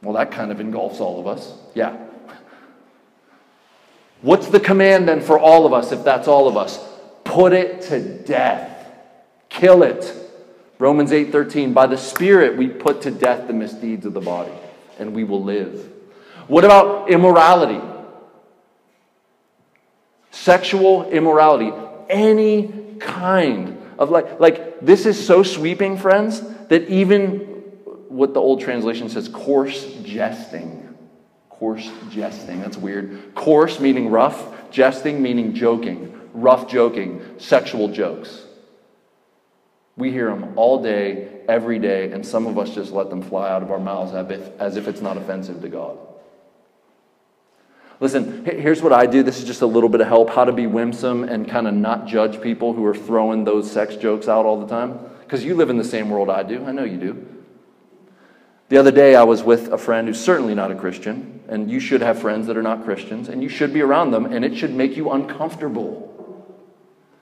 Well, 0.00 0.14
that 0.14 0.30
kind 0.30 0.52
of 0.52 0.60
engulfs 0.60 1.00
all 1.00 1.18
of 1.18 1.26
us. 1.26 1.52
Yeah. 1.74 1.96
What's 4.24 4.48
the 4.48 4.58
command 4.58 5.06
then 5.06 5.20
for 5.20 5.38
all 5.38 5.66
of 5.66 5.74
us 5.74 5.92
if 5.92 6.02
that's 6.02 6.28
all 6.28 6.48
of 6.48 6.56
us? 6.56 6.82
Put 7.24 7.52
it 7.52 7.82
to 7.82 8.00
death. 8.00 8.90
Kill 9.50 9.82
it. 9.82 10.14
Romans 10.78 11.12
8:13 11.12 11.74
by 11.74 11.86
the 11.86 11.98
spirit 11.98 12.56
we 12.56 12.68
put 12.68 13.02
to 13.02 13.10
death 13.10 13.46
the 13.46 13.52
misdeeds 13.52 14.06
of 14.06 14.14
the 14.14 14.22
body 14.22 14.54
and 14.98 15.14
we 15.14 15.24
will 15.24 15.44
live. 15.44 15.92
What 16.48 16.64
about 16.64 17.10
immorality? 17.10 17.82
Sexual 20.30 21.10
immorality, 21.10 21.70
any 22.08 22.96
kind 23.00 23.76
of 23.98 24.08
like 24.08 24.40
like 24.40 24.80
this 24.80 25.04
is 25.04 25.22
so 25.22 25.42
sweeping 25.42 25.98
friends 25.98 26.40
that 26.68 26.88
even 26.88 27.40
what 28.08 28.32
the 28.32 28.40
old 28.40 28.62
translation 28.62 29.10
says 29.10 29.28
coarse 29.28 29.84
jesting. 30.02 30.83
Coarse 31.64 31.90
jesting. 32.10 32.60
That's 32.60 32.76
weird. 32.76 33.34
Coarse 33.34 33.80
meaning 33.80 34.10
rough, 34.10 34.70
jesting 34.70 35.22
meaning 35.22 35.54
joking, 35.54 36.20
rough 36.34 36.68
joking, 36.68 37.22
sexual 37.38 37.88
jokes. 37.88 38.42
We 39.96 40.10
hear 40.10 40.28
them 40.28 40.58
all 40.58 40.82
day, 40.82 41.40
every 41.48 41.78
day, 41.78 42.12
and 42.12 42.26
some 42.26 42.46
of 42.46 42.58
us 42.58 42.74
just 42.74 42.92
let 42.92 43.08
them 43.08 43.22
fly 43.22 43.48
out 43.48 43.62
of 43.62 43.70
our 43.70 43.78
mouths 43.78 44.12
as 44.12 44.76
if, 44.76 44.86
it's 44.86 45.00
not 45.00 45.16
offensive 45.16 45.62
to 45.62 45.70
God. 45.70 45.96
Listen, 47.98 48.44
here's 48.44 48.82
what 48.82 48.92
I 48.92 49.06
do. 49.06 49.22
This 49.22 49.38
is 49.38 49.46
just 49.46 49.62
a 49.62 49.66
little 49.66 49.88
bit 49.88 50.02
of 50.02 50.06
help 50.06 50.28
how 50.28 50.44
to 50.44 50.52
be 50.52 50.66
winsome 50.66 51.24
and 51.24 51.48
kind 51.48 51.66
of 51.66 51.72
not 51.72 52.06
judge 52.06 52.42
people 52.42 52.74
who 52.74 52.84
are 52.84 52.94
throwing 52.94 53.44
those 53.44 53.70
sex 53.70 53.96
jokes 53.96 54.28
out 54.28 54.44
all 54.44 54.60
the 54.60 54.68
time. 54.68 54.98
Because 55.20 55.42
you 55.42 55.54
live 55.54 55.70
in 55.70 55.78
the 55.78 55.84
same 55.84 56.10
world 56.10 56.28
I 56.28 56.42
do. 56.42 56.62
I 56.66 56.72
know 56.72 56.84
you 56.84 56.98
do. 56.98 57.33
The 58.74 58.80
other 58.80 58.90
day, 58.90 59.14
I 59.14 59.22
was 59.22 59.44
with 59.44 59.72
a 59.72 59.78
friend 59.78 60.08
who's 60.08 60.18
certainly 60.20 60.52
not 60.52 60.72
a 60.72 60.74
Christian, 60.74 61.44
and 61.46 61.70
you 61.70 61.78
should 61.78 62.00
have 62.00 62.18
friends 62.18 62.48
that 62.48 62.56
are 62.56 62.62
not 62.62 62.82
Christians, 62.82 63.28
and 63.28 63.40
you 63.40 63.48
should 63.48 63.72
be 63.72 63.80
around 63.80 64.10
them, 64.10 64.26
and 64.26 64.44
it 64.44 64.56
should 64.56 64.74
make 64.74 64.96
you 64.96 65.12
uncomfortable. 65.12 66.10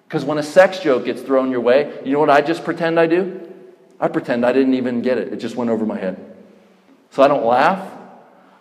Because 0.09 0.25
when 0.25 0.39
a 0.39 0.43
sex 0.43 0.79
joke 0.79 1.05
gets 1.05 1.21
thrown 1.21 1.51
your 1.51 1.61
way, 1.61 2.01
you 2.07 2.13
know 2.13 2.21
what 2.21 2.31
I 2.31 2.41
just 2.41 2.65
pretend 2.65 2.99
I 2.99 3.07
do? 3.07 3.53
I 4.01 4.09
pretend 4.09 4.47
I 4.47 4.55
didn't 4.55 4.73
even 4.73 5.03
get 5.03 5.19
it. 5.19 5.31
It 5.31 5.41
just 5.41 5.55
went 5.55 5.69
over 5.69 5.85
my 5.85 5.99
head. 5.99 6.35
So 7.11 7.23
I 7.23 7.29
don't 7.29 7.45
laugh. 7.45 7.87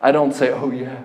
I 0.02 0.12
don't 0.12 0.34
say, 0.34 0.52
oh, 0.52 0.70
yeah. 0.70 1.02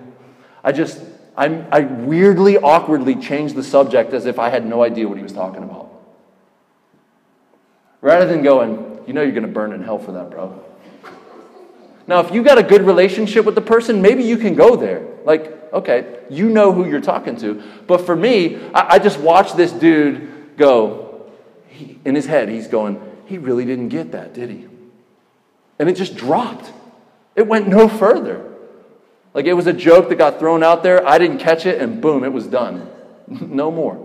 I 0.65 0.73
just, 0.73 1.01
I'm, 1.37 1.67
I 1.71 1.79
weirdly, 1.79 2.57
awkwardly 2.57 3.15
change 3.15 3.53
the 3.53 3.63
subject 3.63 4.11
as 4.11 4.25
if 4.25 4.39
I 4.39 4.49
had 4.49 4.65
no 4.65 4.83
idea 4.83 5.07
what 5.07 5.15
he 5.15 5.23
was 5.23 5.31
talking 5.31 5.63
about. 5.63 5.89
Rather 8.01 8.27
than 8.27 8.43
going, 8.43 9.03
you 9.07 9.13
know 9.13 9.21
you're 9.21 9.31
going 9.31 9.47
to 9.47 9.47
burn 9.47 9.71
in 9.71 9.81
hell 9.81 9.99
for 9.99 10.11
that, 10.11 10.29
bro. 10.31 10.66
Now, 12.07 12.21
if 12.21 12.31
you 12.33 12.41
got 12.41 12.57
a 12.57 12.63
good 12.63 12.83
relationship 12.83 13.45
with 13.45 13.55
the 13.55 13.61
person, 13.61 14.01
maybe 14.01 14.23
you 14.23 14.37
can 14.37 14.55
go 14.55 14.77
there. 14.77 15.05
Like, 15.25 15.73
okay, 15.73 16.19
you 16.29 16.49
know 16.49 16.71
who 16.71 16.87
you're 16.87 17.01
talking 17.01 17.35
to. 17.37 17.61
But 17.85 18.05
for 18.05 18.15
me, 18.15 18.55
I, 18.73 18.95
I 18.95 18.99
just 18.99 19.19
watch 19.19 19.53
this 19.53 19.73
dude 19.73 20.55
go, 20.57 21.29
he, 21.67 21.99
in 22.05 22.15
his 22.15 22.25
head, 22.25 22.47
he's 22.47 22.67
going, 22.67 23.01
he 23.25 23.37
really 23.37 23.65
didn't 23.65 23.89
get 23.89 24.13
that, 24.13 24.33
did 24.33 24.49
he? 24.49 24.67
And 25.79 25.89
it 25.89 25.97
just 25.97 26.15
dropped. 26.15 26.71
It 27.35 27.45
went 27.45 27.67
no 27.67 27.89
further. 27.89 28.53
Like 29.33 29.45
it 29.45 29.53
was 29.53 29.67
a 29.67 29.73
joke 29.73 30.09
that 30.09 30.15
got 30.15 30.39
thrown 30.39 30.63
out 30.63 30.81
there. 30.81 31.05
I 31.05 31.17
didn't 31.17 31.39
catch 31.39 31.65
it, 31.65 31.79
and 31.81 32.01
boom, 32.01 32.23
it 32.23 32.31
was 32.31 32.47
done. 32.47 32.89
no 33.27 33.69
more. 33.69 34.03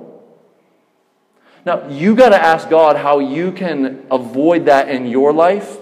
Now, 1.64 1.88
you 1.88 2.16
got 2.16 2.30
to 2.30 2.42
ask 2.42 2.68
God 2.68 2.96
how 2.96 3.20
you 3.20 3.52
can 3.52 4.04
avoid 4.10 4.66
that 4.66 4.88
in 4.88 5.06
your 5.06 5.32
life. 5.32 5.78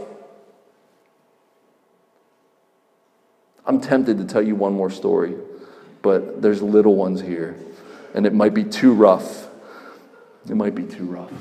I'm 3.66 3.80
tempted 3.80 4.18
to 4.18 4.24
tell 4.24 4.42
you 4.42 4.54
one 4.54 4.72
more 4.72 4.90
story, 4.90 5.36
but 6.02 6.42
there's 6.42 6.62
little 6.62 6.96
ones 6.96 7.20
here, 7.20 7.56
and 8.14 8.26
it 8.26 8.34
might 8.34 8.54
be 8.54 8.64
too 8.64 8.92
rough. 8.92 9.48
It 10.48 10.56
might 10.56 10.74
be 10.74 10.84
too 10.84 11.04
rough. 11.04 11.32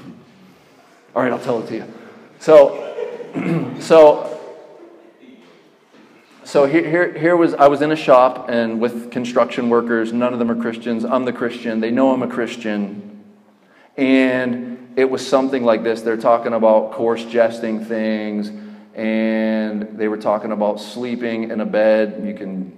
All 1.16 1.24
right, 1.24 1.32
I'll 1.32 1.40
tell 1.40 1.64
it 1.64 1.68
to 1.68 1.76
you. 1.76 1.94
So, 2.40 3.76
so 3.80 4.30
so 6.50 6.66
here, 6.66 6.90
here, 6.90 7.14
here 7.16 7.38
was 7.38 7.54
I 7.54 7.68
was 7.68 7.84
in 7.84 7.92
a 7.92 7.96
shop 7.96 8.50
and 8.50 8.82
with 8.82 9.12
construction 9.12 9.70
workers. 9.70 10.12
None 10.12 10.34
of 10.34 10.40
them 10.40 10.50
are 10.50 10.60
Christians. 10.60 11.06
I'm 11.06 11.24
the 11.24 11.32
Christian. 11.32 11.80
They 11.80 11.92
know 11.92 12.12
I'm 12.12 12.24
a 12.24 12.28
Christian, 12.28 13.24
and 13.96 14.92
it 14.96 15.08
was 15.12 15.26
something 15.26 15.64
like 15.64 15.84
this. 15.84 16.02
They're 16.02 16.18
talking 16.18 16.54
about 16.54 16.94
coarse 16.94 17.24
jesting 17.24 17.86
things, 17.86 18.50
and 19.00 19.98
they 19.98 20.10
were 20.10 20.18
talking 20.18 20.52
about 20.52 20.82
sleeping 20.82 21.52
in 21.52 21.62
a 21.62 21.66
bed. 21.66 22.22
You 22.26 22.34
can 22.34 22.78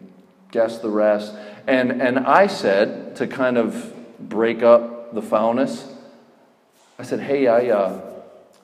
guess 0.51 0.78
the 0.78 0.89
rest. 0.89 1.34
And 1.65 1.99
and 1.99 2.19
I 2.19 2.45
said 2.45 3.15
to 3.15 3.26
kind 3.26 3.57
of 3.57 3.91
break 4.19 4.61
up 4.61 5.15
the 5.15 5.22
foulness. 5.24 5.91
I 6.99 7.03
said, 7.03 7.22
"Hey, 7.22 7.47
I 7.47 7.69
uh, 7.69 8.01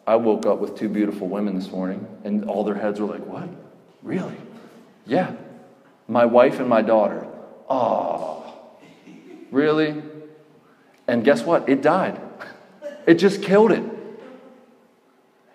I 0.05 0.17
woke 0.17 0.45
up 0.45 0.59
with 0.59 0.77
two 0.77 0.87
beautiful 0.87 1.27
women 1.27 1.55
this 1.55 1.71
morning," 1.71 2.05
and 2.23 2.45
all 2.45 2.63
their 2.63 2.75
heads 2.75 3.01
were 3.01 3.07
like, 3.07 3.25
"What? 3.25 3.49
Really?" 4.03 4.37
Yeah. 5.07 5.33
My 6.07 6.25
wife 6.25 6.59
and 6.59 6.69
my 6.69 6.83
daughter. 6.83 7.27
Oh, 7.69 8.45
really? 9.51 10.01
And 11.07 11.23
guess 11.23 11.41
what? 11.41 11.67
It 11.67 11.81
died. 11.81 12.21
It 13.07 13.15
just 13.15 13.41
killed 13.41 13.71
it. 13.71 13.83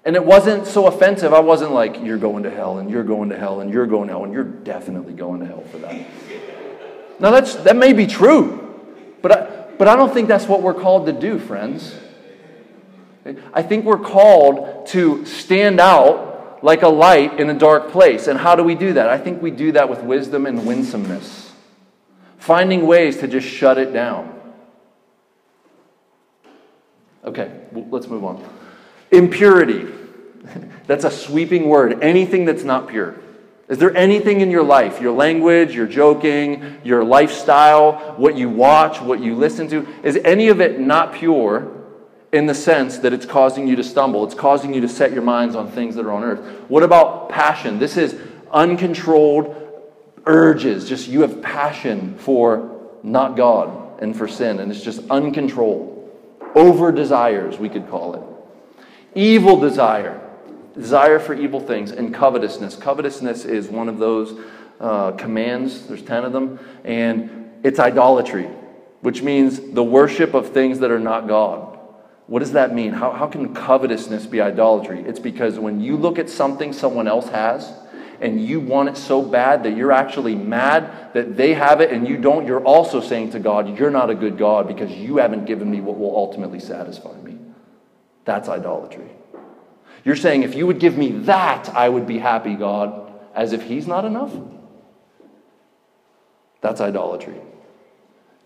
And 0.04 0.16
it 0.16 0.24
wasn't 0.24 0.66
so 0.66 0.86
offensive. 0.86 1.32
I 1.32 1.40
wasn't 1.40 1.72
like, 1.72 2.02
you're 2.02 2.18
going 2.18 2.42
to 2.42 2.50
hell 2.50 2.78
and 2.78 2.90
you're 2.90 3.04
going 3.04 3.28
to 3.28 3.38
hell 3.38 3.60
and 3.60 3.72
you're 3.72 3.86
going 3.86 4.08
to 4.08 4.14
hell 4.14 4.24
and 4.24 4.32
you're 4.32 4.42
definitely 4.42 5.12
going 5.12 5.40
to 5.40 5.46
hell 5.46 5.62
for 5.70 5.78
that. 5.78 6.06
Now, 7.20 7.30
that's, 7.30 7.54
that 7.56 7.76
may 7.76 7.92
be 7.92 8.06
true, 8.08 8.80
but 9.22 9.32
I, 9.32 9.66
but 9.78 9.86
I 9.86 9.94
don't 9.94 10.12
think 10.12 10.26
that's 10.26 10.46
what 10.46 10.60
we're 10.60 10.74
called 10.74 11.06
to 11.06 11.12
do, 11.12 11.38
friends. 11.38 11.94
I 13.54 13.62
think 13.62 13.84
we're 13.84 13.98
called 13.98 14.86
to 14.88 15.24
stand 15.24 15.78
out 15.78 16.64
like 16.64 16.82
a 16.82 16.88
light 16.88 17.38
in 17.38 17.48
a 17.50 17.54
dark 17.54 17.90
place. 17.90 18.26
And 18.26 18.38
how 18.38 18.56
do 18.56 18.64
we 18.64 18.74
do 18.74 18.94
that? 18.94 19.08
I 19.08 19.18
think 19.18 19.40
we 19.40 19.52
do 19.52 19.72
that 19.72 19.88
with 19.88 20.02
wisdom 20.02 20.46
and 20.46 20.66
winsomeness, 20.66 21.52
finding 22.38 22.86
ways 22.86 23.18
to 23.18 23.28
just 23.28 23.46
shut 23.46 23.78
it 23.78 23.92
down. 23.92 24.40
Okay, 27.24 27.52
let's 27.72 28.08
move 28.08 28.24
on. 28.24 28.44
Impurity. 29.12 29.86
That's 30.86 31.04
a 31.04 31.10
sweeping 31.10 31.68
word. 31.68 32.02
Anything 32.02 32.44
that's 32.44 32.64
not 32.64 32.88
pure. 32.88 33.14
Is 33.68 33.78
there 33.78 33.96
anything 33.96 34.40
in 34.40 34.50
your 34.50 34.64
life, 34.64 35.00
your 35.00 35.12
language, 35.12 35.74
your 35.74 35.86
joking, 35.86 36.78
your 36.84 37.04
lifestyle, 37.04 38.14
what 38.16 38.36
you 38.36 38.50
watch, 38.50 39.00
what 39.00 39.20
you 39.20 39.34
listen 39.34 39.68
to, 39.68 39.86
is 40.02 40.16
any 40.16 40.48
of 40.48 40.60
it 40.60 40.80
not 40.80 41.14
pure? 41.14 41.78
in 42.32 42.46
the 42.46 42.54
sense 42.54 42.98
that 42.98 43.12
it's 43.12 43.26
causing 43.26 43.68
you 43.68 43.76
to 43.76 43.84
stumble. 43.84 44.24
It's 44.24 44.34
causing 44.34 44.72
you 44.72 44.80
to 44.80 44.88
set 44.88 45.12
your 45.12 45.22
minds 45.22 45.54
on 45.54 45.70
things 45.70 45.94
that 45.96 46.06
are 46.06 46.12
on 46.12 46.24
earth. 46.24 46.40
What 46.68 46.82
about 46.82 47.28
passion? 47.28 47.78
This 47.78 47.98
is 47.98 48.18
uncontrolled 48.50 49.54
urges. 50.24 50.88
Just 50.88 51.08
you 51.08 51.20
have 51.20 51.42
passion 51.42 52.16
for 52.18 52.90
not 53.02 53.36
God 53.36 54.00
and 54.00 54.16
for 54.16 54.26
sin, 54.26 54.60
and 54.60 54.72
it's 54.72 54.82
just 54.82 55.02
uncontrolled. 55.10 55.90
Over 56.54 56.90
desires, 56.90 57.58
we 57.58 57.68
could 57.68 57.88
call 57.88 58.14
it. 58.14 58.31
Evil 59.14 59.60
desire, 59.60 60.20
desire 60.74 61.18
for 61.18 61.34
evil 61.34 61.60
things, 61.60 61.90
and 61.90 62.14
covetousness. 62.14 62.76
Covetousness 62.76 63.44
is 63.44 63.68
one 63.68 63.88
of 63.88 63.98
those 63.98 64.40
uh, 64.80 65.12
commands, 65.12 65.86
there's 65.86 66.02
10 66.02 66.24
of 66.24 66.32
them, 66.32 66.58
and 66.82 67.50
it's 67.62 67.78
idolatry, 67.78 68.48
which 69.00 69.22
means 69.22 69.60
the 69.72 69.84
worship 69.84 70.32
of 70.32 70.52
things 70.52 70.78
that 70.78 70.90
are 70.90 70.98
not 70.98 71.28
God. 71.28 71.78
What 72.26 72.38
does 72.38 72.52
that 72.52 72.74
mean? 72.74 72.92
How, 72.92 73.12
how 73.12 73.26
can 73.26 73.54
covetousness 73.54 74.26
be 74.26 74.40
idolatry? 74.40 75.00
It's 75.00 75.20
because 75.20 75.58
when 75.58 75.80
you 75.80 75.96
look 75.96 76.18
at 76.18 76.30
something 76.30 76.72
someone 76.72 77.06
else 77.06 77.28
has 77.28 77.70
and 78.22 78.42
you 78.42 78.60
want 78.60 78.88
it 78.88 78.96
so 78.96 79.20
bad 79.20 79.64
that 79.64 79.76
you're 79.76 79.92
actually 79.92 80.34
mad 80.34 81.12
that 81.12 81.36
they 81.36 81.52
have 81.52 81.80
it 81.82 81.92
and 81.92 82.08
you 82.08 82.16
don't, 82.16 82.46
you're 82.46 82.64
also 82.64 83.00
saying 83.00 83.32
to 83.32 83.40
God, 83.40 83.76
You're 83.78 83.90
not 83.90 84.08
a 84.08 84.14
good 84.14 84.38
God 84.38 84.66
because 84.68 84.90
you 84.90 85.18
haven't 85.18 85.44
given 85.44 85.70
me 85.70 85.80
what 85.80 85.98
will 85.98 86.16
ultimately 86.16 86.60
satisfy. 86.60 87.12
That's 88.24 88.48
idolatry. 88.48 89.10
You're 90.04 90.16
saying, 90.16 90.42
If 90.42 90.54
you 90.54 90.66
would 90.66 90.78
give 90.78 90.96
me 90.96 91.10
that, 91.10 91.68
I 91.70 91.88
would 91.88 92.06
be 92.06 92.18
happy, 92.18 92.54
God, 92.54 93.12
as 93.34 93.52
if 93.52 93.62
He's 93.62 93.86
not 93.86 94.04
enough? 94.04 94.32
That's 96.60 96.80
idolatry. 96.80 97.40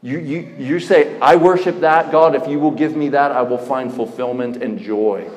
You, 0.03 0.19
you, 0.19 0.55
you 0.59 0.81
say, 0.81 1.19
I 1.21 1.37
worship 1.37 1.81
that, 1.81 2.13
God. 2.13 2.35
If 2.35 2.47
you 2.47 2.59
will 2.59 2.71
give 2.71 2.97
me 2.97 3.11
that, 3.11 3.33
I 3.33 3.43
will 3.43 3.59
find 3.59 3.93
fulfillment 3.93 4.63
and 4.63 4.79
joy. 4.79 5.29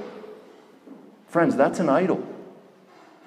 Friends, 1.27 1.55
that's 1.55 1.79
an 1.79 1.89
idol. 1.89 2.25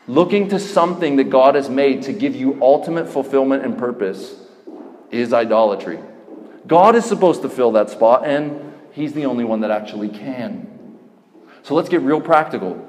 Looking 0.07 0.49
to 0.49 0.59
something 0.59 1.17
that 1.17 1.31
God 1.31 1.55
has 1.55 1.69
made 1.69 2.03
to 2.03 2.13
give 2.13 2.35
you 2.35 2.59
ultimate 2.61 3.09
fulfillment 3.09 3.65
and 3.65 3.79
purpose 3.79 4.35
is 5.11 5.33
idolatry. 5.33 5.99
God 6.67 6.97
is 6.97 7.05
supposed 7.05 7.43
to 7.43 7.49
fill 7.49 7.73
that 7.73 7.91
spot, 7.91 8.27
and 8.27 8.73
He's 8.93 9.13
the 9.13 9.27
only 9.27 9.45
one 9.45 9.61
that 9.61 9.71
actually 9.71 10.09
can. 10.09 10.72
So 11.63 11.75
let's 11.75 11.89
get 11.89 12.01
real 12.03 12.21
practical. 12.21 12.89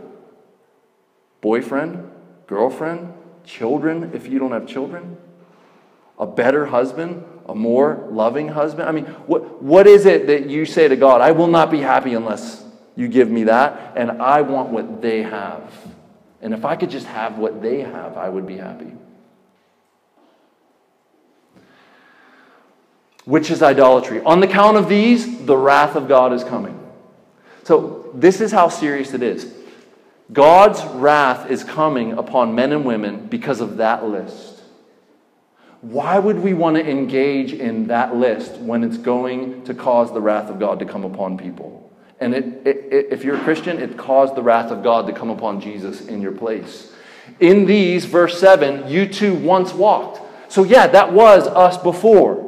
Boyfriend, 1.41 2.09
girlfriend, 2.47 3.13
children, 3.45 4.11
if 4.13 4.27
you 4.27 4.39
don't 4.39 4.51
have 4.51 4.67
children, 4.67 5.17
a 6.17 6.25
better 6.25 6.65
husband, 6.65 7.23
a 7.47 7.55
more 7.55 8.07
loving 8.09 8.47
husband? 8.47 8.87
I 8.87 8.91
mean, 8.91 9.05
what, 9.05 9.61
what 9.61 9.87
is 9.87 10.05
it 10.05 10.27
that 10.27 10.49
you 10.49 10.65
say 10.65 10.87
to 10.87 10.95
God? 10.95 11.21
I 11.21 11.31
will 11.31 11.47
not 11.47 11.69
be 11.69 11.79
happy 11.79 12.13
unless 12.13 12.63
you 12.95 13.07
give 13.07 13.29
me 13.29 13.45
that, 13.45 13.93
and 13.95 14.21
I 14.21 14.41
want 14.41 14.69
what 14.69 15.01
they 15.01 15.23
have. 15.23 15.73
And 16.41 16.53
if 16.53 16.65
I 16.65 16.75
could 16.75 16.89
just 16.89 17.07
have 17.07 17.37
what 17.37 17.61
they 17.61 17.81
have, 17.81 18.17
I 18.17 18.29
would 18.29 18.45
be 18.45 18.57
happy. 18.57 18.91
Which 23.25 23.49
is 23.49 23.63
idolatry. 23.63 24.21
On 24.21 24.39
the 24.41 24.47
count 24.47 24.77
of 24.77 24.89
these, 24.89 25.45
the 25.45 25.55
wrath 25.55 25.95
of 25.95 26.07
God 26.07 26.33
is 26.33 26.43
coming. 26.43 26.82
So, 27.63 28.11
this 28.13 28.41
is 28.41 28.51
how 28.51 28.69
serious 28.69 29.13
it 29.13 29.23
is. 29.23 29.53
God's 30.31 30.83
wrath 30.95 31.49
is 31.49 31.63
coming 31.63 32.13
upon 32.13 32.55
men 32.55 32.71
and 32.71 32.85
women 32.85 33.27
because 33.27 33.61
of 33.61 33.77
that 33.77 34.05
list. 34.05 34.61
Why 35.81 36.17
would 36.17 36.39
we 36.39 36.53
want 36.53 36.77
to 36.77 36.89
engage 36.89 37.51
in 37.51 37.87
that 37.87 38.15
list 38.15 38.53
when 38.55 38.83
it's 38.83 38.97
going 38.97 39.63
to 39.65 39.73
cause 39.73 40.13
the 40.13 40.21
wrath 40.21 40.49
of 40.49 40.57
God 40.57 40.79
to 40.79 40.85
come 40.85 41.03
upon 41.03 41.37
people? 41.37 41.91
And 42.21 42.33
it, 42.33 42.45
it, 42.65 42.77
it, 42.91 43.07
if 43.11 43.23
you're 43.25 43.35
a 43.35 43.43
Christian, 43.43 43.79
it 43.79 43.97
caused 43.97 44.35
the 44.35 44.41
wrath 44.41 44.71
of 44.71 44.81
God 44.81 45.07
to 45.07 45.13
come 45.13 45.29
upon 45.29 45.59
Jesus 45.59 46.07
in 46.07 46.21
your 46.21 46.31
place. 46.31 46.93
In 47.41 47.65
these, 47.65 48.05
verse 48.05 48.39
7, 48.39 48.87
you 48.89 49.07
too 49.07 49.35
once 49.35 49.73
walked. 49.73 50.21
So, 50.51 50.63
yeah, 50.63 50.87
that 50.87 51.11
was 51.11 51.47
us 51.47 51.77
before. 51.77 52.43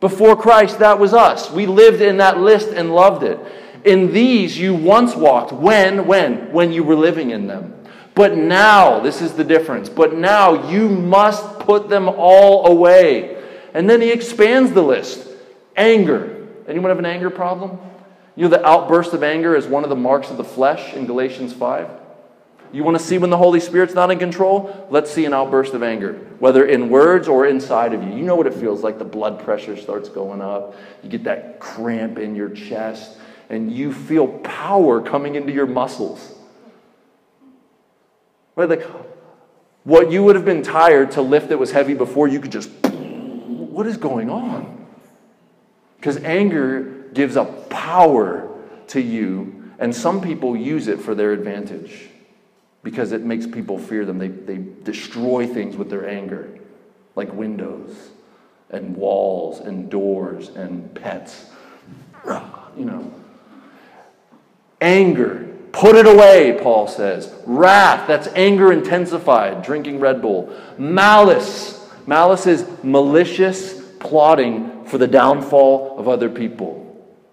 Before 0.00 0.36
Christ, 0.36 0.80
that 0.80 0.98
was 0.98 1.14
us. 1.14 1.50
We 1.50 1.66
lived 1.66 2.00
in 2.00 2.16
that 2.16 2.40
list 2.40 2.68
and 2.70 2.94
loved 2.94 3.22
it. 3.22 3.38
In 3.84 4.12
these, 4.12 4.58
you 4.58 4.74
once 4.74 5.14
walked. 5.14 5.52
When? 5.52 6.06
When? 6.06 6.52
When 6.52 6.72
you 6.72 6.82
were 6.82 6.96
living 6.96 7.30
in 7.30 7.46
them. 7.46 7.74
But 8.14 8.36
now, 8.36 9.00
this 9.00 9.20
is 9.20 9.32
the 9.32 9.44
difference, 9.44 9.88
but 9.88 10.14
now 10.14 10.70
you 10.70 10.88
must 10.88 11.58
put 11.60 11.88
them 11.88 12.08
all 12.08 12.66
away. 12.68 13.42
And 13.74 13.90
then 13.90 14.00
he 14.00 14.10
expands 14.10 14.72
the 14.72 14.82
list 14.82 15.28
anger. 15.76 16.46
Anyone 16.68 16.90
have 16.90 16.98
an 16.98 17.06
anger 17.06 17.28
problem? 17.30 17.78
You 18.36 18.44
know, 18.44 18.50
the 18.50 18.66
outburst 18.66 19.12
of 19.12 19.22
anger 19.22 19.56
is 19.56 19.66
one 19.66 19.82
of 19.82 19.90
the 19.90 19.96
marks 19.96 20.30
of 20.30 20.36
the 20.36 20.44
flesh 20.44 20.94
in 20.94 21.06
Galatians 21.06 21.52
5. 21.52 21.88
You 22.72 22.82
want 22.82 22.98
to 22.98 23.04
see 23.04 23.18
when 23.18 23.30
the 23.30 23.36
Holy 23.36 23.60
Spirit's 23.60 23.94
not 23.94 24.10
in 24.10 24.18
control? 24.18 24.88
Let's 24.90 25.10
see 25.10 25.24
an 25.26 25.32
outburst 25.32 25.74
of 25.74 25.84
anger, 25.84 26.14
whether 26.40 26.66
in 26.66 26.88
words 26.88 27.28
or 27.28 27.46
inside 27.46 27.94
of 27.94 28.02
you. 28.02 28.10
You 28.10 28.24
know 28.24 28.34
what 28.34 28.48
it 28.48 28.54
feels 28.54 28.82
like. 28.82 28.98
The 28.98 29.04
blood 29.04 29.44
pressure 29.44 29.76
starts 29.76 30.08
going 30.08 30.42
up. 30.42 30.74
You 31.04 31.08
get 31.08 31.22
that 31.24 31.60
cramp 31.60 32.18
in 32.18 32.34
your 32.34 32.48
chest, 32.48 33.16
and 33.48 33.72
you 33.72 33.92
feel 33.92 34.26
power 34.26 35.00
coming 35.00 35.34
into 35.34 35.52
your 35.52 35.66
muscles. 35.66 36.34
Right? 38.56 38.68
Like 38.68 38.82
what 39.84 40.10
you 40.10 40.24
would 40.24 40.34
have 40.34 40.44
been 40.46 40.62
tired 40.62 41.12
to 41.12 41.22
lift 41.22 41.50
that 41.50 41.58
was 41.58 41.70
heavy 41.70 41.94
before, 41.94 42.26
you 42.26 42.40
could 42.40 42.52
just, 42.52 42.70
what 42.70 43.86
is 43.86 43.98
going 43.98 44.30
on? 44.30 44.86
Because 45.96 46.16
anger 46.18 47.04
gives 47.12 47.36
a 47.36 47.44
power 47.44 48.50
to 48.88 49.00
you, 49.00 49.72
and 49.78 49.94
some 49.94 50.20
people 50.20 50.56
use 50.56 50.88
it 50.88 51.00
for 51.00 51.14
their 51.14 51.32
advantage 51.32 52.08
because 52.82 53.12
it 53.12 53.22
makes 53.22 53.46
people 53.46 53.78
fear 53.78 54.04
them. 54.04 54.18
They, 54.18 54.28
they 54.28 54.58
destroy 54.82 55.46
things 55.46 55.76
with 55.76 55.90
their 55.90 56.08
anger, 56.08 56.58
like 57.14 57.32
windows 57.32 58.10
and 58.70 58.96
walls 58.96 59.60
and 59.60 59.90
doors 59.90 60.48
and 60.50 60.94
pets. 60.94 61.46
You 62.26 62.84
know. 62.84 63.14
Anger 64.80 65.54
Put 65.74 65.96
it 65.96 66.06
away, 66.06 66.56
Paul 66.62 66.86
says. 66.86 67.34
Wrath, 67.46 68.06
that's 68.06 68.28
anger 68.28 68.72
intensified, 68.72 69.62
drinking 69.64 69.98
Red 69.98 70.22
Bull. 70.22 70.56
Malice, 70.78 71.90
malice 72.06 72.46
is 72.46 72.64
malicious 72.84 73.82
plotting 73.98 74.84
for 74.84 74.98
the 74.98 75.08
downfall 75.08 75.98
of 75.98 76.06
other 76.06 76.30
people. 76.30 76.80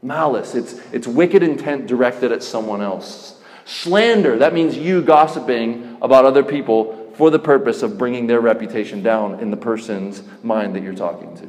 Malice, 0.01 0.55
it's, 0.55 0.73
it's 0.91 1.05
wicked 1.05 1.43
intent 1.43 1.85
directed 1.85 2.31
at 2.31 2.41
someone 2.41 2.81
else. 2.81 3.39
Slander, 3.65 4.39
that 4.39 4.55
means 4.55 4.75
you 4.75 5.03
gossiping 5.03 5.99
about 6.01 6.25
other 6.25 6.43
people 6.43 7.13
for 7.13 7.29
the 7.29 7.37
purpose 7.37 7.83
of 7.83 7.95
bringing 7.99 8.25
their 8.25 8.41
reputation 8.41 9.03
down 9.03 9.39
in 9.39 9.51
the 9.51 9.57
person's 9.57 10.23
mind 10.41 10.75
that 10.75 10.81
you're 10.81 10.95
talking 10.95 11.37
to. 11.37 11.47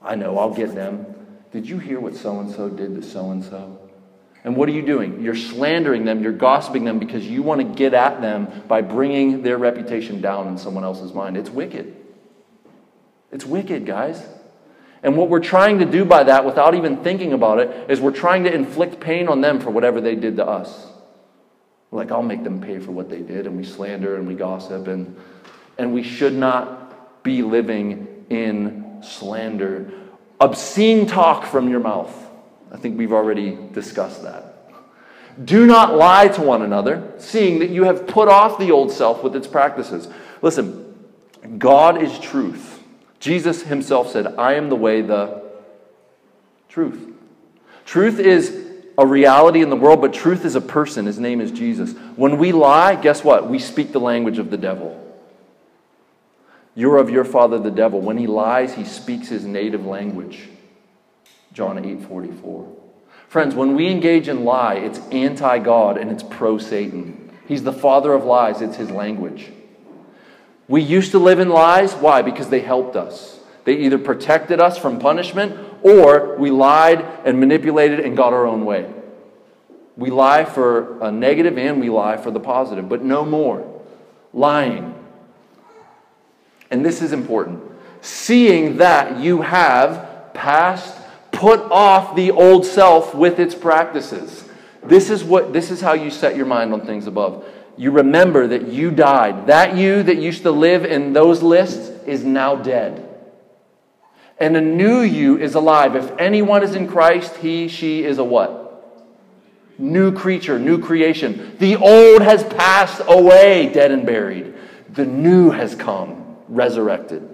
I 0.00 0.14
know, 0.14 0.38
I'll 0.38 0.54
get 0.54 0.72
them. 0.72 1.04
Did 1.50 1.68
you 1.68 1.78
hear 1.78 1.98
what 1.98 2.14
so 2.14 2.38
and 2.38 2.48
so 2.48 2.68
did 2.68 2.94
to 2.94 3.02
so 3.02 3.32
and 3.32 3.42
so? 3.42 3.79
And 4.42 4.56
what 4.56 4.68
are 4.68 4.72
you 4.72 4.82
doing? 4.82 5.22
You're 5.22 5.36
slandering 5.36 6.04
them, 6.04 6.22
you're 6.22 6.32
gossiping 6.32 6.84
them 6.84 6.98
because 6.98 7.26
you 7.26 7.42
want 7.42 7.60
to 7.60 7.64
get 7.64 7.92
at 7.92 8.20
them 8.20 8.62
by 8.66 8.80
bringing 8.80 9.42
their 9.42 9.58
reputation 9.58 10.20
down 10.20 10.48
in 10.48 10.56
someone 10.56 10.84
else's 10.84 11.12
mind. 11.12 11.36
It's 11.36 11.50
wicked. 11.50 11.94
It's 13.30 13.44
wicked, 13.44 13.84
guys. 13.84 14.22
And 15.02 15.16
what 15.16 15.28
we're 15.28 15.40
trying 15.40 15.78
to 15.78 15.84
do 15.84 16.04
by 16.04 16.24
that, 16.24 16.44
without 16.44 16.74
even 16.74 16.98
thinking 16.98 17.32
about 17.32 17.58
it, 17.58 17.90
is 17.90 18.00
we're 18.00 18.10
trying 18.10 18.44
to 18.44 18.52
inflict 18.52 19.00
pain 19.00 19.28
on 19.28 19.40
them 19.40 19.60
for 19.60 19.70
whatever 19.70 20.00
they 20.00 20.14
did 20.14 20.36
to 20.36 20.46
us. 20.46 20.86
like, 21.90 22.10
I'll 22.10 22.22
make 22.22 22.44
them 22.44 22.60
pay 22.60 22.78
for 22.78 22.92
what 22.92 23.08
they 23.08 23.20
did, 23.20 23.46
and 23.46 23.56
we 23.56 23.64
slander 23.64 24.16
and 24.16 24.26
we 24.26 24.34
gossip, 24.34 24.88
and, 24.88 25.16
and 25.76 25.92
we 25.92 26.02
should 26.02 26.34
not 26.34 27.22
be 27.22 27.42
living 27.42 28.26
in 28.30 29.02
slander. 29.02 29.90
Obscene 30.40 31.06
talk 31.06 31.46
from 31.46 31.68
your 31.68 31.80
mouth. 31.80 32.29
I 32.72 32.76
think 32.76 32.98
we've 32.98 33.12
already 33.12 33.58
discussed 33.72 34.22
that. 34.22 34.56
Do 35.44 35.66
not 35.66 35.96
lie 35.96 36.28
to 36.28 36.42
one 36.42 36.62
another, 36.62 37.12
seeing 37.18 37.60
that 37.60 37.70
you 37.70 37.84
have 37.84 38.06
put 38.06 38.28
off 38.28 38.58
the 38.58 38.70
old 38.70 38.92
self 38.92 39.22
with 39.22 39.34
its 39.36 39.46
practices. 39.46 40.08
Listen, 40.42 41.08
God 41.58 42.02
is 42.02 42.18
truth. 42.18 42.82
Jesus 43.20 43.62
himself 43.62 44.10
said, 44.10 44.26
I 44.38 44.54
am 44.54 44.68
the 44.68 44.76
way, 44.76 45.02
the 45.02 45.42
truth. 46.68 47.14
Truth 47.84 48.18
is 48.18 48.66
a 48.98 49.06
reality 49.06 49.62
in 49.62 49.70
the 49.70 49.76
world, 49.76 50.00
but 50.00 50.12
truth 50.12 50.44
is 50.44 50.54
a 50.54 50.60
person. 50.60 51.06
His 51.06 51.18
name 51.18 51.40
is 51.40 51.50
Jesus. 51.50 51.92
When 52.16 52.38
we 52.38 52.52
lie, 52.52 52.96
guess 52.96 53.24
what? 53.24 53.48
We 53.48 53.58
speak 53.58 53.92
the 53.92 54.00
language 54.00 54.38
of 54.38 54.50
the 54.50 54.56
devil. 54.56 54.96
You're 56.74 56.98
of 56.98 57.10
your 57.10 57.24
father, 57.24 57.58
the 57.58 57.70
devil. 57.70 58.00
When 58.00 58.16
he 58.16 58.26
lies, 58.26 58.74
he 58.74 58.84
speaks 58.84 59.28
his 59.28 59.44
native 59.44 59.86
language. 59.86 60.48
John 61.52 61.84
8 61.84 62.02
44. 62.02 62.76
Friends, 63.28 63.54
when 63.54 63.76
we 63.76 63.88
engage 63.88 64.28
in 64.28 64.44
lie, 64.44 64.74
it's 64.74 64.98
anti 65.10 65.58
God 65.58 65.96
and 65.98 66.10
it's 66.10 66.22
pro 66.22 66.58
Satan. 66.58 67.30
He's 67.46 67.62
the 67.62 67.72
father 67.72 68.12
of 68.12 68.24
lies, 68.24 68.60
it's 68.60 68.76
his 68.76 68.90
language. 68.90 69.50
We 70.68 70.82
used 70.82 71.10
to 71.12 71.18
live 71.18 71.40
in 71.40 71.48
lies. 71.48 71.94
Why? 71.94 72.22
Because 72.22 72.48
they 72.48 72.60
helped 72.60 72.94
us. 72.94 73.40
They 73.64 73.74
either 73.74 73.98
protected 73.98 74.60
us 74.60 74.78
from 74.78 74.98
punishment 74.98 75.56
or 75.82 76.36
we 76.38 76.50
lied 76.50 77.04
and 77.24 77.40
manipulated 77.40 78.00
and 78.00 78.16
got 78.16 78.32
our 78.32 78.46
own 78.46 78.64
way. 78.64 78.92
We 79.96 80.10
lie 80.10 80.44
for 80.44 81.02
a 81.02 81.10
negative 81.10 81.58
and 81.58 81.80
we 81.80 81.90
lie 81.90 82.16
for 82.16 82.30
the 82.30 82.40
positive, 82.40 82.88
but 82.88 83.02
no 83.02 83.24
more. 83.24 83.82
Lying. 84.32 84.94
And 86.70 86.84
this 86.84 87.02
is 87.02 87.12
important. 87.12 87.62
Seeing 88.00 88.76
that 88.78 89.18
you 89.20 89.42
have 89.42 90.32
passed, 90.32 90.99
put 91.40 91.60
off 91.70 92.14
the 92.14 92.30
old 92.30 92.66
self 92.66 93.14
with 93.14 93.38
its 93.40 93.54
practices. 93.54 94.44
This 94.82 95.10
is 95.10 95.24
what 95.24 95.52
this 95.52 95.70
is 95.70 95.80
how 95.80 95.94
you 95.94 96.10
set 96.10 96.36
your 96.36 96.46
mind 96.46 96.72
on 96.72 96.86
things 96.86 97.06
above 97.06 97.44
you 97.80 97.90
remember 97.90 98.46
that 98.46 98.68
you 98.68 98.90
died. 98.90 99.46
That 99.46 99.74
you 99.74 100.02
that 100.02 100.18
used 100.18 100.42
to 100.42 100.50
live 100.50 100.84
in 100.84 101.14
those 101.14 101.42
lists 101.42 101.88
is 102.06 102.22
now 102.22 102.56
dead. 102.56 103.06
And 104.38 104.54
a 104.54 104.60
new 104.60 105.00
you 105.00 105.38
is 105.38 105.54
alive. 105.54 105.96
If 105.96 106.12
anyone 106.18 106.62
is 106.62 106.74
in 106.74 106.86
Christ, 106.86 107.36
he, 107.36 107.68
she 107.68 108.04
is 108.04 108.18
a 108.18 108.24
what? 108.24 108.58
New 109.78 110.12
creature, 110.12 110.58
new 110.58 110.78
creation. 110.78 111.56
The 111.58 111.76
old 111.76 112.20
has 112.20 112.44
passed 112.44 113.00
away, 113.06 113.72
dead 113.72 113.92
and 113.92 114.04
buried. 114.04 114.52
The 114.90 115.06
new 115.06 115.48
has 115.48 115.74
come, 115.74 116.36
resurrected. 116.48 117.29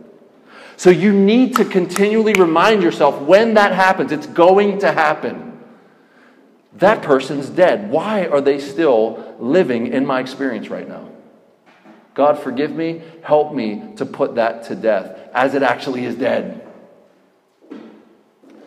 So 0.77 0.91
you 0.91 1.12
need 1.12 1.57
to 1.57 1.64
continually 1.64 2.35
remind 2.35 2.83
yourself 2.83 3.20
when 3.22 3.55
that 3.55 3.72
happens, 3.72 4.12
it's 4.12 4.27
going 4.27 4.81
to 4.81 4.93
happen. 4.93 5.59
That 6.74 7.03
person's 7.03 7.49
dead. 7.49 7.91
Why 7.91 8.27
are 8.27 8.41
they 8.43 8.61
still 8.61 9.37
living 9.39 9.87
in 9.89 10.05
my 10.05 10.20
experience 10.20 10.68
right 10.68 10.87
now? 10.87 11.09
God, 12.14 12.39
forgive 12.39 12.72
me. 12.74 13.03
Help 13.22 13.55
me 13.55 13.93
to 13.97 14.07
put 14.07 14.35
that 14.37 14.64
to 14.64 14.74
death 14.74 15.18
as 15.35 15.55
it 15.55 15.62
actually 15.62 16.05
is 16.05 16.14
dead. 16.14 16.66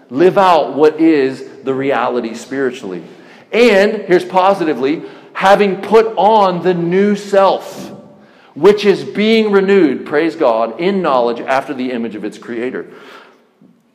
Live 0.10 0.38
out 0.38 0.76
what 0.76 1.00
is 1.00 1.64
the 1.64 1.74
reality 1.74 2.34
spiritually. 2.34 3.04
And 3.52 4.04
here's 4.04 4.26
positively 4.26 5.04
having 5.34 5.82
put 5.82 6.08
on 6.18 6.64
the 6.64 6.74
new 6.74 7.16
self, 7.16 7.92
which 8.56 8.86
is 8.86 9.04
being 9.04 9.52
renewed, 9.52 10.06
praise 10.06 10.36
God, 10.36 10.80
in 10.80 11.02
knowledge 11.02 11.40
after 11.40 11.74
the 11.74 11.92
image 11.92 12.16
of 12.16 12.24
its 12.24 12.38
creator. 12.38 12.92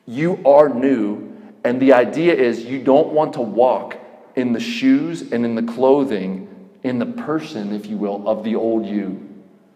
You 0.06 0.40
are 0.44 0.68
new, 0.68 1.32
and 1.64 1.80
the 1.80 1.92
idea 1.92 2.34
is 2.34 2.64
you 2.64 2.82
don't 2.82 3.12
want 3.12 3.34
to 3.34 3.40
walk 3.40 3.96
in 4.36 4.52
the 4.52 4.60
shoes 4.60 5.32
and 5.32 5.44
in 5.44 5.54
the 5.54 5.62
clothing, 5.62 6.48
in 6.82 6.98
the 6.98 7.06
person, 7.06 7.72
if 7.72 7.86
you 7.86 7.96
will, 7.96 8.28
of 8.28 8.44
the 8.44 8.56
old 8.56 8.86
you. 8.86 9.20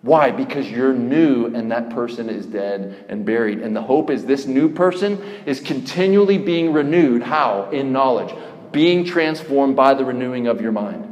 Why? 0.02 0.30
Because 0.30 0.70
you're 0.70 0.94
new 0.94 1.46
and 1.46 1.72
that 1.72 1.90
person 1.90 2.28
is 2.28 2.46
dead 2.46 3.06
and 3.08 3.24
buried. 3.24 3.60
And 3.60 3.74
the 3.74 3.82
hope 3.82 4.10
is 4.10 4.24
this 4.24 4.46
new 4.46 4.68
person 4.68 5.20
is 5.44 5.60
continually 5.60 6.38
being 6.38 6.72
renewed. 6.72 7.22
How? 7.22 7.68
In 7.70 7.92
knowledge, 7.92 8.32
being 8.70 9.04
transformed 9.04 9.74
by 9.74 9.94
the 9.94 10.04
renewing 10.04 10.46
of 10.46 10.60
your 10.60 10.72
mind. 10.72 11.07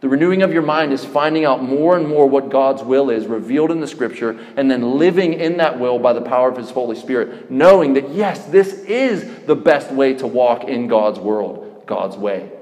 The 0.00 0.08
renewing 0.08 0.42
of 0.42 0.52
your 0.52 0.62
mind 0.62 0.92
is 0.92 1.04
finding 1.04 1.44
out 1.44 1.62
more 1.62 1.96
and 1.96 2.06
more 2.06 2.28
what 2.28 2.50
God's 2.50 2.82
will 2.82 3.10
is 3.10 3.26
revealed 3.26 3.72
in 3.72 3.80
the 3.80 3.88
scripture 3.88 4.38
and 4.56 4.70
then 4.70 4.98
living 4.98 5.34
in 5.34 5.56
that 5.56 5.80
will 5.80 5.98
by 5.98 6.12
the 6.12 6.20
power 6.20 6.48
of 6.48 6.56
His 6.56 6.70
Holy 6.70 6.94
Spirit, 6.94 7.50
knowing 7.50 7.94
that, 7.94 8.10
yes, 8.10 8.44
this 8.46 8.74
is 8.84 9.44
the 9.46 9.56
best 9.56 9.90
way 9.90 10.14
to 10.14 10.26
walk 10.26 10.64
in 10.64 10.86
God's 10.86 11.18
world. 11.18 11.84
God's 11.86 12.16
way. 12.16 12.52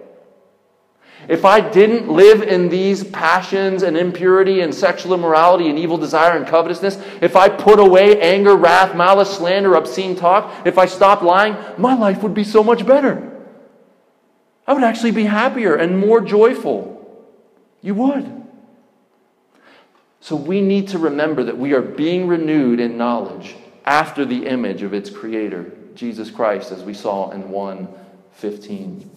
If 1.29 1.45
I 1.45 1.61
didn't 1.61 2.09
live 2.09 2.43
in 2.43 2.69
these 2.69 3.03
passions 3.03 3.83
and 3.83 3.97
impurity 3.97 4.61
and 4.61 4.73
sexual 4.73 5.13
immorality 5.13 5.69
and 5.69 5.79
evil 5.79 5.99
desire 5.99 6.37
and 6.37 6.47
covetousness, 6.47 6.97
if 7.21 7.35
I 7.35 7.49
put 7.49 7.81
away 7.81 8.21
anger, 8.21 8.55
wrath, 8.55 8.95
malice, 8.95 9.37
slander, 9.37 9.75
obscene 9.75 10.15
talk, 10.15 10.67
if 10.67 10.79
I 10.79 10.87
stopped 10.87 11.23
lying, 11.23 11.57
my 11.79 11.95
life 11.95 12.23
would 12.23 12.35
be 12.35 12.45
so 12.45 12.63
much 12.63 12.87
better. 12.87 13.33
I 14.67 14.73
would 14.73 14.85
actually 14.85 15.11
be 15.11 15.25
happier 15.25 15.75
and 15.75 15.99
more 15.99 16.21
joyful. 16.21 16.96
You 17.87 17.95
would. 17.95 18.43
So 20.19 20.35
we 20.35 20.61
need 20.61 20.89
to 20.89 20.99
remember 20.99 21.45
that 21.45 21.57
we 21.57 21.73
are 21.73 21.81
being 21.81 22.27
renewed 22.27 22.81
in 22.81 22.99
knowledge 22.99 23.55
after 23.85 24.25
the 24.25 24.45
image 24.45 24.83
of 24.83 24.93
its 24.93 25.09
creator, 25.09 25.71
Jesus 25.95 26.29
Christ, 26.29 26.73
as 26.73 26.83
we 26.83 26.93
saw 26.93 27.31
in 27.31 27.49
1 27.49 27.89
15. 28.33 29.09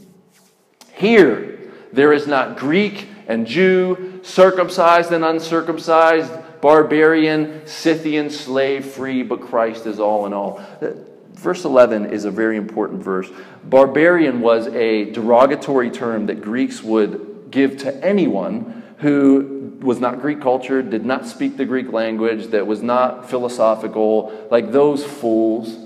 Here, 0.94 1.72
there 1.92 2.14
is 2.14 2.28
not 2.28 2.58
Greek 2.58 3.08
and 3.28 3.48
Jew, 3.48 4.20
circumcised 4.22 5.12
and 5.12 5.26
uncircumcised, 5.26 6.32
barbarian, 6.62 7.66
Scythian, 7.66 8.30
slave, 8.30 8.86
free, 8.86 9.24
but 9.24 9.42
Christ 9.42 9.88
is 9.88 10.00
all 10.00 10.28
in 10.28 10.34
all. 10.34 10.64
Uh, 10.80 10.92
verse 11.32 11.66
11 11.66 12.12
is 12.14 12.26
a 12.26 12.32
very 12.32 12.56
important 12.56 13.02
verse. 13.02 13.32
Barbarian 13.64 14.42
was 14.42 14.68
a 14.68 15.10
derogatory 15.10 15.90
term 15.90 16.28
that 16.28 16.44
Greeks 16.44 16.84
would 16.84 17.30
give 17.50 17.78
to 17.78 18.06
anyone 18.06 18.84
who 19.00 19.78
was 19.82 20.00
not 20.00 20.22
Greek 20.22 20.42
culture, 20.42 20.82
did 20.82 21.06
not 21.06 21.26
speak 21.26 21.58
the 21.58 21.66
Greek 21.66 21.92
language, 21.92 22.48
that 22.48 22.68
was 22.68 22.82
not 22.82 23.30
philosophical, 23.30 24.48
like 24.52 24.72
those 24.72 25.06
fools, 25.06 25.78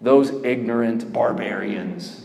those 0.00 0.30
ignorant 0.44 1.12
barbarians. 1.12 2.24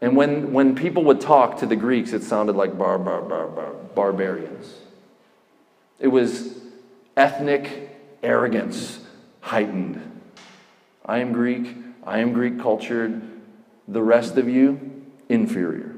And 0.00 0.16
when, 0.16 0.52
when 0.52 0.74
people 0.74 1.04
would 1.04 1.20
talk 1.20 1.58
to 1.58 1.66
the 1.66 1.76
Greeks, 1.76 2.12
it 2.12 2.22
sounded 2.22 2.54
like 2.54 2.76
bar, 2.76 2.98
bar, 2.98 3.22
bar, 3.22 3.48
bar, 3.48 3.72
barbarians. 3.94 4.74
It 5.98 6.08
was 6.08 6.60
ethnic 7.16 7.96
arrogance 8.22 9.00
heightened. 9.40 10.20
I 11.04 11.18
am 11.18 11.32
Greek. 11.32 11.74
I 12.04 12.18
am 12.18 12.32
Greek 12.32 12.60
cultured. 12.60 13.22
The 13.88 14.02
rest 14.02 14.36
of 14.36 14.48
you, 14.48 15.06
inferior. 15.28 15.95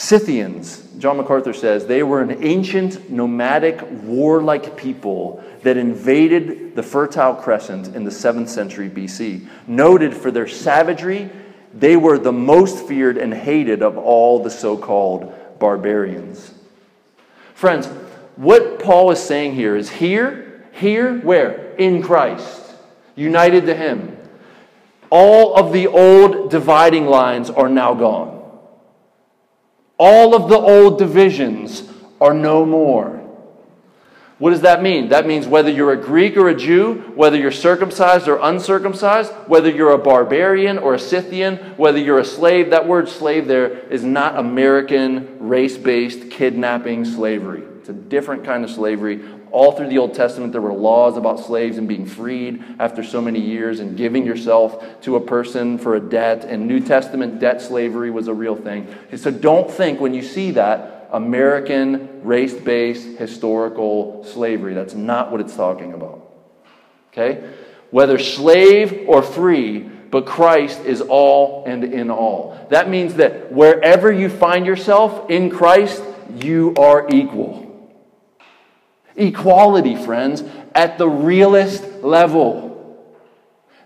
Scythians, 0.00 0.82
John 0.96 1.18
MacArthur 1.18 1.52
says, 1.52 1.84
they 1.84 2.02
were 2.02 2.22
an 2.22 2.42
ancient, 2.42 3.10
nomadic, 3.10 3.82
warlike 4.02 4.74
people 4.74 5.44
that 5.62 5.76
invaded 5.76 6.74
the 6.74 6.82
Fertile 6.82 7.34
Crescent 7.34 7.94
in 7.94 8.04
the 8.04 8.10
7th 8.10 8.48
century 8.48 8.88
BC, 8.88 9.46
noted 9.66 10.16
for 10.16 10.30
their 10.30 10.48
savagery 10.48 11.28
They 11.74 11.98
were 11.98 12.18
the 12.18 12.32
most 12.32 12.88
feared 12.88 13.18
and 13.18 13.34
hated 13.34 13.82
of 13.82 13.98
all 13.98 14.42
the 14.42 14.48
so 14.48 14.78
called 14.78 15.34
barbarians. 15.58 16.54
Friends, 17.52 17.86
what 18.36 18.82
Paul 18.82 19.10
is 19.10 19.22
saying 19.22 19.54
here 19.54 19.76
is 19.76 19.90
here, 19.90 20.64
here, 20.72 21.18
where? 21.18 21.74
In 21.74 22.02
Christ, 22.02 22.74
united 23.16 23.66
to 23.66 23.74
Him. 23.74 24.16
All 25.10 25.54
of 25.56 25.74
the 25.74 25.88
old 25.88 26.50
dividing 26.50 27.04
lines 27.04 27.50
are 27.50 27.68
now 27.68 27.92
gone. 27.92 28.39
All 30.02 30.34
of 30.34 30.48
the 30.48 30.56
old 30.56 30.98
divisions 30.98 31.86
are 32.22 32.32
no 32.32 32.64
more. 32.64 33.18
What 34.38 34.52
does 34.52 34.62
that 34.62 34.82
mean? 34.82 35.10
That 35.10 35.26
means 35.26 35.46
whether 35.46 35.70
you're 35.70 35.92
a 35.92 36.00
Greek 36.00 36.38
or 36.38 36.48
a 36.48 36.54
Jew, 36.54 37.12
whether 37.14 37.36
you're 37.36 37.50
circumcised 37.50 38.26
or 38.26 38.38
uncircumcised, 38.40 39.30
whether 39.46 39.68
you're 39.68 39.92
a 39.92 39.98
barbarian 39.98 40.78
or 40.78 40.94
a 40.94 40.98
Scythian, 40.98 41.58
whether 41.76 41.98
you're 41.98 42.18
a 42.18 42.24
slave, 42.24 42.70
that 42.70 42.88
word 42.88 43.10
slave 43.10 43.46
there 43.46 43.68
is 43.90 44.02
not 44.02 44.38
American 44.38 45.36
race 45.38 45.76
based 45.76 46.30
kidnapping 46.30 47.04
slavery. 47.04 47.64
A 47.90 47.92
different 47.92 48.44
kind 48.44 48.64
of 48.64 48.70
slavery. 48.70 49.20
All 49.50 49.72
through 49.72 49.88
the 49.88 49.98
Old 49.98 50.14
Testament, 50.14 50.52
there 50.52 50.60
were 50.60 50.72
laws 50.72 51.16
about 51.16 51.40
slaves 51.40 51.76
and 51.76 51.88
being 51.88 52.06
freed 52.06 52.64
after 52.78 53.02
so 53.02 53.20
many 53.20 53.40
years 53.40 53.80
and 53.80 53.96
giving 53.96 54.24
yourself 54.24 55.02
to 55.02 55.16
a 55.16 55.20
person 55.20 55.76
for 55.76 55.96
a 55.96 56.00
debt. 56.00 56.44
And 56.44 56.68
New 56.68 56.80
Testament 56.80 57.40
debt 57.40 57.60
slavery 57.60 58.10
was 58.10 58.28
a 58.28 58.34
real 58.34 58.54
thing. 58.54 58.86
So 59.16 59.30
don't 59.30 59.70
think 59.70 60.00
when 60.00 60.14
you 60.14 60.22
see 60.22 60.52
that, 60.52 61.08
American 61.12 62.22
race 62.22 62.54
based 62.54 63.18
historical 63.18 64.24
slavery. 64.24 64.74
That's 64.74 64.94
not 64.94 65.32
what 65.32 65.40
it's 65.40 65.56
talking 65.56 65.92
about. 65.92 66.30
Okay? 67.12 67.52
Whether 67.90 68.18
slave 68.18 69.08
or 69.08 69.22
free, 69.22 69.80
but 69.80 70.26
Christ 70.26 70.84
is 70.84 71.00
all 71.00 71.64
and 71.66 71.82
in 71.84 72.10
all. 72.10 72.66
That 72.70 72.88
means 72.88 73.14
that 73.14 73.52
wherever 73.52 74.12
you 74.12 74.28
find 74.28 74.64
yourself 74.64 75.28
in 75.28 75.50
Christ, 75.50 76.02
you 76.40 76.74
are 76.78 77.08
equal. 77.10 77.59
Equality, 79.20 79.96
friends, 79.96 80.42
at 80.74 80.98
the 80.98 81.08
realest 81.08 81.84
level. 82.02 82.70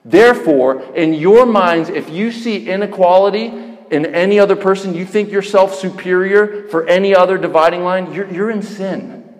Therefore, 0.05 0.83
in 0.95 1.15
your 1.15 1.45
minds, 1.45 1.89
if 1.89 2.11
you 2.11 2.31
see 2.31 2.69
inequality 2.69 3.47
in 3.91 4.07
any 4.15 4.39
other 4.39 4.57
person, 4.57 4.95
you 4.95 5.05
think 5.05 5.31
yourself 5.31 5.75
superior 5.75 6.69
for 6.69 6.87
any 6.87 7.15
other 7.15 7.39
dividing 7.39 7.83
line, 7.83 8.13
you're, 8.13 8.31
you're 8.31 8.51
in 8.51 8.63
sin. 8.63 9.35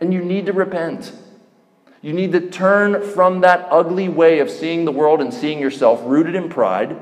And 0.00 0.12
you 0.12 0.22
need 0.22 0.46
to 0.46 0.52
repent. 0.52 1.12
You 2.02 2.12
need 2.12 2.32
to 2.32 2.50
turn 2.50 3.08
from 3.10 3.40
that 3.40 3.68
ugly 3.70 4.08
way 4.08 4.40
of 4.40 4.50
seeing 4.50 4.84
the 4.84 4.92
world 4.92 5.20
and 5.20 5.32
seeing 5.32 5.60
yourself 5.60 6.00
rooted 6.04 6.34
in 6.34 6.48
pride 6.48 6.96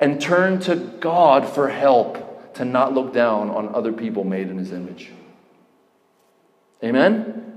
and 0.00 0.20
turn 0.20 0.58
to 0.60 0.74
God 0.74 1.48
for 1.48 1.68
help 1.68 2.54
to 2.54 2.64
not 2.64 2.92
look 2.92 3.12
down 3.12 3.50
on 3.50 3.74
other 3.74 3.92
people 3.92 4.24
made 4.24 4.48
in 4.48 4.58
his 4.58 4.72
image. 4.72 5.12
Amen? 6.82 7.48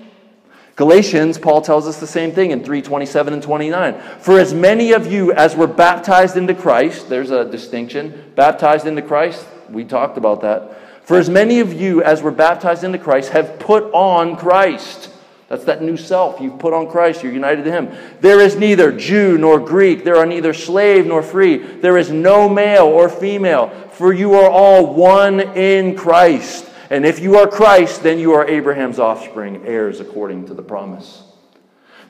Galatians, 0.75 1.37
Paul 1.37 1.61
tells 1.61 1.85
us 1.85 1.99
the 1.99 2.07
same 2.07 2.31
thing 2.31 2.51
in 2.51 2.59
327 2.63 3.33
and 3.33 3.43
29. 3.43 4.01
For 4.19 4.39
as 4.39 4.53
many 4.53 4.93
of 4.93 5.11
you 5.11 5.31
as 5.33 5.55
were 5.55 5.67
baptized 5.67 6.37
into 6.37 6.55
Christ, 6.55 7.09
there's 7.09 7.29
a 7.29 7.45
distinction. 7.45 8.31
Baptized 8.35 8.87
into 8.87 9.01
Christ, 9.01 9.45
we 9.69 9.83
talked 9.83 10.17
about 10.17 10.41
that. 10.41 11.05
For 11.05 11.17
as 11.17 11.29
many 11.29 11.59
of 11.59 11.73
you 11.73 12.01
as 12.01 12.21
were 12.21 12.31
baptized 12.31 12.83
into 12.83 12.97
Christ 12.97 13.31
have 13.31 13.59
put 13.59 13.83
on 13.93 14.37
Christ. 14.37 15.11
That's 15.49 15.65
that 15.65 15.81
new 15.81 15.97
self. 15.97 16.39
You've 16.39 16.59
put 16.59 16.73
on 16.73 16.89
Christ. 16.89 17.21
You're 17.21 17.33
united 17.33 17.65
to 17.65 17.71
Him. 17.71 17.89
There 18.21 18.39
is 18.39 18.55
neither 18.55 18.91
Jew 18.91 19.37
nor 19.37 19.59
Greek. 19.59 20.05
There 20.05 20.15
are 20.15 20.25
neither 20.25 20.53
slave 20.53 21.05
nor 21.05 21.21
free. 21.21 21.57
There 21.57 21.97
is 21.97 22.09
no 22.09 22.47
male 22.47 22.85
or 22.85 23.09
female. 23.09 23.69
For 23.91 24.13
you 24.13 24.35
are 24.35 24.49
all 24.49 24.95
one 24.95 25.41
in 25.41 25.97
Christ. 25.97 26.70
And 26.91 27.05
if 27.05 27.19
you 27.19 27.37
are 27.37 27.47
Christ, 27.47 28.03
then 28.03 28.19
you 28.19 28.33
are 28.33 28.45
Abraham's 28.45 28.99
offspring, 28.99 29.65
heirs 29.65 30.01
according 30.01 30.47
to 30.47 30.53
the 30.53 30.61
promise. 30.61 31.23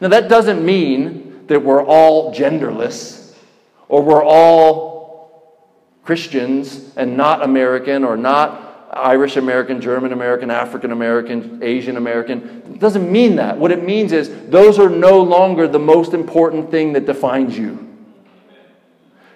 Now, 0.02 0.08
that 0.08 0.28
doesn't 0.28 0.66
mean 0.66 1.46
that 1.46 1.64
we're 1.64 1.86
all 1.86 2.34
genderless 2.34 3.36
or 3.90 4.02
we're 4.02 4.24
all 4.24 5.62
Christians 6.04 6.94
and 6.98 7.16
not 7.16 7.44
American 7.44 8.04
or 8.04 8.18
not 8.18 8.90
Irish 8.92 9.38
American, 9.38 9.82
German 9.82 10.14
American, 10.14 10.50
African 10.50 10.92
American, 10.92 11.60
Asian 11.62 11.96
American. 11.96 12.64
It 12.74 12.80
doesn't 12.80 13.10
mean 13.10 13.36
that. 13.36 13.60
What 13.60 13.72
it 13.72 13.84
means 13.84 14.12
is 14.12 14.32
those 14.50 14.80
are 14.80 14.90
no 14.90 15.22
longer 15.22 15.68
the 15.68 15.78
most 15.78 16.16
important 16.16 16.72
thing 16.72 16.94
that 16.94 17.06
defines 17.06 17.56
you. 17.56 17.91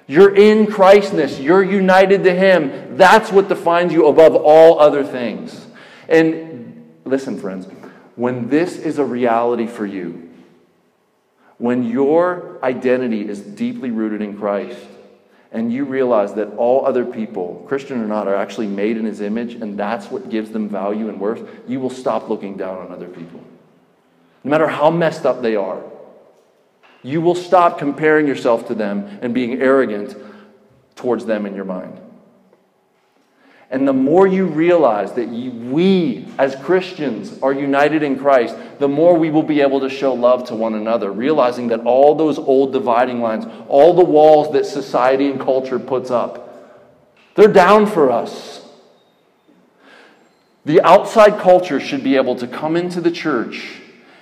You're 0.07 0.35
in 0.35 0.67
Christness. 0.67 1.39
You're 1.39 1.63
united 1.63 2.23
to 2.25 2.33
Him. 2.33 2.97
That's 2.97 3.31
what 3.31 3.49
defines 3.49 3.91
you 3.91 4.07
above 4.07 4.35
all 4.35 4.79
other 4.79 5.03
things. 5.03 5.65
And 6.07 6.85
listen, 7.05 7.39
friends, 7.39 7.67
when 8.15 8.49
this 8.49 8.77
is 8.77 8.99
a 8.99 9.05
reality 9.05 9.67
for 9.67 9.85
you, 9.85 10.29
when 11.57 11.83
your 11.83 12.59
identity 12.63 13.27
is 13.27 13.39
deeply 13.39 13.89
rooted 13.89 14.21
in 14.21 14.37
Christ, 14.37 14.79
and 15.51 15.71
you 15.71 15.85
realize 15.85 16.33
that 16.33 16.53
all 16.57 16.85
other 16.85 17.05
people, 17.05 17.63
Christian 17.67 18.01
or 18.01 18.07
not, 18.07 18.27
are 18.27 18.35
actually 18.35 18.67
made 18.67 18.97
in 18.97 19.05
His 19.05 19.21
image, 19.21 19.53
and 19.53 19.79
that's 19.79 20.11
what 20.11 20.29
gives 20.29 20.51
them 20.51 20.67
value 20.67 21.07
and 21.07 21.19
worth, 21.19 21.47
you 21.67 21.79
will 21.79 21.89
stop 21.89 22.29
looking 22.29 22.57
down 22.57 22.77
on 22.79 22.91
other 22.91 23.07
people. 23.07 23.39
No 24.43 24.51
matter 24.51 24.67
how 24.67 24.91
messed 24.91 25.25
up 25.25 25.41
they 25.41 25.55
are. 25.55 25.81
You 27.05 27.21
will 27.21 27.35
stop 27.35 27.77
comparing 27.77 28.25
yourself 28.25 28.67
to 28.69 28.73
them 28.73 29.19
and 29.21 29.31
being 29.31 29.61
arrogant 29.61 30.17
towards 30.95 31.23
them 31.27 31.45
in 31.45 31.53
your 31.53 31.63
mind. 31.63 31.99
And 33.69 33.87
the 33.87 33.93
more 33.93 34.25
you 34.25 34.47
realize 34.47 35.11
that 35.13 35.29
we, 35.29 36.27
as 36.39 36.55
Christians, 36.55 37.37
are 37.43 37.53
united 37.53 38.01
in 38.01 38.17
Christ, 38.17 38.55
the 38.79 38.87
more 38.87 39.15
we 39.15 39.29
will 39.29 39.43
be 39.43 39.61
able 39.61 39.81
to 39.81 39.89
show 39.89 40.15
love 40.15 40.47
to 40.47 40.55
one 40.55 40.73
another, 40.73 41.11
realizing 41.11 41.67
that 41.67 41.81
all 41.81 42.15
those 42.15 42.39
old 42.39 42.73
dividing 42.73 43.21
lines, 43.21 43.45
all 43.67 43.93
the 43.93 44.03
walls 44.03 44.51
that 44.53 44.65
society 44.65 45.29
and 45.29 45.39
culture 45.39 45.77
puts 45.77 46.09
up, 46.09 46.41
they're 47.35 47.47
down 47.47 47.85
for 47.85 48.09
us. 48.09 48.67
The 50.65 50.81
outside 50.81 51.37
culture 51.37 51.79
should 51.79 52.03
be 52.03 52.15
able 52.15 52.35
to 52.37 52.47
come 52.47 52.75
into 52.75 52.99
the 52.99 53.11
church 53.11 53.79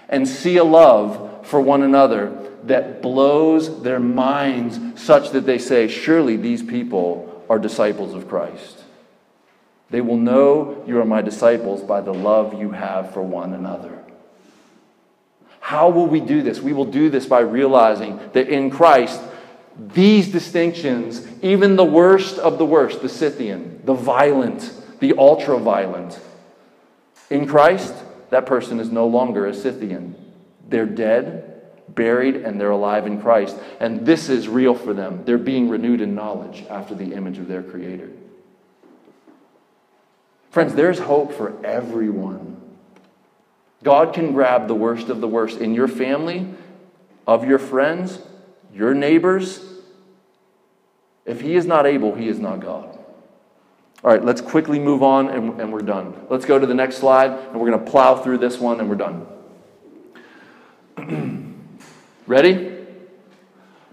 and 0.09 0.27
see 0.27 0.57
a 0.57 0.65
love 0.65 1.47
for 1.47 1.61
one 1.61 1.81
another 1.81 2.43
that 2.63 3.01
blows 3.01 3.81
their 3.83 3.99
minds 3.99 5.01
such 5.01 5.31
that 5.31 5.45
they 5.45 5.57
say, 5.57 5.87
Surely 5.87 6.37
these 6.37 6.63
people 6.63 7.43
are 7.49 7.59
disciples 7.59 8.13
of 8.13 8.27
Christ. 8.27 8.83
They 9.89 10.01
will 10.01 10.17
know 10.17 10.83
you 10.87 10.99
are 10.99 11.05
my 11.05 11.21
disciples 11.21 11.81
by 11.81 12.01
the 12.01 12.13
love 12.13 12.59
you 12.59 12.71
have 12.71 13.13
for 13.13 13.21
one 13.21 13.53
another. 13.53 14.03
How 15.59 15.89
will 15.89 16.07
we 16.07 16.19
do 16.19 16.41
this? 16.41 16.59
We 16.59 16.73
will 16.73 16.85
do 16.85 17.09
this 17.09 17.25
by 17.25 17.41
realizing 17.41 18.19
that 18.33 18.49
in 18.49 18.69
Christ, 18.69 19.21
these 19.77 20.31
distinctions, 20.31 21.27
even 21.41 21.75
the 21.75 21.85
worst 21.85 22.37
of 22.37 22.57
the 22.57 22.65
worst, 22.65 23.01
the 23.01 23.09
Scythian, 23.09 23.81
the 23.85 23.93
violent, 23.93 24.71
the 24.99 25.13
ultra 25.17 25.57
violent, 25.57 26.19
in 27.29 27.47
Christ, 27.47 27.93
that 28.29 28.45
person 28.45 28.79
is 28.79 28.91
no 28.91 29.07
longer 29.07 29.45
a 29.45 29.53
Scythian. 29.53 30.15
They're 30.67 30.85
dead, 30.85 31.52
buried 31.89 32.35
and 32.35 32.59
they're 32.59 32.71
alive 32.71 33.05
in 33.05 33.21
Christ. 33.21 33.57
And 33.79 34.05
this 34.05 34.29
is 34.29 34.47
real 34.47 34.75
for 34.75 34.93
them. 34.93 35.23
They're 35.25 35.37
being 35.37 35.69
renewed 35.69 36.01
in 36.01 36.15
knowledge 36.15 36.63
after 36.69 36.95
the 36.95 37.13
image 37.13 37.37
of 37.37 37.47
their 37.47 37.63
Creator. 37.63 38.09
Friends, 40.51 40.75
there's 40.75 40.99
hope 40.99 41.33
for 41.33 41.65
everyone. 41.65 42.61
God 43.81 44.13
can 44.13 44.31
grab 44.31 44.67
the 44.67 44.75
worst 44.75 45.09
of 45.09 45.19
the 45.19 45.27
worst 45.27 45.59
in 45.59 45.73
your 45.73 45.87
family, 45.87 46.47
of 47.27 47.45
your 47.45 47.59
friends, 47.59 48.19
your 48.73 48.93
neighbors. 48.93 49.59
If 51.25 51.41
He 51.41 51.55
is 51.55 51.65
not 51.65 51.85
able, 51.85 52.15
He 52.15 52.27
is 52.27 52.39
not 52.39 52.59
God. 52.59 52.97
All 54.03 54.11
right, 54.11 54.23
let's 54.23 54.41
quickly 54.41 54.79
move 54.79 55.01
on 55.01 55.29
and, 55.29 55.59
and 55.61 55.71
we're 55.71 55.79
done. 55.79 56.13
Let's 56.29 56.45
go 56.45 56.59
to 56.59 56.67
the 56.67 56.73
next 56.73 56.97
slide 56.97 57.31
and 57.31 57.59
we're 57.59 57.71
going 57.71 57.83
to 57.83 57.91
plow 57.91 58.15
through 58.15 58.39
this 58.39 58.59
one 58.59 58.79
and 58.79 58.89
we're 58.89 58.95
done. 58.95 59.25
Ready? 62.27 62.73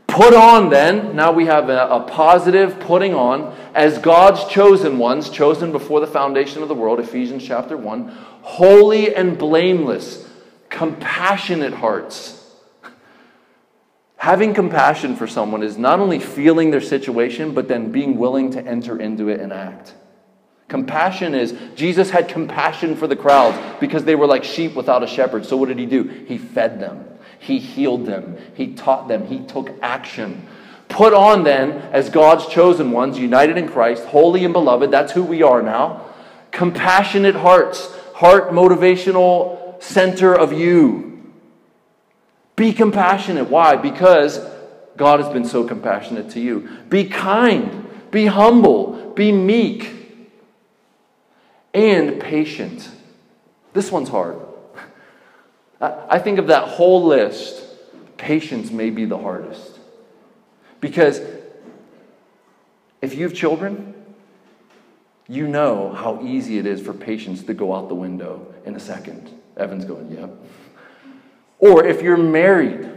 Put 0.07 0.35
on 0.35 0.70
then, 0.70 1.14
now 1.14 1.31
we 1.31 1.47
have 1.47 1.68
a, 1.68 1.87
a, 1.87 2.01
positive 2.01 2.81
putting 2.81 3.14
on, 3.14 3.57
as 3.74 3.99
God's 3.99 4.45
chosen 4.53 4.99
ones, 4.99 5.31
chosen 5.31 5.70
before 5.70 6.01
the 6.01 6.07
foundation 6.07 6.62
of 6.62 6.68
the 6.68 6.74
world, 6.74 6.99
Ephesians 6.99 7.45
chapter 7.47 7.76
1, 7.76 8.09
holy 8.43 9.14
and 9.14 9.39
blameless, 9.39 10.28
compassionate 10.68 11.72
hearts. 11.74 12.37
Having 14.16 14.55
compassion 14.55 15.14
for 15.14 15.26
someone 15.26 15.62
is 15.62 15.78
not 15.78 16.01
only 16.01 16.18
feeling 16.18 16.72
their 16.72 16.81
situation, 16.81 17.55
but 17.55 17.68
then 17.68 17.93
being 17.93 18.18
willing 18.18 18.51
to 18.51 18.66
enter 18.66 19.01
into 19.01 19.28
it 19.28 19.41
and 19.41 19.53
act. 19.53 19.95
Compassion 20.68 21.35
is, 21.35 21.55
Jesus 21.74 22.11
had 22.11 22.28
compassion 22.28 22.97
for 22.97 23.07
the 23.07 23.16
crowds 23.16 23.59
because 23.81 24.05
they 24.05 24.14
were 24.14 24.26
like 24.26 24.45
sheep 24.45 24.74
without 24.74 25.03
a 25.03 25.07
shepherd. 25.07 25.47
So 25.47 25.57
what 25.57 25.68
did 25.68 25.78
he 25.78 25.87
do? 25.87 26.03
He 26.03 26.37
fed 26.37 26.78
them. 26.81 27.05
He 27.41 27.59
healed 27.59 28.07
them. 28.07 28.36
He 28.55 28.74
taught 28.74 29.09
them. 29.09 29.26
He 29.26 29.41
took 29.41 29.70
action. 29.82 30.47
Put 30.88 31.14
on 31.14 31.43
then, 31.43 31.72
as 31.93 32.11
God's 32.11 32.47
chosen 32.47 32.91
ones, 32.91 33.18
united 33.18 33.57
in 33.57 33.68
Christ, 33.68 34.05
holy 34.05 34.45
and 34.45 34.53
beloved, 34.53 34.91
that's 34.91 35.12
who 35.12 35.22
we 35.22 35.43
are 35.43 35.62
now. 35.62 36.05
Compassionate 36.51 37.36
hearts, 37.36 37.93
heart 38.14 38.51
motivational 38.51 39.82
center 39.82 40.34
of 40.34 40.53
you. 40.53 41.32
Be 42.57 42.72
compassionate. 42.74 43.49
Why? 43.49 43.76
Because 43.76 44.38
God 44.97 45.20
has 45.20 45.32
been 45.32 45.47
so 45.47 45.64
compassionate 45.64 46.28
to 46.30 46.41
you. 46.41 46.68
Be 46.91 47.05
kind, 47.05 47.88
be 48.11 48.26
humble, 48.26 49.12
be 49.12 49.32
meek, 49.32 49.91
and 51.72 52.20
patient. 52.20 52.91
This 53.72 53.91
one's 53.91 54.11
hard. 54.11 54.38
I 55.81 56.18
think 56.18 56.39
of 56.39 56.49
that 56.49 56.68
whole 56.68 57.05
list, 57.05 57.64
patience 58.18 58.70
may 58.70 58.91
be 58.91 59.07
the 59.07 59.16
hardest. 59.16 59.78
Because 60.81 61.20
if 63.01 63.14
you 63.14 63.24
have 63.24 63.35
children, 63.35 63.95
you 65.26 65.49
know 65.49 65.93
how 65.93 66.20
easy 66.22 66.59
it 66.59 66.66
is 66.66 66.81
for 66.81 66.93
patience 66.93 67.45
to 67.45 67.55
go 67.55 67.74
out 67.74 67.89
the 67.89 67.95
window 67.95 68.53
in 68.66 68.74
a 68.74 68.81
second. 68.81 69.31
Evan's 69.57 69.85
going, 69.85 70.11
yep. 70.11 70.31
Or 71.59 71.87
if 71.87 72.03
you're 72.03 72.16
married, 72.16 72.91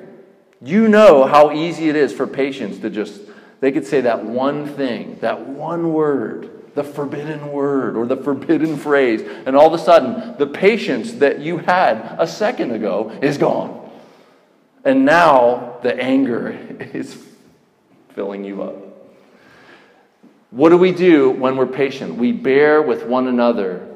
you 0.62 0.88
know 0.88 1.26
how 1.26 1.52
easy 1.52 1.90
it 1.90 1.96
is 1.96 2.12
for 2.12 2.26
patience 2.26 2.80
to 2.80 2.90
just, 2.90 3.22
they 3.60 3.72
could 3.72 3.86
say 3.86 4.02
that 4.02 4.26
one 4.26 4.66
thing, 4.66 5.18
that 5.22 5.46
one 5.46 5.94
word, 5.94 6.53
the 6.76 6.84
forbidden 6.84 7.52
word 7.52 7.96
or 7.96 8.06
the 8.06 8.18
forbidden 8.18 8.78
phrase, 8.78 9.22
and 9.46 9.56
all 9.56 9.74
of 9.74 9.80
a 9.80 9.84
sudden, 9.84 10.36
the 10.38 10.48
patience 10.48 11.14
that 11.14 11.40
you 11.40 11.58
had 11.60 12.16
a 12.20 12.28
second 12.28 12.72
ago 12.72 13.10
is 13.22 13.38
gone. 13.38 13.92
And 14.84 15.06
now 15.06 15.78
the 15.84 15.96
anger 16.00 16.50
is 16.94 17.18
filling 18.16 18.44
you 18.44 18.64
up. 18.64 18.76
What 20.52 20.70
do 20.70 20.78
we 20.78 20.92
do 20.92 21.32
when 21.32 21.58
we're 21.58 21.66
patient? 21.66 22.16
We 22.16 22.32
bear 22.32 22.82
with 22.82 23.06
one 23.06 23.28
another. 23.28 23.88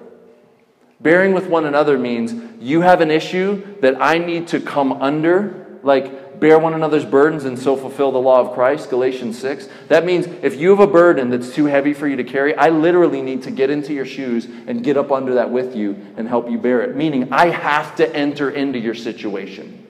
Bearing 1.00 1.34
with 1.34 1.48
one 1.48 1.66
another 1.66 1.98
means 2.00 2.34
you 2.60 2.82
have 2.82 3.02
an 3.02 3.12
issue 3.12 3.80
that 3.82 4.02
I 4.02 4.18
need 4.18 4.48
to 4.48 4.60
come 4.60 4.94
under, 4.94 5.78
like 5.84 6.27
bear 6.40 6.60
one 6.60 6.74
another's 6.74 7.06
burdens 7.06 7.46
and 7.46 7.58
so 7.58 7.76
fulfill 7.76 8.12
the 8.12 8.20
law 8.20 8.40
of 8.40 8.54
Christ, 8.54 8.90
Galatians 8.90 9.38
6. 9.40 9.68
That 9.88 10.06
means 10.06 10.28
if 10.42 10.56
you 10.56 10.70
have 10.70 10.80
a 10.80 10.88
burden 10.88 11.30
that's 11.30 11.54
too 11.54 11.66
heavy 11.66 11.94
for 11.94 12.08
you 12.08 12.16
to 12.18 12.24
carry, 12.24 12.56
I 12.56 12.70
literally 12.70 13.22
need 13.22 13.44
to 13.44 13.52
get 13.52 13.70
into 13.70 13.94
your 13.94 14.06
shoes 14.06 14.46
and 14.46 14.84
get 14.84 14.98
up 14.98 15.12
under 15.12 15.36
that 15.36 15.50
with 15.50 15.76
you 15.76 15.96
and 16.16 16.28
help 16.28 16.50
you 16.50 16.58
bear 16.58 16.82
it. 16.82 16.96
Meaning, 16.96 17.32
I 17.32 17.50
have 17.50 17.96
to 17.96 18.16
enter 18.16 18.50
into 18.50 18.80
your 18.80 18.94
situation. 18.94 19.88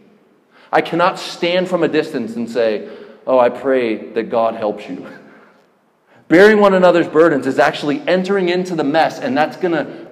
I 0.72 0.82
cannot 0.82 1.20
stand 1.20 1.70
from 1.70 1.84
a 1.84 1.88
distance 1.88 2.36
and 2.36 2.50
say, 2.50 2.90
Oh, 3.26 3.38
I 3.40 3.50
pray 3.50 4.12
that 4.14 4.30
God 4.30 4.56
helps 4.56 4.88
you. 4.88 5.06
Bearing 6.30 6.60
one 6.60 6.74
another's 6.74 7.08
burdens 7.08 7.46
is 7.46 7.60
actually 7.60 8.02
entering 8.08 8.48
into 8.48 8.74
the 8.74 8.84
mess, 8.86 9.20
and 9.20 9.38
that's 9.38 9.58
gonna, 9.58 10.08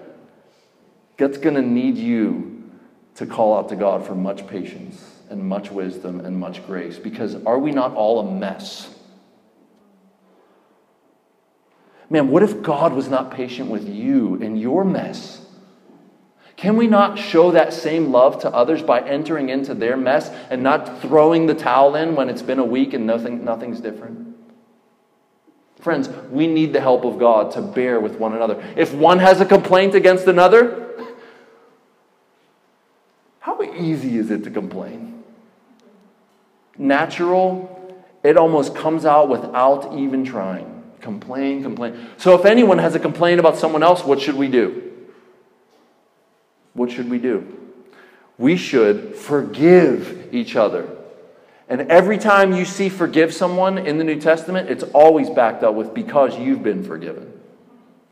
that's 1.17 1.37
gonna 1.37 1.61
need 1.61 1.97
you 1.97 2.69
to 3.15 3.25
call 3.25 3.57
out 3.57 3.69
to 3.69 3.77
God 3.77 4.05
for 4.05 4.15
much 4.15 4.47
patience 4.47 5.14
and 5.29 5.43
much 5.43 5.71
wisdom 5.71 6.19
and 6.19 6.39
much 6.39 6.65
grace. 6.65 6.97
Because 6.97 7.35
are 7.45 7.59
we 7.59 7.71
not 7.71 7.93
all 7.95 8.19
a 8.19 8.31
mess? 8.31 8.93
Man, 12.09 12.29
what 12.29 12.43
if 12.43 12.61
God 12.61 12.93
was 12.93 13.09
not 13.09 13.31
patient 13.31 13.69
with 13.69 13.87
you 13.87 14.35
in 14.35 14.55
your 14.55 14.85
mess? 14.85 15.41
Can 16.55 16.77
we 16.77 16.87
not 16.87 17.19
show 17.19 17.51
that 17.51 17.73
same 17.73 18.11
love 18.11 18.41
to 18.41 18.49
others 18.49 18.81
by 18.81 19.01
entering 19.01 19.49
into 19.49 19.73
their 19.73 19.97
mess 19.97 20.29
and 20.49 20.63
not 20.63 21.01
throwing 21.01 21.47
the 21.47 21.55
towel 21.55 21.95
in 21.95 22.15
when 22.15 22.29
it's 22.29 22.41
been 22.41 22.59
a 22.59 22.65
week 22.65 22.93
and 22.93 23.05
nothing, 23.05 23.43
nothing's 23.43 23.81
different? 23.81 24.37
Friends, 25.81 26.07
we 26.31 26.47
need 26.47 26.73
the 26.73 26.81
help 26.81 27.03
of 27.03 27.19
God 27.19 27.51
to 27.51 27.61
bear 27.61 27.99
with 27.99 28.15
one 28.17 28.33
another. 28.33 28.63
If 28.77 28.93
one 28.93 29.19
has 29.19 29.41
a 29.41 29.45
complaint 29.45 29.95
against 29.95 30.25
another, 30.27 30.81
how 33.39 33.61
easy 33.61 34.17
is 34.17 34.31
it 34.31 34.43
to 34.45 34.51
complain? 34.51 35.14
Natural, 36.77 38.03
it 38.23 38.37
almost 38.37 38.75
comes 38.75 39.05
out 39.05 39.29
without 39.29 39.97
even 39.97 40.23
trying. 40.25 40.83
Complain, 41.01 41.61
complain. 41.63 42.09
So 42.17 42.37
if 42.39 42.45
anyone 42.45 42.79
has 42.79 42.95
a 42.95 42.99
complaint 42.99 43.39
about 43.39 43.57
someone 43.57 43.83
else, 43.83 44.03
what 44.03 44.19
should 44.19 44.35
we 44.35 44.47
do? 44.47 44.85
what 46.75 46.91
should 46.91 47.09
we 47.09 47.17
do? 47.17 47.57
We 48.37 48.57
should 48.57 49.15
forgive 49.15 50.29
each 50.33 50.55
other. 50.55 50.89
And 51.67 51.89
every 51.89 52.19
time 52.19 52.53
you 52.53 52.65
see 52.65 52.89
forgive 52.89 53.33
someone 53.33 53.79
in 53.79 53.97
the 53.97 54.03
New 54.03 54.19
Testament, 54.19 54.69
it's 54.69 54.83
always 54.83 55.29
backed 55.29 55.63
up 55.63 55.73
with 55.73 55.93
because 55.93 56.37
you've 56.37 56.61
been 56.61 56.83
forgiven. 56.83 57.31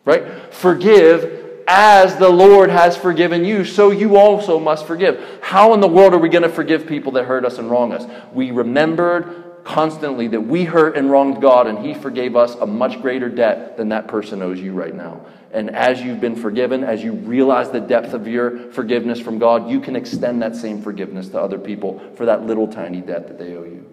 Right? 0.05 0.53
Forgive 0.53 1.42
as 1.67 2.17
the 2.17 2.29
Lord 2.29 2.69
has 2.69 2.97
forgiven 2.97 3.45
you, 3.45 3.65
so 3.65 3.91
you 3.91 4.17
also 4.17 4.59
must 4.59 4.85
forgive. 4.85 5.23
How 5.41 5.73
in 5.73 5.79
the 5.79 5.87
world 5.87 6.13
are 6.13 6.19
we 6.19 6.29
going 6.29 6.43
to 6.43 6.49
forgive 6.49 6.87
people 6.87 7.13
that 7.13 7.25
hurt 7.25 7.45
us 7.45 7.57
and 7.57 7.69
wrong 7.69 7.93
us? 7.93 8.05
We 8.33 8.51
remembered 8.51 9.63
constantly 9.63 10.27
that 10.27 10.41
we 10.41 10.65
hurt 10.65 10.97
and 10.97 11.09
wronged 11.09 11.41
God, 11.41 11.67
and 11.67 11.85
He 11.85 11.93
forgave 11.93 12.35
us 12.35 12.55
a 12.55 12.65
much 12.65 13.01
greater 13.01 13.29
debt 13.29 13.77
than 13.77 13.89
that 13.89 14.07
person 14.07 14.41
owes 14.41 14.59
you 14.59 14.73
right 14.73 14.93
now. 14.93 15.25
And 15.51 15.69
as 15.69 16.01
you've 16.01 16.19
been 16.19 16.35
forgiven, 16.35 16.83
as 16.83 17.03
you 17.03 17.13
realize 17.13 17.69
the 17.69 17.79
depth 17.79 18.13
of 18.13 18.27
your 18.27 18.71
forgiveness 18.71 19.19
from 19.19 19.37
God, 19.37 19.69
you 19.69 19.79
can 19.79 19.95
extend 19.95 20.41
that 20.41 20.55
same 20.55 20.81
forgiveness 20.81 21.29
to 21.29 21.39
other 21.39 21.59
people 21.59 22.01
for 22.15 22.25
that 22.25 22.45
little 22.45 22.67
tiny 22.67 23.01
debt 23.01 23.27
that 23.27 23.37
they 23.37 23.55
owe 23.55 23.63
you. 23.63 23.87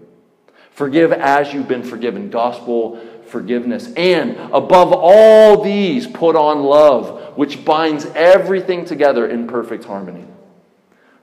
Forgive 0.71 1.13
as 1.13 1.53
you've 1.53 1.69
been 1.69 1.83
forgiven. 1.83 2.31
Gospel 2.31 2.99
forgiveness. 3.31 3.93
And 3.95 4.37
above 4.53 4.93
all 4.93 5.63
these, 5.63 6.07
put 6.07 6.37
on 6.37 6.63
love, 6.63 7.37
which 7.37 7.65
binds 7.65 8.07
everything 8.15 8.85
together 8.85 9.27
in 9.27 9.47
perfect 9.47 9.85
harmony. 9.85 10.27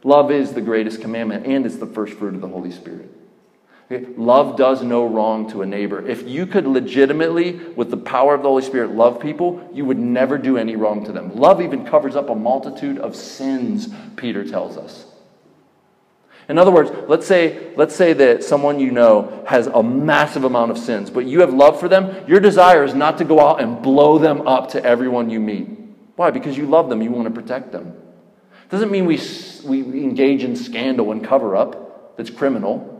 Love 0.03 0.31
is 0.31 0.53
the 0.53 0.61
greatest 0.61 1.01
commandment, 1.01 1.45
and 1.45 1.65
it's 1.65 1.77
the 1.77 1.85
first 1.85 2.13
fruit 2.13 2.35
of 2.35 2.41
the 2.41 2.47
Holy 2.47 2.71
Spirit. 2.71 3.11
Love 3.89 4.57
does 4.57 4.83
no 4.83 5.05
wrong 5.07 5.49
to 5.49 5.61
a 5.61 5.65
neighbor. 5.65 6.05
If 6.05 6.27
you 6.27 6.45
could 6.45 6.67
legitimately, 6.67 7.53
with 7.53 7.89
the 7.89 7.97
power 7.97 8.35
of 8.35 8.41
the 8.41 8.49
Holy 8.49 8.63
Spirit, 8.63 8.91
love 8.91 9.19
people, 9.19 9.69
you 9.73 9.85
would 9.85 9.97
never 9.97 10.37
do 10.37 10.57
any 10.57 10.75
wrong 10.75 11.05
to 11.05 11.13
them. 11.13 11.35
Love 11.35 11.61
even 11.61 11.85
covers 11.85 12.15
up 12.15 12.29
a 12.29 12.35
multitude 12.35 12.97
of 12.97 13.15
sins, 13.15 13.87
Peter 14.17 14.43
tells 14.43 14.77
us. 14.77 15.06
In 16.49 16.57
other 16.57 16.71
words, 16.71 16.91
let's 17.09 17.27
say, 17.27 17.73
let's 17.75 17.95
say 17.95 18.13
that 18.13 18.43
someone 18.43 18.79
you 18.79 18.91
know 18.91 19.43
has 19.47 19.67
a 19.67 19.83
massive 19.83 20.45
amount 20.45 20.71
of 20.71 20.77
sins, 20.77 21.09
but 21.09 21.25
you 21.25 21.41
have 21.41 21.53
love 21.53 21.79
for 21.79 21.89
them. 21.89 22.25
Your 22.27 22.39
desire 22.39 22.83
is 22.85 22.93
not 22.93 23.17
to 23.17 23.25
go 23.25 23.39
out 23.39 23.61
and 23.61 23.81
blow 23.81 24.17
them 24.17 24.47
up 24.47 24.69
to 24.69 24.83
everyone 24.83 25.29
you 25.29 25.41
meet. 25.41 25.67
Why? 26.15 26.31
Because 26.31 26.57
you 26.57 26.65
love 26.65 26.89
them, 26.89 27.01
you 27.01 27.11
want 27.11 27.25
to 27.33 27.41
protect 27.41 27.71
them. 27.71 27.93
Doesn't 28.69 28.91
mean 28.91 29.05
we, 29.05 29.19
we 29.65 30.03
engage 30.03 30.43
in 30.43 30.55
scandal 30.55 31.11
and 31.11 31.23
cover 31.23 31.55
up 31.55 32.15
that's 32.17 32.29
criminal. 32.29 32.93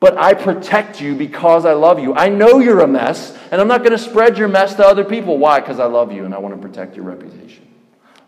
But 0.00 0.16
I 0.16 0.34
protect 0.34 1.00
you 1.00 1.16
because 1.16 1.64
I 1.64 1.72
love 1.72 1.98
you. 1.98 2.14
I 2.14 2.28
know 2.28 2.60
you're 2.60 2.80
a 2.80 2.86
mess, 2.86 3.36
and 3.50 3.60
I'm 3.60 3.66
not 3.66 3.78
going 3.78 3.90
to 3.90 3.98
spread 3.98 4.38
your 4.38 4.46
mess 4.46 4.74
to 4.74 4.86
other 4.86 5.04
people. 5.04 5.38
Why? 5.38 5.58
Because 5.58 5.80
I 5.80 5.86
love 5.86 6.12
you 6.12 6.24
and 6.24 6.32
I 6.32 6.38
want 6.38 6.54
to 6.54 6.68
protect 6.68 6.94
your 6.94 7.04
reputation. 7.04 7.66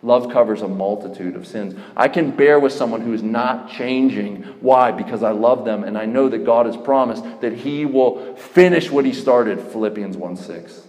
Love 0.03 0.33
covers 0.33 0.63
a 0.63 0.69
multitude 0.69 1.37
of 1.37 1.47
sins. 1.47 1.75
I 1.95 2.09
can 2.09 2.31
bear 2.31 2.59
with 2.59 2.73
someone 2.73 3.03
who 3.03 3.13
is 3.13 3.23
not 3.23 3.71
changing. 3.71 4.45
Why? 4.61 4.93
Because 4.93 5.23
I 5.23 5.33
love 5.33 5.67
them 5.67 5.85
and 5.85 5.99
I 5.99 6.07
know 6.07 6.29
that 6.31 6.47
God 6.47 6.65
has 6.65 6.77
promised 6.77 7.23
that 7.43 7.53
He 7.53 7.85
will 7.85 8.35
finish 8.37 8.91
what 8.91 9.05
He 9.05 9.13
started, 9.13 9.61
Philippians 9.61 10.17
1 10.17 10.37
6. 10.37 10.87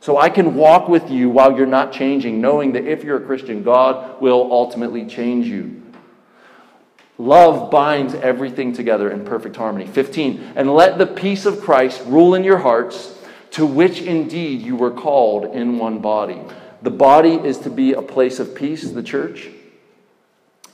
So 0.00 0.16
I 0.16 0.30
can 0.30 0.54
walk 0.54 0.88
with 0.88 1.10
you 1.10 1.28
while 1.28 1.56
you're 1.56 1.66
not 1.66 1.92
changing, 1.92 2.40
knowing 2.40 2.72
that 2.72 2.86
if 2.86 3.04
you're 3.04 3.22
a 3.22 3.26
Christian, 3.26 3.62
God 3.62 4.20
will 4.22 4.48
ultimately 4.50 5.04
change 5.04 5.46
you. 5.46 5.82
Love 7.18 7.70
binds 7.70 8.14
everything 8.14 8.72
together 8.72 9.10
in 9.10 9.24
perfect 9.24 9.56
harmony. 9.56 9.86
15. 9.86 10.52
And 10.54 10.72
let 10.72 10.98
the 10.98 11.06
peace 11.06 11.46
of 11.46 11.60
Christ 11.60 12.02
rule 12.06 12.34
in 12.34 12.44
your 12.44 12.58
hearts, 12.58 13.18
to 13.50 13.66
which 13.66 14.00
indeed 14.00 14.62
you 14.62 14.76
were 14.76 14.92
called 14.92 15.54
in 15.54 15.78
one 15.78 15.98
body. 15.98 16.40
The 16.82 16.90
body 16.90 17.34
is 17.34 17.58
to 17.60 17.70
be 17.70 17.92
a 17.92 18.02
place 18.02 18.38
of 18.38 18.54
peace, 18.54 18.90
the 18.90 19.02
church. 19.02 19.48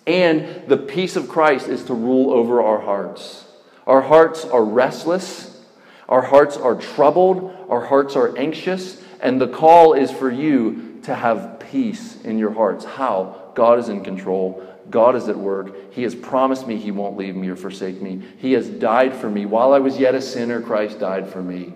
And 0.07 0.69
the 0.69 0.77
peace 0.77 1.17
of 1.17 1.29
Christ 1.29 1.69
is 1.69 1.85
to 1.85 1.95
rule 1.95 2.31
over 2.31 2.63
our 2.63 2.81
hearts. 2.81 3.47
Our 3.87 4.03
hearts 4.03 4.45
are 4.45 4.65
restless. 4.65 5.63
Our 6.09 6.23
hearts 6.23 6.57
are 6.57 6.75
troubled. 6.75 7.67
Our 7.69 7.87
hearts 7.87 8.17
are 8.17 8.37
anxious. 8.37 9.03
And 9.21 9.41
the 9.41 9.49
call 9.49 9.95
is 9.95 10.11
for 10.11 10.31
you 10.31 11.01
to 11.05 11.15
have 11.15 11.61
peace 11.71 12.21
in 12.23 12.39
your 12.39 12.53
hearts. 12.53 12.85
How? 12.85 13.53
God 13.55 13.79
is 13.79 13.89
in 13.89 14.05
control. 14.05 14.63
God 14.91 15.17
is 15.17 15.29
at 15.29 15.39
work. 15.39 15.95
He 15.95 16.03
has 16.03 16.15
promised 16.15 16.67
me 16.67 16.77
He 16.77 16.91
won't 16.91 17.17
leave 17.17 17.35
me 17.35 17.49
or 17.49 17.57
forsake 17.57 18.03
me. 18.03 18.23
He 18.39 18.53
has 18.53 18.69
died 18.69 19.15
for 19.15 19.31
me. 19.31 19.47
While 19.47 19.73
I 19.73 19.79
was 19.79 19.99
yet 19.99 20.15
a 20.15 20.21
sinner, 20.21 20.61
Christ 20.61 20.99
died 20.99 21.29
for 21.29 21.43
me. 21.43 21.73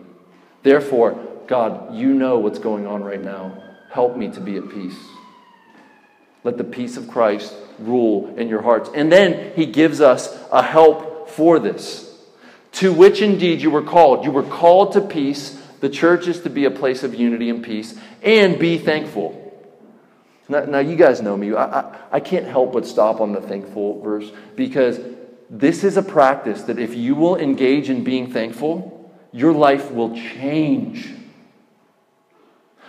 Therefore, 0.62 1.18
God, 1.47 1.95
you 1.95 2.12
know 2.12 2.39
what's 2.39 2.59
going 2.59 2.87
on 2.87 3.03
right 3.03 3.22
now. 3.22 3.68
Help 3.99 4.17
me 4.17 4.31
to 4.31 4.41
be 4.41 4.57
at 4.57 4.71
peace. 4.71 4.97
Let 6.45 6.57
the 6.57 6.63
peace 6.63 6.97
of 6.97 7.09
Christ 7.09 7.53
rule 7.81 8.33
in 8.37 8.49
your 8.49 8.63
hearts. 8.63 8.89
And 8.95 9.11
then 9.11 9.53
He 9.57 9.67
gives 9.67 10.01
us 10.01 10.39
a 10.53 10.63
help 10.63 11.29
for 11.31 11.59
this 11.59 12.17
to 12.75 12.93
which 12.93 13.21
indeed 13.21 13.61
you 13.61 13.73
were 13.73 13.83
called. 13.83 14.25
You 14.25 14.31
were 14.31 14.45
called 14.45 14.93
to 14.93 15.01
peace. 15.01 15.61
The 15.81 15.89
church 15.89 16.29
is 16.29 16.43
to 16.43 16.49
be 16.49 16.65
a 16.65 16.71
place 16.71 17.03
of 17.03 17.13
unity 17.13 17.51
and 17.51 17.61
peace, 17.61 17.99
and 18.23 18.57
be 18.57 18.79
thankful. 18.79 19.35
Now, 20.49 20.61
now 20.61 20.79
you 20.79 20.95
guys 20.95 21.21
know 21.21 21.37
me. 21.37 21.53
I, 21.53 21.81
I, 21.81 21.99
I 22.13 22.21
can't 22.21 22.47
help 22.47 22.75
but 22.75 22.87
stop 22.87 23.21
on 23.21 23.33
the 23.33 23.41
thankful 23.41 24.01
verse 24.01 24.31
because 24.55 25.01
this 25.51 25.83
is 25.83 25.97
a 25.97 26.05
practice 26.05 26.63
that 26.63 26.79
if 26.79 26.95
you 26.95 27.17
will 27.17 27.35
engage 27.37 27.91
in 27.91 28.05
being 28.05 28.31
thankful, 28.31 29.13
your 29.33 29.53
life 29.53 29.91
will 29.91 30.15
change. 30.15 31.18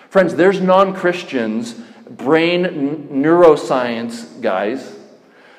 Friends, 0.10 0.36
there's 0.36 0.60
non 0.60 0.93
Christians, 0.93 1.74
brain 2.10 3.10
neuroscience 3.12 4.41
guys, 4.41 4.95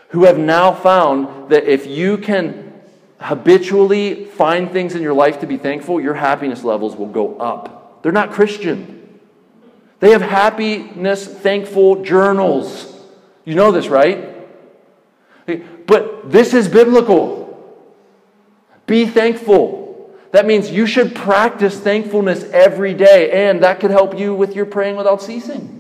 who 0.08 0.24
have 0.24 0.38
now 0.38 0.72
found 0.72 1.50
that 1.50 1.64
if 1.64 1.86
you 1.86 2.18
can 2.18 2.72
habitually 3.20 4.24
find 4.24 4.70
things 4.70 4.94
in 4.94 5.02
your 5.02 5.14
life 5.14 5.40
to 5.40 5.46
be 5.46 5.56
thankful, 5.56 6.00
your 6.00 6.14
happiness 6.14 6.64
levels 6.64 6.96
will 6.96 7.06
go 7.06 7.36
up. 7.38 8.02
They're 8.02 8.12
not 8.12 8.32
Christian. 8.32 9.18
They 10.00 10.10
have 10.10 10.22
happiness 10.22 11.26
thankful 11.26 12.02
journals. 12.02 12.92
You 13.44 13.54
know 13.54 13.70
this, 13.70 13.88
right? 13.88 14.36
But 15.86 16.30
this 16.30 16.54
is 16.54 16.68
biblical. 16.68 17.46
Be 18.86 19.06
thankful. 19.06 19.89
That 20.32 20.46
means 20.46 20.70
you 20.70 20.86
should 20.86 21.14
practice 21.14 21.78
thankfulness 21.78 22.44
every 22.44 22.94
day, 22.94 23.48
and 23.48 23.62
that 23.62 23.80
could 23.80 23.90
help 23.90 24.18
you 24.18 24.34
with 24.34 24.54
your 24.54 24.66
praying 24.66 24.96
without 24.96 25.22
ceasing. 25.22 25.76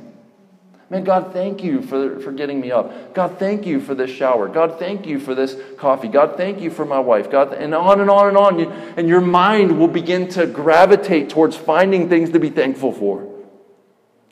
Man, 0.90 1.04
God, 1.04 1.32
thank 1.32 1.62
you 1.62 1.82
for, 1.82 2.18
for 2.18 2.32
getting 2.32 2.60
me 2.60 2.72
up. 2.72 3.14
God, 3.14 3.38
thank 3.38 3.64
you 3.64 3.80
for 3.80 3.94
this 3.94 4.10
shower. 4.10 4.48
God, 4.48 4.80
thank 4.80 5.06
you 5.06 5.20
for 5.20 5.36
this 5.36 5.56
coffee. 5.78 6.08
God, 6.08 6.36
thank 6.36 6.60
you 6.60 6.68
for 6.68 6.84
my 6.84 6.98
wife. 6.98 7.30
God, 7.30 7.52
and 7.52 7.72
on 7.76 8.00
and 8.00 8.10
on 8.10 8.26
and 8.26 8.36
on. 8.36 8.60
And 8.98 9.08
your 9.08 9.20
mind 9.20 9.78
will 9.78 9.86
begin 9.86 10.28
to 10.30 10.48
gravitate 10.48 11.30
towards 11.30 11.56
finding 11.56 12.08
things 12.08 12.30
to 12.30 12.40
be 12.40 12.50
thankful 12.50 12.92
for. 12.92 13.32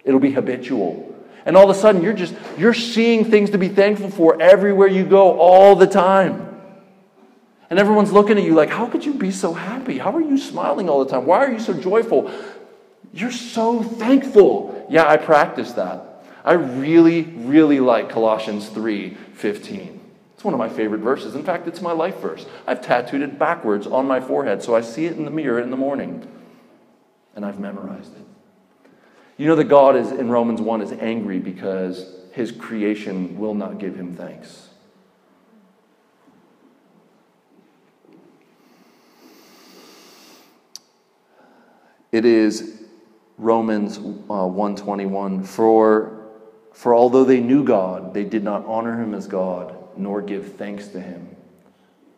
It'll 0.02 0.18
be 0.18 0.32
habitual. 0.32 1.14
And 1.46 1.56
all 1.56 1.70
of 1.70 1.76
a 1.76 1.78
sudden, 1.78 2.02
you're 2.02 2.12
just, 2.12 2.34
you're 2.58 2.74
seeing 2.74 3.24
things 3.24 3.50
to 3.50 3.58
be 3.58 3.68
thankful 3.68 4.10
for 4.10 4.42
everywhere 4.42 4.88
you 4.88 5.04
go 5.04 5.38
all 5.38 5.76
the 5.76 5.86
time. 5.86 6.47
And 7.70 7.78
everyone's 7.78 8.12
looking 8.12 8.38
at 8.38 8.44
you 8.44 8.54
like, 8.54 8.70
how 8.70 8.86
could 8.86 9.04
you 9.04 9.14
be 9.14 9.30
so 9.30 9.52
happy? 9.52 9.98
How 9.98 10.16
are 10.16 10.22
you 10.22 10.38
smiling 10.38 10.88
all 10.88 11.04
the 11.04 11.10
time? 11.10 11.26
Why 11.26 11.44
are 11.44 11.52
you 11.52 11.60
so 11.60 11.74
joyful? 11.74 12.30
You're 13.12 13.30
so 13.30 13.82
thankful. 13.82 14.86
Yeah, 14.88 15.06
I 15.06 15.16
practice 15.16 15.72
that. 15.72 16.24
I 16.44 16.52
really, 16.52 17.22
really 17.22 17.80
like 17.80 18.08
Colossians 18.08 18.68
3 18.68 19.16
15. 19.34 20.00
It's 20.34 20.44
one 20.44 20.54
of 20.54 20.58
my 20.58 20.68
favorite 20.68 21.00
verses. 21.00 21.34
In 21.34 21.42
fact, 21.42 21.66
it's 21.66 21.82
my 21.82 21.92
life 21.92 22.18
verse. 22.20 22.46
I've 22.66 22.80
tattooed 22.80 23.22
it 23.22 23.38
backwards 23.38 23.86
on 23.86 24.06
my 24.06 24.20
forehead 24.20 24.62
so 24.62 24.74
I 24.74 24.80
see 24.80 25.06
it 25.06 25.16
in 25.16 25.24
the 25.24 25.30
mirror 25.30 25.60
in 25.60 25.70
the 25.70 25.76
morning. 25.76 26.26
And 27.34 27.44
I've 27.44 27.58
memorized 27.58 28.16
it. 28.16 28.24
You 29.36 29.46
know 29.46 29.56
that 29.56 29.64
God 29.64 29.94
is 29.94 30.10
in 30.10 30.30
Romans 30.30 30.60
1 30.60 30.80
is 30.80 30.92
angry 30.92 31.38
because 31.38 32.14
his 32.32 32.50
creation 32.50 33.38
will 33.38 33.54
not 33.54 33.78
give 33.78 33.94
him 33.94 34.16
thanks. 34.16 34.67
It 42.10 42.24
is 42.24 42.82
Romans 43.36 43.98
uh, 43.98 44.46
121 44.46 45.44
for 45.44 46.18
for 46.78 46.94
although 46.94 47.24
they 47.24 47.40
knew 47.40 47.64
God, 47.64 48.14
they 48.14 48.22
did 48.22 48.44
not 48.44 48.64
honor 48.64 49.02
him 49.02 49.12
as 49.12 49.26
God, 49.26 49.76
nor 49.96 50.22
give 50.22 50.54
thanks 50.54 50.86
to 50.88 51.00
him, 51.00 51.34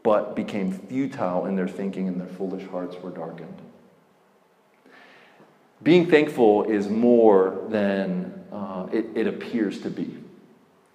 but 0.03 0.37
became 0.37 0.71
futile 0.71 1.47
in 1.47 1.57
their 1.57 1.67
thinking, 1.67 2.09
and 2.09 2.21
their 2.21 2.29
foolish 2.29 2.69
hearts 2.69 2.95
were 3.03 3.11
darkened. 3.11 3.57
Being 5.83 6.11
thankful 6.11 6.65
is 6.65 6.91
more 6.91 7.65
than 7.71 8.45
uh, 8.53 8.89
it, 8.93 9.07
it 9.15 9.27
appears 9.27 9.81
to 9.81 9.89
be. 9.89 10.20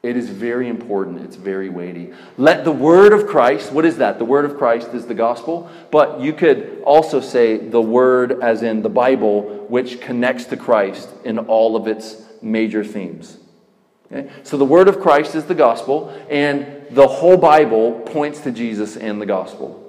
It 0.05 0.15
is 0.15 0.29
very 0.29 0.69
important. 0.69 1.23
It's 1.23 1.35
very 1.35 1.69
weighty. 1.69 2.13
Let 2.37 2.63
the 2.63 2.71
word 2.71 3.11
of 3.11 3.25
Christ, 3.25 3.71
what 3.71 3.85
is 3.85 3.97
that? 3.97 4.19
The 4.19 4.25
word 4.25 4.45
of 4.45 4.55
Christ 4.55 4.93
is 4.93 5.07
the 5.07 5.15
gospel, 5.15 5.67
but 5.91 6.19
you 6.19 6.31
could 6.31 6.83
also 6.85 7.19
say 7.19 7.57
the 7.57 7.81
word 7.81 8.43
as 8.43 8.61
in 8.61 8.83
the 8.83 8.89
Bible, 8.89 9.65
which 9.67 9.99
connects 10.01 10.45
to 10.45 10.57
Christ 10.57 11.09
in 11.23 11.39
all 11.39 11.75
of 11.75 11.87
its 11.87 12.21
major 12.39 12.83
themes. 12.83 13.37
Okay? 14.11 14.29
So 14.43 14.57
the 14.57 14.65
word 14.65 14.87
of 14.87 14.99
Christ 14.99 15.33
is 15.33 15.45
the 15.45 15.55
gospel, 15.55 16.09
and 16.29 16.85
the 16.91 17.07
whole 17.07 17.37
Bible 17.37 18.01
points 18.01 18.41
to 18.41 18.51
Jesus 18.51 18.95
and 18.95 19.19
the 19.19 19.25
gospel. 19.25 19.81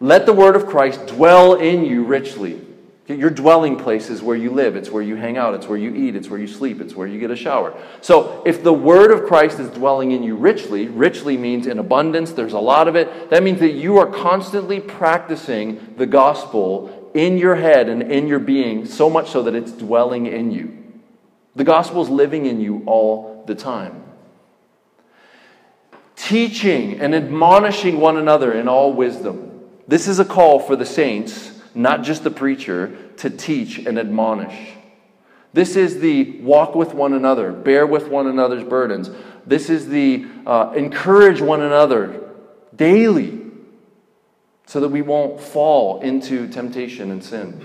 Let 0.00 0.26
the 0.26 0.32
word 0.32 0.56
of 0.56 0.66
Christ 0.66 1.06
dwell 1.06 1.54
in 1.54 1.84
you 1.84 2.02
richly. 2.02 2.60
Your 3.06 3.28
dwelling 3.28 3.76
place 3.76 4.08
is 4.08 4.22
where 4.22 4.36
you 4.36 4.50
live, 4.50 4.76
it's 4.76 4.90
where 4.90 5.02
you 5.02 5.16
hang 5.16 5.36
out, 5.36 5.52
it's 5.52 5.66
where 5.66 5.76
you 5.76 5.94
eat, 5.94 6.16
it's 6.16 6.30
where 6.30 6.40
you 6.40 6.46
sleep, 6.46 6.80
it's 6.80 6.94
where 6.94 7.06
you 7.06 7.20
get 7.20 7.30
a 7.30 7.36
shower. 7.36 7.78
So, 8.00 8.42
if 8.46 8.62
the 8.62 8.72
word 8.72 9.10
of 9.10 9.26
Christ 9.26 9.60
is 9.60 9.68
dwelling 9.68 10.12
in 10.12 10.22
you 10.22 10.36
richly, 10.36 10.88
richly 10.88 11.36
means 11.36 11.66
in 11.66 11.78
abundance, 11.78 12.32
there's 12.32 12.54
a 12.54 12.58
lot 12.58 12.88
of 12.88 12.96
it. 12.96 13.28
That 13.28 13.42
means 13.42 13.60
that 13.60 13.72
you 13.72 13.98
are 13.98 14.06
constantly 14.06 14.80
practicing 14.80 15.94
the 15.98 16.06
gospel 16.06 17.10
in 17.12 17.36
your 17.36 17.56
head 17.56 17.90
and 17.90 18.10
in 18.10 18.26
your 18.26 18.38
being, 18.38 18.86
so 18.86 19.10
much 19.10 19.28
so 19.28 19.42
that 19.42 19.54
it's 19.54 19.72
dwelling 19.72 20.24
in 20.24 20.50
you. 20.50 20.74
The 21.56 21.64
gospel 21.64 22.02
is 22.02 22.08
living 22.08 22.46
in 22.46 22.58
you 22.58 22.82
all 22.86 23.44
the 23.46 23.54
time. 23.54 24.02
Teaching 26.16 27.00
and 27.00 27.14
admonishing 27.14 28.00
one 28.00 28.16
another 28.16 28.52
in 28.52 28.66
all 28.66 28.94
wisdom. 28.94 29.60
This 29.86 30.08
is 30.08 30.18
a 30.18 30.24
call 30.24 30.58
for 30.58 30.74
the 30.74 30.86
saints, 30.86 31.53
not 31.74 32.02
just 32.02 32.24
the 32.24 32.30
preacher, 32.30 32.96
to 33.18 33.30
teach 33.30 33.78
and 33.78 33.98
admonish. 33.98 34.72
This 35.52 35.76
is 35.76 36.00
the 36.00 36.40
walk 36.40 36.74
with 36.74 36.94
one 36.94 37.12
another, 37.12 37.52
bear 37.52 37.86
with 37.86 38.08
one 38.08 38.26
another's 38.26 38.64
burdens. 38.64 39.10
This 39.46 39.70
is 39.70 39.88
the 39.88 40.26
uh, 40.46 40.72
encourage 40.74 41.40
one 41.40 41.62
another 41.62 42.20
daily 42.74 43.40
so 44.66 44.80
that 44.80 44.88
we 44.88 45.02
won't 45.02 45.40
fall 45.40 46.00
into 46.00 46.48
temptation 46.48 47.10
and 47.10 47.22
sin 47.22 47.64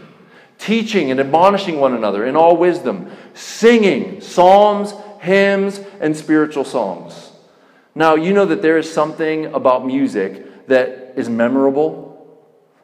teaching 0.59 1.09
and 1.09 1.19
admonishing 1.19 1.79
one 1.79 1.95
another 1.95 2.25
in 2.25 2.35
all 2.35 2.55
wisdom, 2.55 3.09
singing 3.33 4.21
psalms, 4.21 4.93
hymns, 5.21 5.79
and 5.99 6.15
spiritual 6.15 6.65
songs. 6.65 7.31
Now, 7.95 8.15
you 8.15 8.33
know 8.33 8.45
that 8.45 8.61
there 8.61 8.77
is 8.77 8.91
something 8.91 9.47
about 9.47 9.85
music 9.85 10.67
that 10.67 11.13
is 11.15 11.29
memorable. 11.29 12.08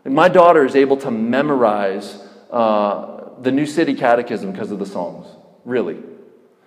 My 0.05 0.29
daughter 0.29 0.63
is 0.63 0.75
able 0.75 0.97
to 0.97 1.09
memorize 1.11 2.21
uh, 2.51 3.29
the 3.41 3.51
New 3.51 3.65
City 3.65 3.95
Catechism 3.95 4.51
because 4.51 4.71
of 4.71 4.77
the 4.77 4.85
songs, 4.85 5.27
really. 5.65 5.97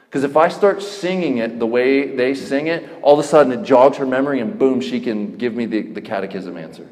Because 0.08 0.24
if 0.24 0.36
I 0.36 0.48
start 0.48 0.82
singing 0.82 1.38
it 1.38 1.58
the 1.58 1.66
way 1.66 2.16
they 2.16 2.34
sing 2.34 2.66
it, 2.66 2.88
all 3.02 3.18
of 3.18 3.24
a 3.24 3.28
sudden 3.28 3.52
it 3.52 3.62
jogs 3.62 3.98
her 3.98 4.06
memory 4.06 4.40
and 4.40 4.58
boom, 4.58 4.80
she 4.80 5.00
can 5.00 5.36
give 5.36 5.54
me 5.54 5.66
the, 5.66 5.82
the 5.82 6.00
catechism 6.00 6.56
answer. 6.56 6.88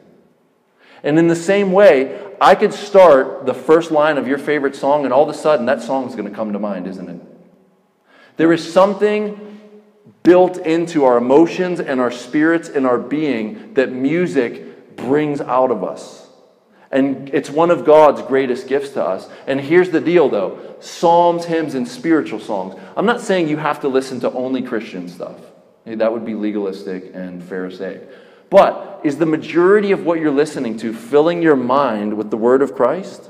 And 1.03 1.19
in 1.19 1.27
the 1.27 1.37
same 1.37 1.73
way, 1.73 2.23
I 2.41 2.55
could 2.55 2.73
start 2.73 3.47
the 3.47 3.55
first 3.55 3.91
line 3.91 4.19
of 4.19 4.29
your 4.29 4.39
favorite 4.39 4.77
song, 4.77 5.05
and 5.05 5.13
all 5.13 5.29
of 5.29 5.35
a 5.35 5.39
sudden 5.39 5.67
that 5.67 5.83
song 5.83 6.09
is 6.09 6.15
going 6.15 6.29
to 6.29 6.35
come 6.35 6.53
to 6.53 6.59
mind, 6.59 6.87
isn't 6.87 7.09
it? 7.09 7.21
There 8.37 8.53
is 8.53 8.73
something 8.73 9.61
built 10.23 10.59
into 10.59 11.05
our 11.05 11.17
emotions 11.17 11.81
and 11.81 12.01
our 12.01 12.11
spirits 12.11 12.69
and 12.69 12.87
our 12.87 12.99
being 12.99 13.75
that 13.75 13.93
music 13.93 14.97
brings 14.97 15.41
out 15.41 15.71
of 15.71 15.83
us. 15.83 16.26
And 16.91 17.29
it's 17.35 17.51
one 17.51 17.71
of 17.71 17.85
God's 17.85 18.23
greatest 18.23 18.69
gifts 18.69 18.91
to 18.91 19.05
us. 19.05 19.29
And 19.47 19.61
here's 19.61 19.91
the 19.91 20.01
deal 20.01 20.29
though 20.29 20.77
psalms, 20.81 21.47
hymns, 21.47 21.75
and 21.75 21.87
spiritual 21.87 22.41
songs. 22.41 22.81
I'm 22.97 23.07
not 23.07 23.21
saying 23.21 23.49
you 23.49 23.57
have 23.57 23.81
to 23.81 23.89
listen 23.89 24.21
to 24.21 24.33
only 24.33 24.63
Christian 24.63 25.09
stuff, 25.09 25.39
that 25.85 26.13
would 26.13 26.25
be 26.25 26.35
legalistic 26.35 27.13
and 27.15 27.43
Pharisaic. 27.43 28.09
But 28.51 29.01
is 29.03 29.19
the 29.19 29.27
majority 29.27 29.93
of 29.93 30.05
what 30.05 30.21
you're 30.21 30.31
listening 30.31 30.77
to 30.79 30.93
filling 30.93 31.43
your 31.43 31.57
mind 31.57 32.17
with 32.17 32.31
the 32.31 32.37
Word 32.37 32.63
of 32.63 32.75
Christ? 32.75 33.29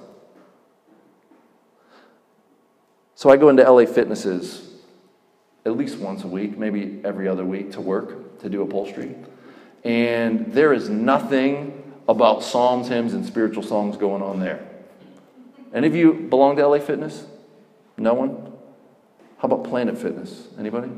So 3.14 3.30
I 3.30 3.36
go 3.38 3.48
into 3.48 3.62
LA 3.62 3.86
Fitnesses 3.86 4.62
at 5.64 5.76
least 5.76 5.98
once 5.98 6.22
a 6.22 6.28
week, 6.28 6.56
maybe 6.56 7.00
every 7.02 7.26
other 7.26 7.44
week 7.44 7.72
to 7.72 7.80
work, 7.80 8.38
to 8.40 8.48
do 8.48 8.62
upholstery. 8.62 9.16
And 9.82 10.52
there 10.52 10.72
is 10.72 10.88
nothing 10.88 11.85
about 12.08 12.42
psalms, 12.42 12.88
hymns, 12.88 13.14
and 13.14 13.24
spiritual 13.26 13.62
songs 13.62 13.96
going 13.96 14.22
on 14.22 14.40
there. 14.40 14.66
Any 15.74 15.86
of 15.86 15.94
you 15.94 16.12
belong 16.12 16.56
to 16.56 16.66
LA 16.66 16.78
Fitness? 16.78 17.26
No 17.96 18.14
one? 18.14 18.52
How 19.38 19.48
about 19.48 19.64
Planet 19.64 19.98
Fitness? 19.98 20.48
Anybody? 20.58 20.90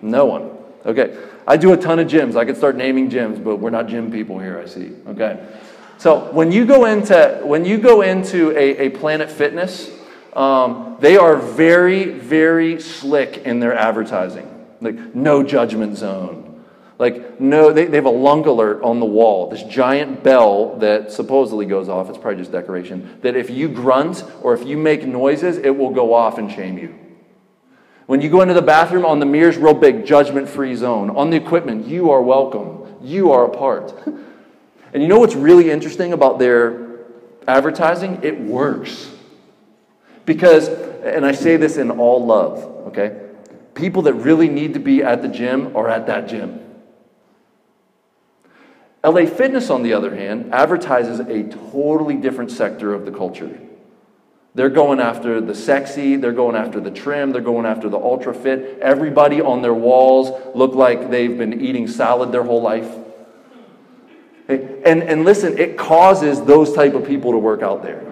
No 0.00 0.26
one. 0.26 0.50
Okay. 0.84 1.16
I 1.46 1.56
do 1.56 1.72
a 1.72 1.76
ton 1.76 1.98
of 1.98 2.08
gyms. 2.08 2.36
I 2.36 2.44
could 2.44 2.56
start 2.56 2.76
naming 2.76 3.10
gyms, 3.10 3.42
but 3.42 3.56
we're 3.56 3.70
not 3.70 3.88
gym 3.88 4.10
people 4.10 4.38
here, 4.38 4.58
I 4.58 4.66
see. 4.66 4.92
Okay. 5.08 5.44
So 5.98 6.32
when 6.32 6.50
you 6.50 6.66
go 6.66 6.86
into 6.86 7.40
when 7.44 7.64
you 7.64 7.78
go 7.78 8.02
into 8.02 8.50
a, 8.50 8.86
a 8.86 8.90
Planet 8.90 9.30
Fitness, 9.30 9.90
um, 10.32 10.96
they 10.98 11.16
are 11.16 11.36
very, 11.36 12.04
very 12.04 12.80
slick 12.80 13.38
in 13.38 13.60
their 13.60 13.74
advertising. 13.74 14.48
Like 14.80 15.14
no 15.14 15.42
judgment 15.42 15.96
zone. 15.96 16.41
Like, 17.02 17.40
no, 17.40 17.72
they, 17.72 17.86
they 17.86 17.96
have 17.96 18.06
a 18.06 18.10
lunk 18.10 18.46
alert 18.46 18.80
on 18.84 19.00
the 19.00 19.06
wall, 19.06 19.50
this 19.50 19.64
giant 19.64 20.22
bell 20.22 20.76
that 20.76 21.10
supposedly 21.10 21.66
goes 21.66 21.88
off. 21.88 22.08
It's 22.08 22.16
probably 22.16 22.38
just 22.38 22.52
decoration. 22.52 23.18
That 23.22 23.34
if 23.34 23.50
you 23.50 23.68
grunt 23.68 24.22
or 24.40 24.54
if 24.54 24.64
you 24.64 24.76
make 24.76 25.04
noises, 25.04 25.58
it 25.58 25.70
will 25.70 25.90
go 25.90 26.14
off 26.14 26.38
and 26.38 26.48
shame 26.48 26.78
you. 26.78 26.96
When 28.06 28.20
you 28.20 28.30
go 28.30 28.40
into 28.40 28.54
the 28.54 28.62
bathroom, 28.62 29.04
on 29.04 29.18
the 29.18 29.26
mirrors, 29.26 29.56
real 29.56 29.74
big, 29.74 30.06
judgment 30.06 30.48
free 30.48 30.76
zone. 30.76 31.10
On 31.10 31.28
the 31.30 31.36
equipment, 31.36 31.88
you 31.88 32.12
are 32.12 32.22
welcome. 32.22 32.86
You 33.02 33.32
are 33.32 33.46
a 33.46 33.50
part. 33.50 33.92
And 34.94 35.02
you 35.02 35.08
know 35.08 35.18
what's 35.18 35.34
really 35.34 35.70
interesting 35.70 36.12
about 36.12 36.38
their 36.38 37.06
advertising? 37.48 38.20
It 38.22 38.38
works. 38.38 39.10
Because, 40.26 40.68
and 40.68 41.24
I 41.24 41.32
say 41.32 41.56
this 41.56 41.78
in 41.78 41.90
all 41.90 42.26
love, 42.26 42.58
okay? 42.88 43.30
People 43.72 44.02
that 44.02 44.12
really 44.12 44.48
need 44.48 44.74
to 44.74 44.80
be 44.80 45.02
at 45.02 45.22
the 45.22 45.28
gym 45.28 45.74
are 45.74 45.88
at 45.88 46.06
that 46.08 46.28
gym. 46.28 46.61
LA 49.04 49.26
Fitness, 49.26 49.68
on 49.68 49.82
the 49.82 49.92
other 49.92 50.14
hand, 50.14 50.54
advertises 50.54 51.20
a 51.20 51.42
totally 51.72 52.14
different 52.14 52.50
sector 52.50 52.94
of 52.94 53.04
the 53.04 53.10
culture. 53.10 53.58
They're 54.54 54.70
going 54.70 55.00
after 55.00 55.40
the 55.40 55.54
sexy, 55.54 56.16
they're 56.16 56.32
going 56.32 56.56
after 56.56 56.78
the 56.78 56.90
trim, 56.90 57.32
they're 57.32 57.40
going 57.40 57.64
after 57.64 57.88
the 57.88 57.96
ultra 57.96 58.34
fit. 58.34 58.78
Everybody 58.80 59.40
on 59.40 59.62
their 59.62 59.74
walls 59.74 60.54
look 60.54 60.74
like 60.74 61.10
they've 61.10 61.36
been 61.36 61.60
eating 61.60 61.88
salad 61.88 62.32
their 62.32 62.44
whole 62.44 62.60
life. 62.60 62.94
And, 64.48 65.02
and 65.02 65.24
listen, 65.24 65.56
it 65.56 65.78
causes 65.78 66.42
those 66.42 66.74
type 66.74 66.94
of 66.94 67.06
people 67.06 67.32
to 67.32 67.38
work 67.38 67.62
out 67.62 67.82
there. 67.82 68.06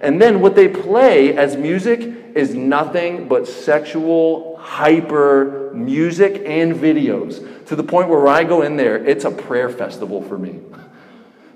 And 0.00 0.22
then 0.22 0.40
what 0.40 0.54
they 0.54 0.68
play 0.68 1.36
as 1.36 1.56
music 1.56 2.00
is 2.34 2.54
nothing 2.54 3.28
but 3.28 3.46
sexual, 3.46 4.47
hyper 4.68 5.72
music 5.72 6.42
and 6.44 6.74
videos 6.74 7.66
to 7.66 7.74
the 7.74 7.82
point 7.82 8.10
where 8.10 8.28
I 8.28 8.44
go 8.44 8.60
in 8.60 8.76
there, 8.76 9.02
it's 9.02 9.24
a 9.24 9.30
prayer 9.30 9.70
festival 9.70 10.20
for 10.20 10.36
me. 10.36 10.60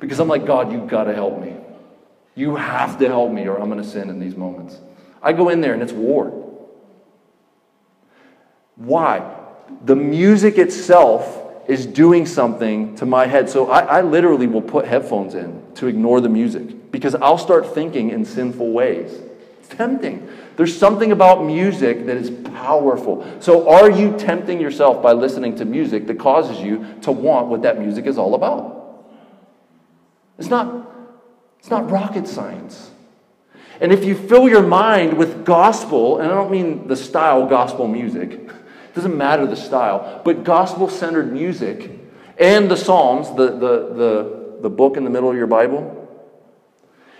Because 0.01 0.19
I'm 0.19 0.29
like, 0.29 0.47
God, 0.47 0.73
you've 0.73 0.89
got 0.89 1.05
to 1.05 1.15
help 1.15 1.39
me. 1.39 1.55
You 2.35 2.57
have 2.57 2.99
to 3.01 3.09
help 3.09 3.31
me 3.31 3.47
or 3.47 3.61
I'm 3.61 3.69
going 3.69 3.83
to 3.83 3.89
sin 3.89 4.09
in 4.09 4.19
these 4.19 4.35
moments. 4.35 4.81
I 5.23 5.35
go 5.35 5.51
in 5.51 5.61
there 5.61 5.75
and 5.75 5.83
it's 5.83 5.93
war. 5.93 6.31
Why? 8.77 9.37
The 9.85 9.95
music 9.95 10.57
itself 10.57 11.39
is 11.69 11.85
doing 11.85 12.25
something 12.25 12.97
to 12.97 13.07
my 13.07 13.27
head. 13.27 13.51
So 13.51 13.71
I, 13.71 13.81
I, 13.99 14.01
literally 14.01 14.47
will 14.47 14.63
put 14.63 14.87
headphones 14.87 15.35
in 15.35 15.63
to 15.75 15.87
ignore 15.87 16.21
the 16.21 16.29
music 16.31 16.91
because 16.91 17.15
I'll 17.15 17.39
start 17.39 17.75
thinking 17.75 18.11
in 18.11 18.25
sinful 18.25 18.73
ways. 18.73 19.13
It's 19.61 19.69
tempting. 19.69 20.29
There's 20.57 20.77
something 20.77 21.13
about 21.13 21.45
music 21.45 22.07
that 22.07 22.17
is 22.17 22.31
powerful. 22.31 23.27
So 23.41 23.69
are 23.69 23.91
you 23.91 24.17
tempting 24.19 24.61
yourself 24.61 25.03
by 25.03 25.13
listening 25.13 25.57
to 25.57 25.65
music 25.65 26.07
that 26.07 26.19
causes 26.19 26.61
you 26.61 26.87
to 27.03 27.13
want 27.13 27.49
what 27.49 27.63
that 27.63 27.79
music 27.79 28.07
is 28.07 28.19
all 28.19 28.35
about? 28.35 29.07
It's 30.39 30.51
not, 30.51 30.91
it's 31.59 31.71
not 31.71 31.91
rocket 31.91 32.29
science. 32.29 32.91
And 33.81 33.93
if 33.93 34.05
you 34.05 34.15
fill 34.15 34.49
your 34.49 34.63
mind 34.63 35.17
with 35.17 35.45
gospel, 35.45 36.19
and 36.19 36.31
I 36.31 36.35
don't 36.35 36.51
mean 36.51 36.87
the 36.87 36.97
style 36.97 37.47
gospel 37.47 37.89
music, 37.89 38.33
it 38.33 38.95
doesn't 38.95 39.17
matter 39.17 39.47
the 39.47 39.57
style, 39.57 40.21
but 40.25 40.45
gospel 40.45 40.89
centered 40.89 41.33
music 41.33 41.91
and 42.39 42.71
the 42.71 42.77
Psalms, 42.77 43.29
the, 43.37 43.47
the, 43.47 43.95
the, 43.95 44.59
the 44.63 44.71
book 44.71 44.97
in 44.97 45.05
the 45.05 45.11
middle 45.11 45.31
of 45.31 45.37
your 45.37 45.47
Bible, 45.47 45.99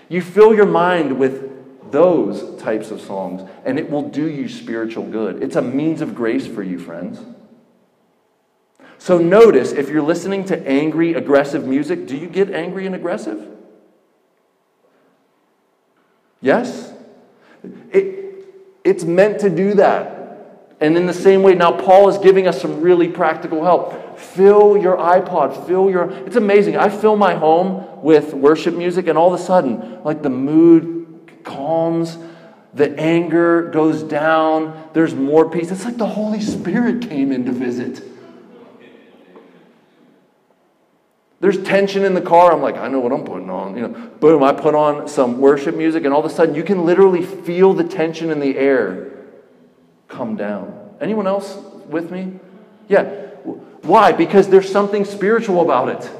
you 0.09 0.21
fill 0.21 0.55
your 0.55 0.67
mind 0.67 1.19
with 1.19 1.51
those 1.93 2.61
types 2.61 2.91
of 2.91 3.01
songs, 3.01 3.49
and 3.65 3.79
it 3.79 3.91
will 3.91 4.09
do 4.09 4.29
you 4.29 4.49
spiritual 4.49 5.05
good. 5.05 5.43
It's 5.43 5.57
a 5.57 5.63
means 5.63 6.01
of 6.01 6.15
grace 6.15 6.47
for 6.47 6.63
you, 6.63 6.79
friends. 6.79 7.21
So 8.99 9.19
notice 9.19 9.73
if 9.73 9.89
you're 9.89 10.03
listening 10.03 10.45
to 10.47 10.69
angry, 10.69 11.15
aggressive 11.15 11.67
music, 11.67 12.07
do 12.07 12.17
you 12.17 12.29
get 12.29 12.51
angry 12.51 12.87
and 12.87 12.95
aggressive? 12.95 13.49
Yes? 16.41 16.93
It, 17.91 18.47
it's 18.85 19.05
meant 19.05 19.41
to 19.41 19.51
do 19.51 19.75
that. 19.75 20.19
And 20.81 20.97
in 20.97 21.07
the 21.07 21.15
same 21.15 21.45
way, 21.45 21.55
now 21.55 21.71
Paul 21.71 22.09
is 22.09 22.19
giving 22.19 22.49
us 22.49 22.61
some 22.61 22.81
really 22.81 23.07
practical 23.07 23.63
help. 23.63 24.19
Fill 24.19 24.77
your 24.77 24.97
iPod, 24.97 25.67
fill 25.67 25.89
your. 25.89 26.11
It's 26.27 26.35
amazing. 26.35 26.77
I 26.77 26.89
fill 26.89 27.17
my 27.17 27.35
home 27.35 28.03
with 28.03 28.35
worship 28.35 28.75
music, 28.75 29.07
and 29.07 29.17
all 29.17 29.33
of 29.33 29.41
a 29.41 29.43
sudden, 29.43 30.03
like 30.03 30.23
the 30.23 30.31
mood 30.31 30.92
calms, 31.45 32.19
the 32.75 32.99
anger 32.99 33.71
goes 33.71 34.03
down, 34.03 34.89
there's 34.95 35.15
more 35.15 35.51
peace. 35.51 35.71
It's 35.71 35.85
like 35.85 35.99
the 35.99 36.07
Holy 36.07 36.41
Spirit 36.41 37.09
came 37.09 37.33
in 37.33 37.45
to 37.45 37.53
visit. 37.53 38.03
There's 41.41 41.61
tension 41.65 42.05
in 42.05 42.15
the 42.15 42.21
car. 42.21 42.53
I'm 42.53 42.63
like, 42.63 42.77
I 42.77 42.87
know 42.87 43.01
what 43.01 43.13
I'm 43.13 43.25
putting 43.25 43.51
on. 43.51 43.77
You 43.77 43.89
know, 43.89 44.11
boom, 44.21 44.45
I 44.45 44.53
put 44.53 44.77
on 44.77 45.09
some 45.09 45.39
worship 45.39 45.75
music, 45.75 46.05
and 46.05 46.15
all 46.15 46.25
of 46.25 46.31
a 46.31 46.35
sudden, 46.35 46.55
you 46.55 46.63
can 46.63 46.87
literally 46.87 47.23
feel 47.23 47.75
the 47.75 47.83
tension 47.83 48.31
in 48.31 48.39
the 48.39 48.57
air 48.57 49.11
come 50.07 50.37
down. 50.37 50.97
Anyone 51.01 51.27
else 51.27 51.59
with 51.89 52.13
me? 52.13 52.39
Yeah. 52.89 53.03
Why? 53.83 54.13
Because 54.13 54.49
there's 54.49 54.71
something 54.71 55.05
spiritual 55.05 55.63
about 55.63 55.89
it. 55.89 56.11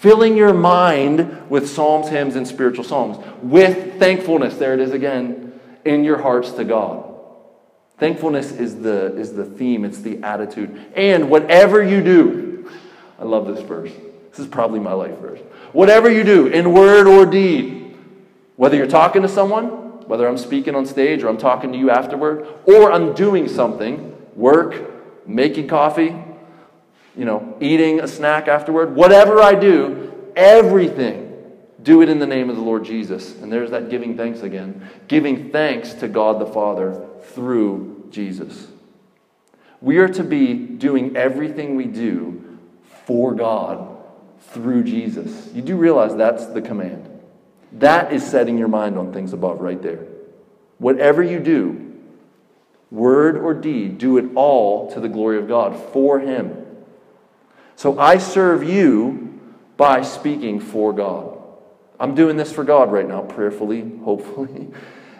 Filling 0.00 0.34
your 0.34 0.54
mind 0.54 1.50
with 1.50 1.68
psalms, 1.68 2.08
hymns, 2.08 2.34
and 2.34 2.48
spiritual 2.48 2.84
songs 2.84 3.22
with 3.42 3.98
thankfulness. 3.98 4.56
There 4.56 4.72
it 4.72 4.80
is 4.80 4.92
again 4.92 5.60
in 5.84 6.04
your 6.04 6.16
hearts 6.16 6.52
to 6.52 6.64
God. 6.64 7.04
Thankfulness 7.98 8.50
is 8.50 8.80
the, 8.80 9.14
is 9.18 9.34
the 9.34 9.44
theme, 9.44 9.84
it's 9.84 10.00
the 10.00 10.22
attitude. 10.22 10.86
And 10.96 11.28
whatever 11.28 11.82
you 11.82 12.02
do, 12.02 12.72
I 13.18 13.24
love 13.24 13.46
this 13.46 13.60
verse. 13.60 13.92
This 14.30 14.38
is 14.38 14.46
probably 14.46 14.80
my 14.80 14.94
life 14.94 15.18
verse. 15.18 15.40
Whatever 15.72 16.10
you 16.10 16.24
do, 16.24 16.46
in 16.46 16.72
word 16.72 17.06
or 17.06 17.26
deed, 17.26 17.94
whether 18.56 18.78
you're 18.78 18.86
talking 18.86 19.20
to 19.20 19.28
someone, 19.28 20.08
whether 20.08 20.26
I'm 20.26 20.38
speaking 20.38 20.74
on 20.74 20.86
stage 20.86 21.22
or 21.22 21.28
I'm 21.28 21.36
talking 21.36 21.72
to 21.72 21.78
you 21.78 21.90
afterward, 21.90 22.46
or 22.64 22.90
I'm 22.90 23.12
doing 23.12 23.48
something, 23.48 24.16
work, 24.34 25.28
making 25.28 25.68
coffee, 25.68 26.16
you 27.16 27.24
know, 27.24 27.56
eating 27.60 28.00
a 28.00 28.08
snack 28.08 28.48
afterward, 28.48 28.94
whatever 28.94 29.40
I 29.40 29.54
do, 29.54 30.32
everything, 30.36 31.26
do 31.82 32.02
it 32.02 32.08
in 32.08 32.18
the 32.18 32.26
name 32.26 32.50
of 32.50 32.56
the 32.56 32.62
Lord 32.62 32.84
Jesus. 32.84 33.34
And 33.40 33.52
there's 33.52 33.70
that 33.70 33.90
giving 33.90 34.16
thanks 34.16 34.42
again. 34.42 34.88
Giving 35.08 35.50
thanks 35.50 35.94
to 35.94 36.08
God 36.08 36.40
the 36.40 36.46
Father 36.46 37.08
through 37.22 38.08
Jesus. 38.10 38.68
We 39.80 39.98
are 39.98 40.08
to 40.08 40.22
be 40.22 40.54
doing 40.54 41.16
everything 41.16 41.76
we 41.76 41.86
do 41.86 42.58
for 43.06 43.34
God 43.34 43.96
through 44.50 44.84
Jesus. 44.84 45.50
You 45.54 45.62
do 45.62 45.76
realize 45.76 46.14
that's 46.14 46.46
the 46.46 46.60
command. 46.60 47.08
That 47.72 48.12
is 48.12 48.28
setting 48.28 48.58
your 48.58 48.68
mind 48.68 48.98
on 48.98 49.12
things 49.12 49.32
above 49.32 49.60
right 49.60 49.80
there. 49.80 50.06
Whatever 50.78 51.22
you 51.22 51.38
do, 51.38 51.94
word 52.90 53.36
or 53.36 53.54
deed, 53.54 53.98
do 53.98 54.18
it 54.18 54.26
all 54.34 54.90
to 54.92 55.00
the 55.00 55.08
glory 55.08 55.38
of 55.38 55.46
God 55.46 55.76
for 55.92 56.18
Him. 56.18 56.59
So 57.80 57.98
I 57.98 58.18
serve 58.18 58.62
you 58.62 59.40
by 59.78 60.02
speaking 60.02 60.60
for 60.60 60.92
God. 60.92 61.38
I'm 61.98 62.14
doing 62.14 62.36
this 62.36 62.52
for 62.52 62.62
God 62.62 62.92
right 62.92 63.08
now, 63.08 63.22
prayerfully, 63.22 63.90
hopefully. 64.04 64.68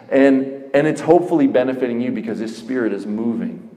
And, 0.09 0.69
and 0.71 0.85
it's 0.85 1.01
hopefully 1.01 1.47
benefiting 1.47 2.01
you 2.01 2.11
because 2.11 2.37
His 2.37 2.55
Spirit 2.55 2.93
is 2.93 3.07
moving. 3.07 3.67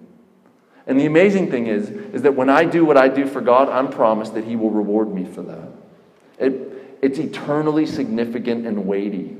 And 0.86 1.01
the 1.01 1.06
amazing 1.06 1.51
thing 1.51 1.66
is, 1.66 1.89
is 1.89 2.20
that 2.20 2.36
when 2.36 2.51
I 2.51 2.66
do 2.66 2.85
what 2.85 2.98
I 2.98 3.09
do 3.09 3.27
for 3.27 3.40
God, 3.40 3.70
I'm 3.70 3.89
promised 3.89 4.35
that 4.35 4.44
He 4.44 4.55
will 4.55 4.70
reward 4.70 5.11
me 5.15 5.24
for 5.24 5.40
that. 5.40 5.69
It, 6.39 6.98
it's 7.01 7.19
eternally 7.19 7.86
significant 7.86 8.66
and 8.66 8.86
weighty. 8.86 9.35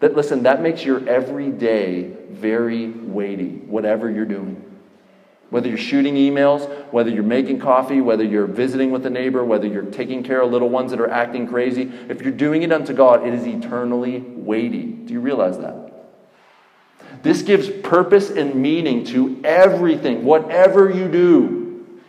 That, 0.00 0.14
listen, 0.14 0.42
that 0.42 0.60
makes 0.60 0.84
your 0.84 1.08
everyday 1.08 2.02
very 2.28 2.90
weighty, 2.90 3.48
whatever 3.48 4.10
you're 4.10 4.26
doing. 4.26 4.71
Whether 5.52 5.68
you're 5.68 5.76
shooting 5.76 6.14
emails, 6.14 6.66
whether 6.94 7.10
you're 7.10 7.22
making 7.22 7.58
coffee, 7.58 8.00
whether 8.00 8.24
you're 8.24 8.46
visiting 8.46 8.90
with 8.90 9.04
a 9.04 9.10
neighbor, 9.10 9.44
whether 9.44 9.66
you're 9.66 9.82
taking 9.82 10.22
care 10.22 10.40
of 10.40 10.50
little 10.50 10.70
ones 10.70 10.92
that 10.92 10.98
are 10.98 11.10
acting 11.10 11.46
crazy, 11.46 11.92
if 12.08 12.22
you're 12.22 12.32
doing 12.32 12.62
it 12.62 12.72
unto 12.72 12.94
God, 12.94 13.26
it 13.26 13.34
is 13.34 13.46
eternally 13.46 14.20
weighty. 14.20 14.84
Do 14.84 15.12
you 15.12 15.20
realize 15.20 15.58
that? 15.58 15.92
This 17.22 17.42
gives 17.42 17.68
purpose 17.68 18.30
and 18.30 18.54
meaning 18.54 19.04
to 19.08 19.42
everything, 19.44 20.24
whatever 20.24 20.88
you 20.88 21.06
do. 21.06 22.00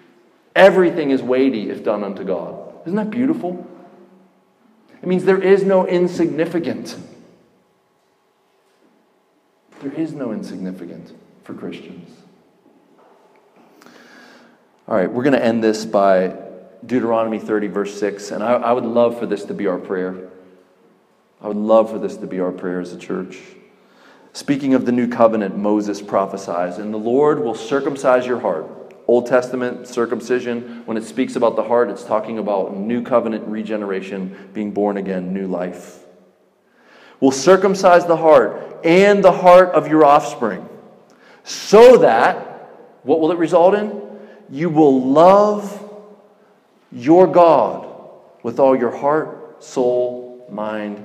Everything 0.56 1.12
is 1.12 1.22
weighty 1.22 1.70
if 1.70 1.84
done 1.84 2.06
unto 2.06 2.24
God. 2.24 2.74
Isn't 2.86 2.96
that 2.96 3.10
beautiful? 3.10 3.68
It 5.02 5.08
means 5.08 5.26
there 5.26 5.44
is 5.44 5.66
no 5.66 5.86
insignificant. 5.86 6.96
There 9.82 9.92
is 9.92 10.14
no 10.14 10.32
insignificant 10.32 11.12
for 11.44 11.54
Christians. 11.54 12.23
All 14.88 14.96
right, 14.96 15.12
we're 15.12 15.24
going 15.24 15.34
to 15.34 15.44
end 15.44 15.64
this 15.64 15.86
by 15.86 16.36
Deuteronomy 16.86 17.40
30, 17.40 17.68
verse 17.68 18.00
6. 18.00 18.32
And 18.32 18.44
I, 18.44 18.54
I 18.54 18.72
would 18.72 18.86
love 18.86 19.18
for 19.18 19.26
this 19.26 19.46
to 19.46 19.54
be 19.54 19.68
our 19.68 19.78
prayer. 19.78 20.30
I 21.42 21.48
would 21.48 21.58
love 21.58 21.90
for 21.90 22.00
this 22.00 22.18
to 22.18 22.28
be 22.28 22.40
our 22.40 22.52
prayer 22.52 22.80
as 22.80 22.94
a 22.94 22.98
church. 22.98 23.40
Speaking 24.34 24.74
of 24.74 24.86
the 24.86 24.92
new 24.92 25.08
covenant, 25.08 25.58
Moses 25.58 26.02
prophesies, 26.02 26.78
and 26.80 26.94
the 26.94 26.98
Lord 26.98 27.40
will 27.40 27.56
circumcise 27.56 28.26
your 28.26 28.40
heart 28.40 28.84
Old 29.08 29.28
Testament 29.28 29.88
circumcision, 29.88 30.84
when 30.86 30.96
it 30.96 31.04
speaks 31.04 31.36
about 31.36 31.56
the 31.56 31.64
heart, 31.64 31.90
it's 31.90 32.06
talking 32.06 32.40
about 32.40 32.76
new 32.76 33.02
covenant 33.04 33.46
regeneration, 33.48 34.50
being 34.54 34.72
born 34.72 34.98
again, 34.98 35.34
new 35.34 35.48
life. 35.48 36.00
Will 37.20 37.32
circumcise 37.32 38.06
the 38.06 38.18
heart 38.18 38.80
and 38.86 39.24
the 39.24 39.32
heart 39.32 39.70
of 39.70 39.88
your 39.88 40.06
offspring, 40.06 40.68
so 41.44 41.98
that, 41.98 42.70
what 43.04 43.20
will 43.20 43.32
it 43.32 43.38
result 43.38 43.76
in? 43.76 44.02
You 44.50 44.70
will 44.70 45.02
love 45.02 45.80
your 46.92 47.28
God 47.28 47.90
with 48.44 48.60
all 48.60 48.76
your 48.76 48.96
heart, 48.96 49.64
soul, 49.64 50.46
mind, 50.50 51.04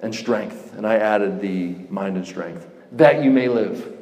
and 0.00 0.14
strength. 0.14 0.74
And 0.76 0.86
I 0.86 0.96
added 0.96 1.40
the 1.40 1.74
mind 1.88 2.16
and 2.16 2.26
strength, 2.26 2.66
that 2.92 3.22
you 3.22 3.30
may 3.30 3.48
live. 3.48 3.96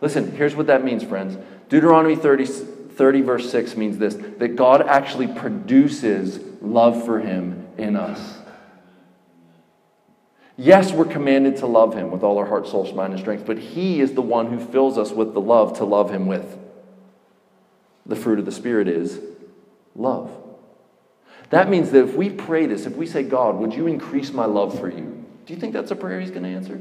Listen, 0.00 0.32
here's 0.32 0.54
what 0.54 0.66
that 0.66 0.84
means, 0.84 1.02
friends. 1.02 1.36
Deuteronomy 1.68 2.16
30, 2.16 2.46
30, 2.46 3.20
verse 3.22 3.50
6 3.50 3.76
means 3.76 3.98
this 3.98 4.14
that 4.38 4.56
God 4.56 4.82
actually 4.82 5.28
produces 5.28 6.40
love 6.60 7.04
for 7.04 7.20
him 7.20 7.66
in 7.78 7.96
us. 7.96 8.38
Yes, 10.56 10.92
we're 10.92 11.06
commanded 11.06 11.56
to 11.56 11.66
love 11.66 11.94
him 11.94 12.12
with 12.12 12.22
all 12.22 12.38
our 12.38 12.46
heart, 12.46 12.68
soul, 12.68 12.92
mind, 12.92 13.12
and 13.12 13.20
strength, 13.20 13.44
but 13.44 13.58
he 13.58 14.00
is 14.00 14.12
the 14.12 14.22
one 14.22 14.46
who 14.46 14.60
fills 14.64 14.98
us 14.98 15.10
with 15.10 15.34
the 15.34 15.40
love 15.40 15.78
to 15.78 15.84
love 15.84 16.10
him 16.10 16.26
with. 16.26 16.58
The 18.06 18.16
fruit 18.16 18.38
of 18.38 18.44
the 18.44 18.52
Spirit 18.52 18.88
is 18.88 19.18
love. 19.94 20.30
That 21.50 21.68
means 21.68 21.90
that 21.90 22.04
if 22.04 22.14
we 22.14 22.30
pray 22.30 22.66
this, 22.66 22.86
if 22.86 22.96
we 22.96 23.06
say, 23.06 23.22
God, 23.22 23.56
would 23.56 23.74
you 23.74 23.86
increase 23.86 24.32
my 24.32 24.44
love 24.44 24.78
for 24.78 24.88
you? 24.88 25.24
Do 25.46 25.54
you 25.54 25.60
think 25.60 25.72
that's 25.72 25.90
a 25.90 25.96
prayer 25.96 26.20
he's 26.20 26.30
going 26.30 26.42
to 26.42 26.48
answer? 26.48 26.80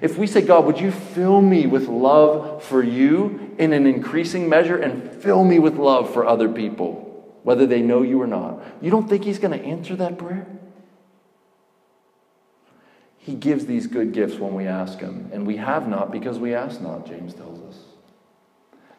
If 0.00 0.18
we 0.18 0.26
say, 0.26 0.42
God, 0.42 0.64
would 0.66 0.80
you 0.80 0.90
fill 0.90 1.40
me 1.40 1.66
with 1.66 1.86
love 1.86 2.64
for 2.64 2.82
you 2.82 3.54
in 3.58 3.72
an 3.72 3.86
increasing 3.86 4.48
measure 4.48 4.76
and 4.76 5.22
fill 5.22 5.44
me 5.44 5.60
with 5.60 5.76
love 5.76 6.12
for 6.12 6.26
other 6.26 6.48
people, 6.48 7.38
whether 7.44 7.66
they 7.66 7.82
know 7.82 8.02
you 8.02 8.20
or 8.20 8.26
not, 8.26 8.60
you 8.80 8.90
don't 8.90 9.08
think 9.08 9.22
he's 9.24 9.38
going 9.38 9.56
to 9.58 9.64
answer 9.64 9.94
that 9.96 10.18
prayer? 10.18 10.46
He 13.18 13.36
gives 13.36 13.66
these 13.66 13.86
good 13.86 14.12
gifts 14.12 14.34
when 14.34 14.54
we 14.54 14.66
ask 14.66 14.98
him, 14.98 15.30
and 15.32 15.46
we 15.46 15.58
have 15.58 15.86
not 15.86 16.10
because 16.10 16.40
we 16.40 16.52
ask 16.52 16.80
not, 16.80 17.06
James 17.06 17.32
tells 17.34 17.60
us. 17.60 17.81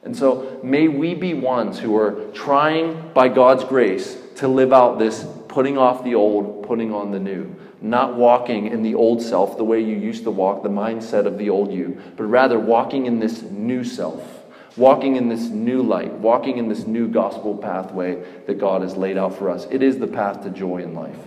And 0.05 0.15
so 0.15 0.59
may 0.63 0.87
we 0.87 1.15
be 1.15 1.33
ones 1.33 1.79
who 1.79 1.95
are 1.95 2.31
trying 2.33 3.11
by 3.13 3.29
God's 3.29 3.63
grace 3.63 4.17
to 4.35 4.47
live 4.47 4.73
out 4.73 4.99
this 4.99 5.25
putting 5.47 5.77
off 5.77 6.03
the 6.03 6.15
old, 6.15 6.63
putting 6.63 6.93
on 6.93 7.11
the 7.11 7.19
new. 7.19 7.55
Not 7.79 8.15
walking 8.15 8.67
in 8.67 8.81
the 8.81 8.95
old 8.95 9.21
self 9.21 9.57
the 9.57 9.63
way 9.63 9.81
you 9.81 9.95
used 9.95 10.23
to 10.23 10.31
walk, 10.31 10.63
the 10.63 10.69
mindset 10.69 11.25
of 11.25 11.37
the 11.37 11.49
old 11.49 11.71
you, 11.71 12.01
but 12.17 12.23
rather 12.23 12.57
walking 12.57 13.05
in 13.05 13.19
this 13.19 13.41
new 13.43 13.83
self, 13.83 14.45
walking 14.77 15.15
in 15.15 15.29
this 15.29 15.49
new 15.49 15.83
light, 15.83 16.11
walking 16.13 16.57
in 16.57 16.69
this 16.69 16.87
new 16.87 17.07
gospel 17.07 17.57
pathway 17.57 18.23
that 18.47 18.57
God 18.57 18.81
has 18.81 18.95
laid 18.95 19.17
out 19.17 19.37
for 19.37 19.49
us. 19.49 19.67
It 19.69 19.83
is 19.83 19.99
the 19.99 20.07
path 20.07 20.43
to 20.43 20.49
joy 20.49 20.77
in 20.77 20.93
life. 20.93 21.19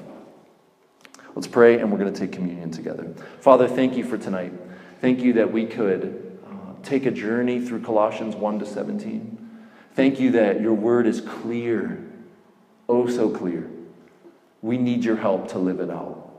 Let's 1.34 1.46
pray 1.46 1.78
and 1.78 1.92
we're 1.92 1.98
going 1.98 2.12
to 2.12 2.18
take 2.18 2.32
communion 2.32 2.70
together. 2.70 3.14
Father, 3.40 3.68
thank 3.68 3.96
you 3.96 4.04
for 4.04 4.16
tonight. 4.16 4.54
Thank 5.02 5.20
you 5.20 5.34
that 5.34 5.52
we 5.52 5.66
could 5.66 6.25
take 6.82 7.06
a 7.06 7.10
journey 7.10 7.60
through 7.60 7.82
Colossians 7.82 8.34
1 8.34 8.58
to 8.60 8.66
17. 8.66 9.36
Thank 9.94 10.20
you 10.20 10.32
that 10.32 10.60
your 10.60 10.74
word 10.74 11.06
is 11.06 11.20
clear, 11.20 12.04
oh 12.88 13.08
so 13.08 13.30
clear. 13.30 13.68
We 14.62 14.78
need 14.78 15.04
your 15.04 15.16
help 15.16 15.48
to 15.48 15.58
live 15.58 15.80
it 15.80 15.90
out. 15.90 16.30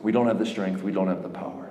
We 0.00 0.12
don't 0.12 0.26
have 0.26 0.38
the 0.38 0.46
strength, 0.46 0.82
we 0.82 0.92
don't 0.92 1.08
have 1.08 1.22
the 1.22 1.28
power. 1.28 1.70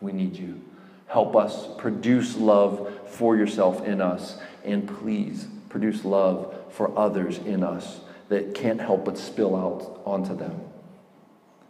We 0.00 0.12
need 0.12 0.36
you. 0.36 0.60
Help 1.06 1.36
us 1.36 1.68
produce 1.78 2.36
love 2.36 2.92
for 3.06 3.36
yourself 3.36 3.86
in 3.86 4.00
us, 4.00 4.38
and 4.64 4.86
please 4.86 5.46
produce 5.68 6.04
love 6.04 6.54
for 6.70 6.96
others 6.98 7.38
in 7.38 7.62
us 7.62 8.00
that 8.28 8.54
can't 8.54 8.80
help 8.80 9.04
but 9.04 9.16
spill 9.18 9.54
out 9.54 10.02
onto 10.04 10.36
them. 10.36 10.60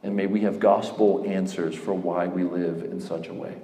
And 0.03 0.17
may 0.17 0.27
we 0.27 0.41
have 0.41 0.61
gospel 0.61 1.25
answers 1.27 1.75
for 1.75 1.95
why 1.95 2.27
we 2.27 2.43
live 2.45 2.83
in 2.83 3.01
such 3.01 3.29
a 3.29 3.35
way. 3.35 3.57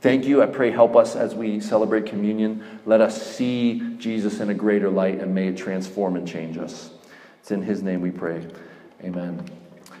Thank 0.00 0.26
you. 0.26 0.42
I 0.42 0.46
pray 0.46 0.70
help 0.70 0.94
us 0.94 1.16
as 1.16 1.34
we 1.34 1.58
celebrate 1.60 2.06
communion. 2.06 2.80
Let 2.86 3.00
us 3.00 3.20
see 3.20 3.96
Jesus 3.98 4.38
in 4.38 4.50
a 4.50 4.54
greater 4.54 4.90
light 4.90 5.20
and 5.20 5.34
may 5.34 5.48
it 5.48 5.56
transform 5.56 6.16
and 6.16 6.26
change 6.26 6.56
us. 6.56 6.90
It's 7.40 7.50
in 7.50 7.62
his 7.62 7.82
name 7.82 8.00
we 8.00 8.10
pray. 8.10 8.46
Amen. 9.02 9.44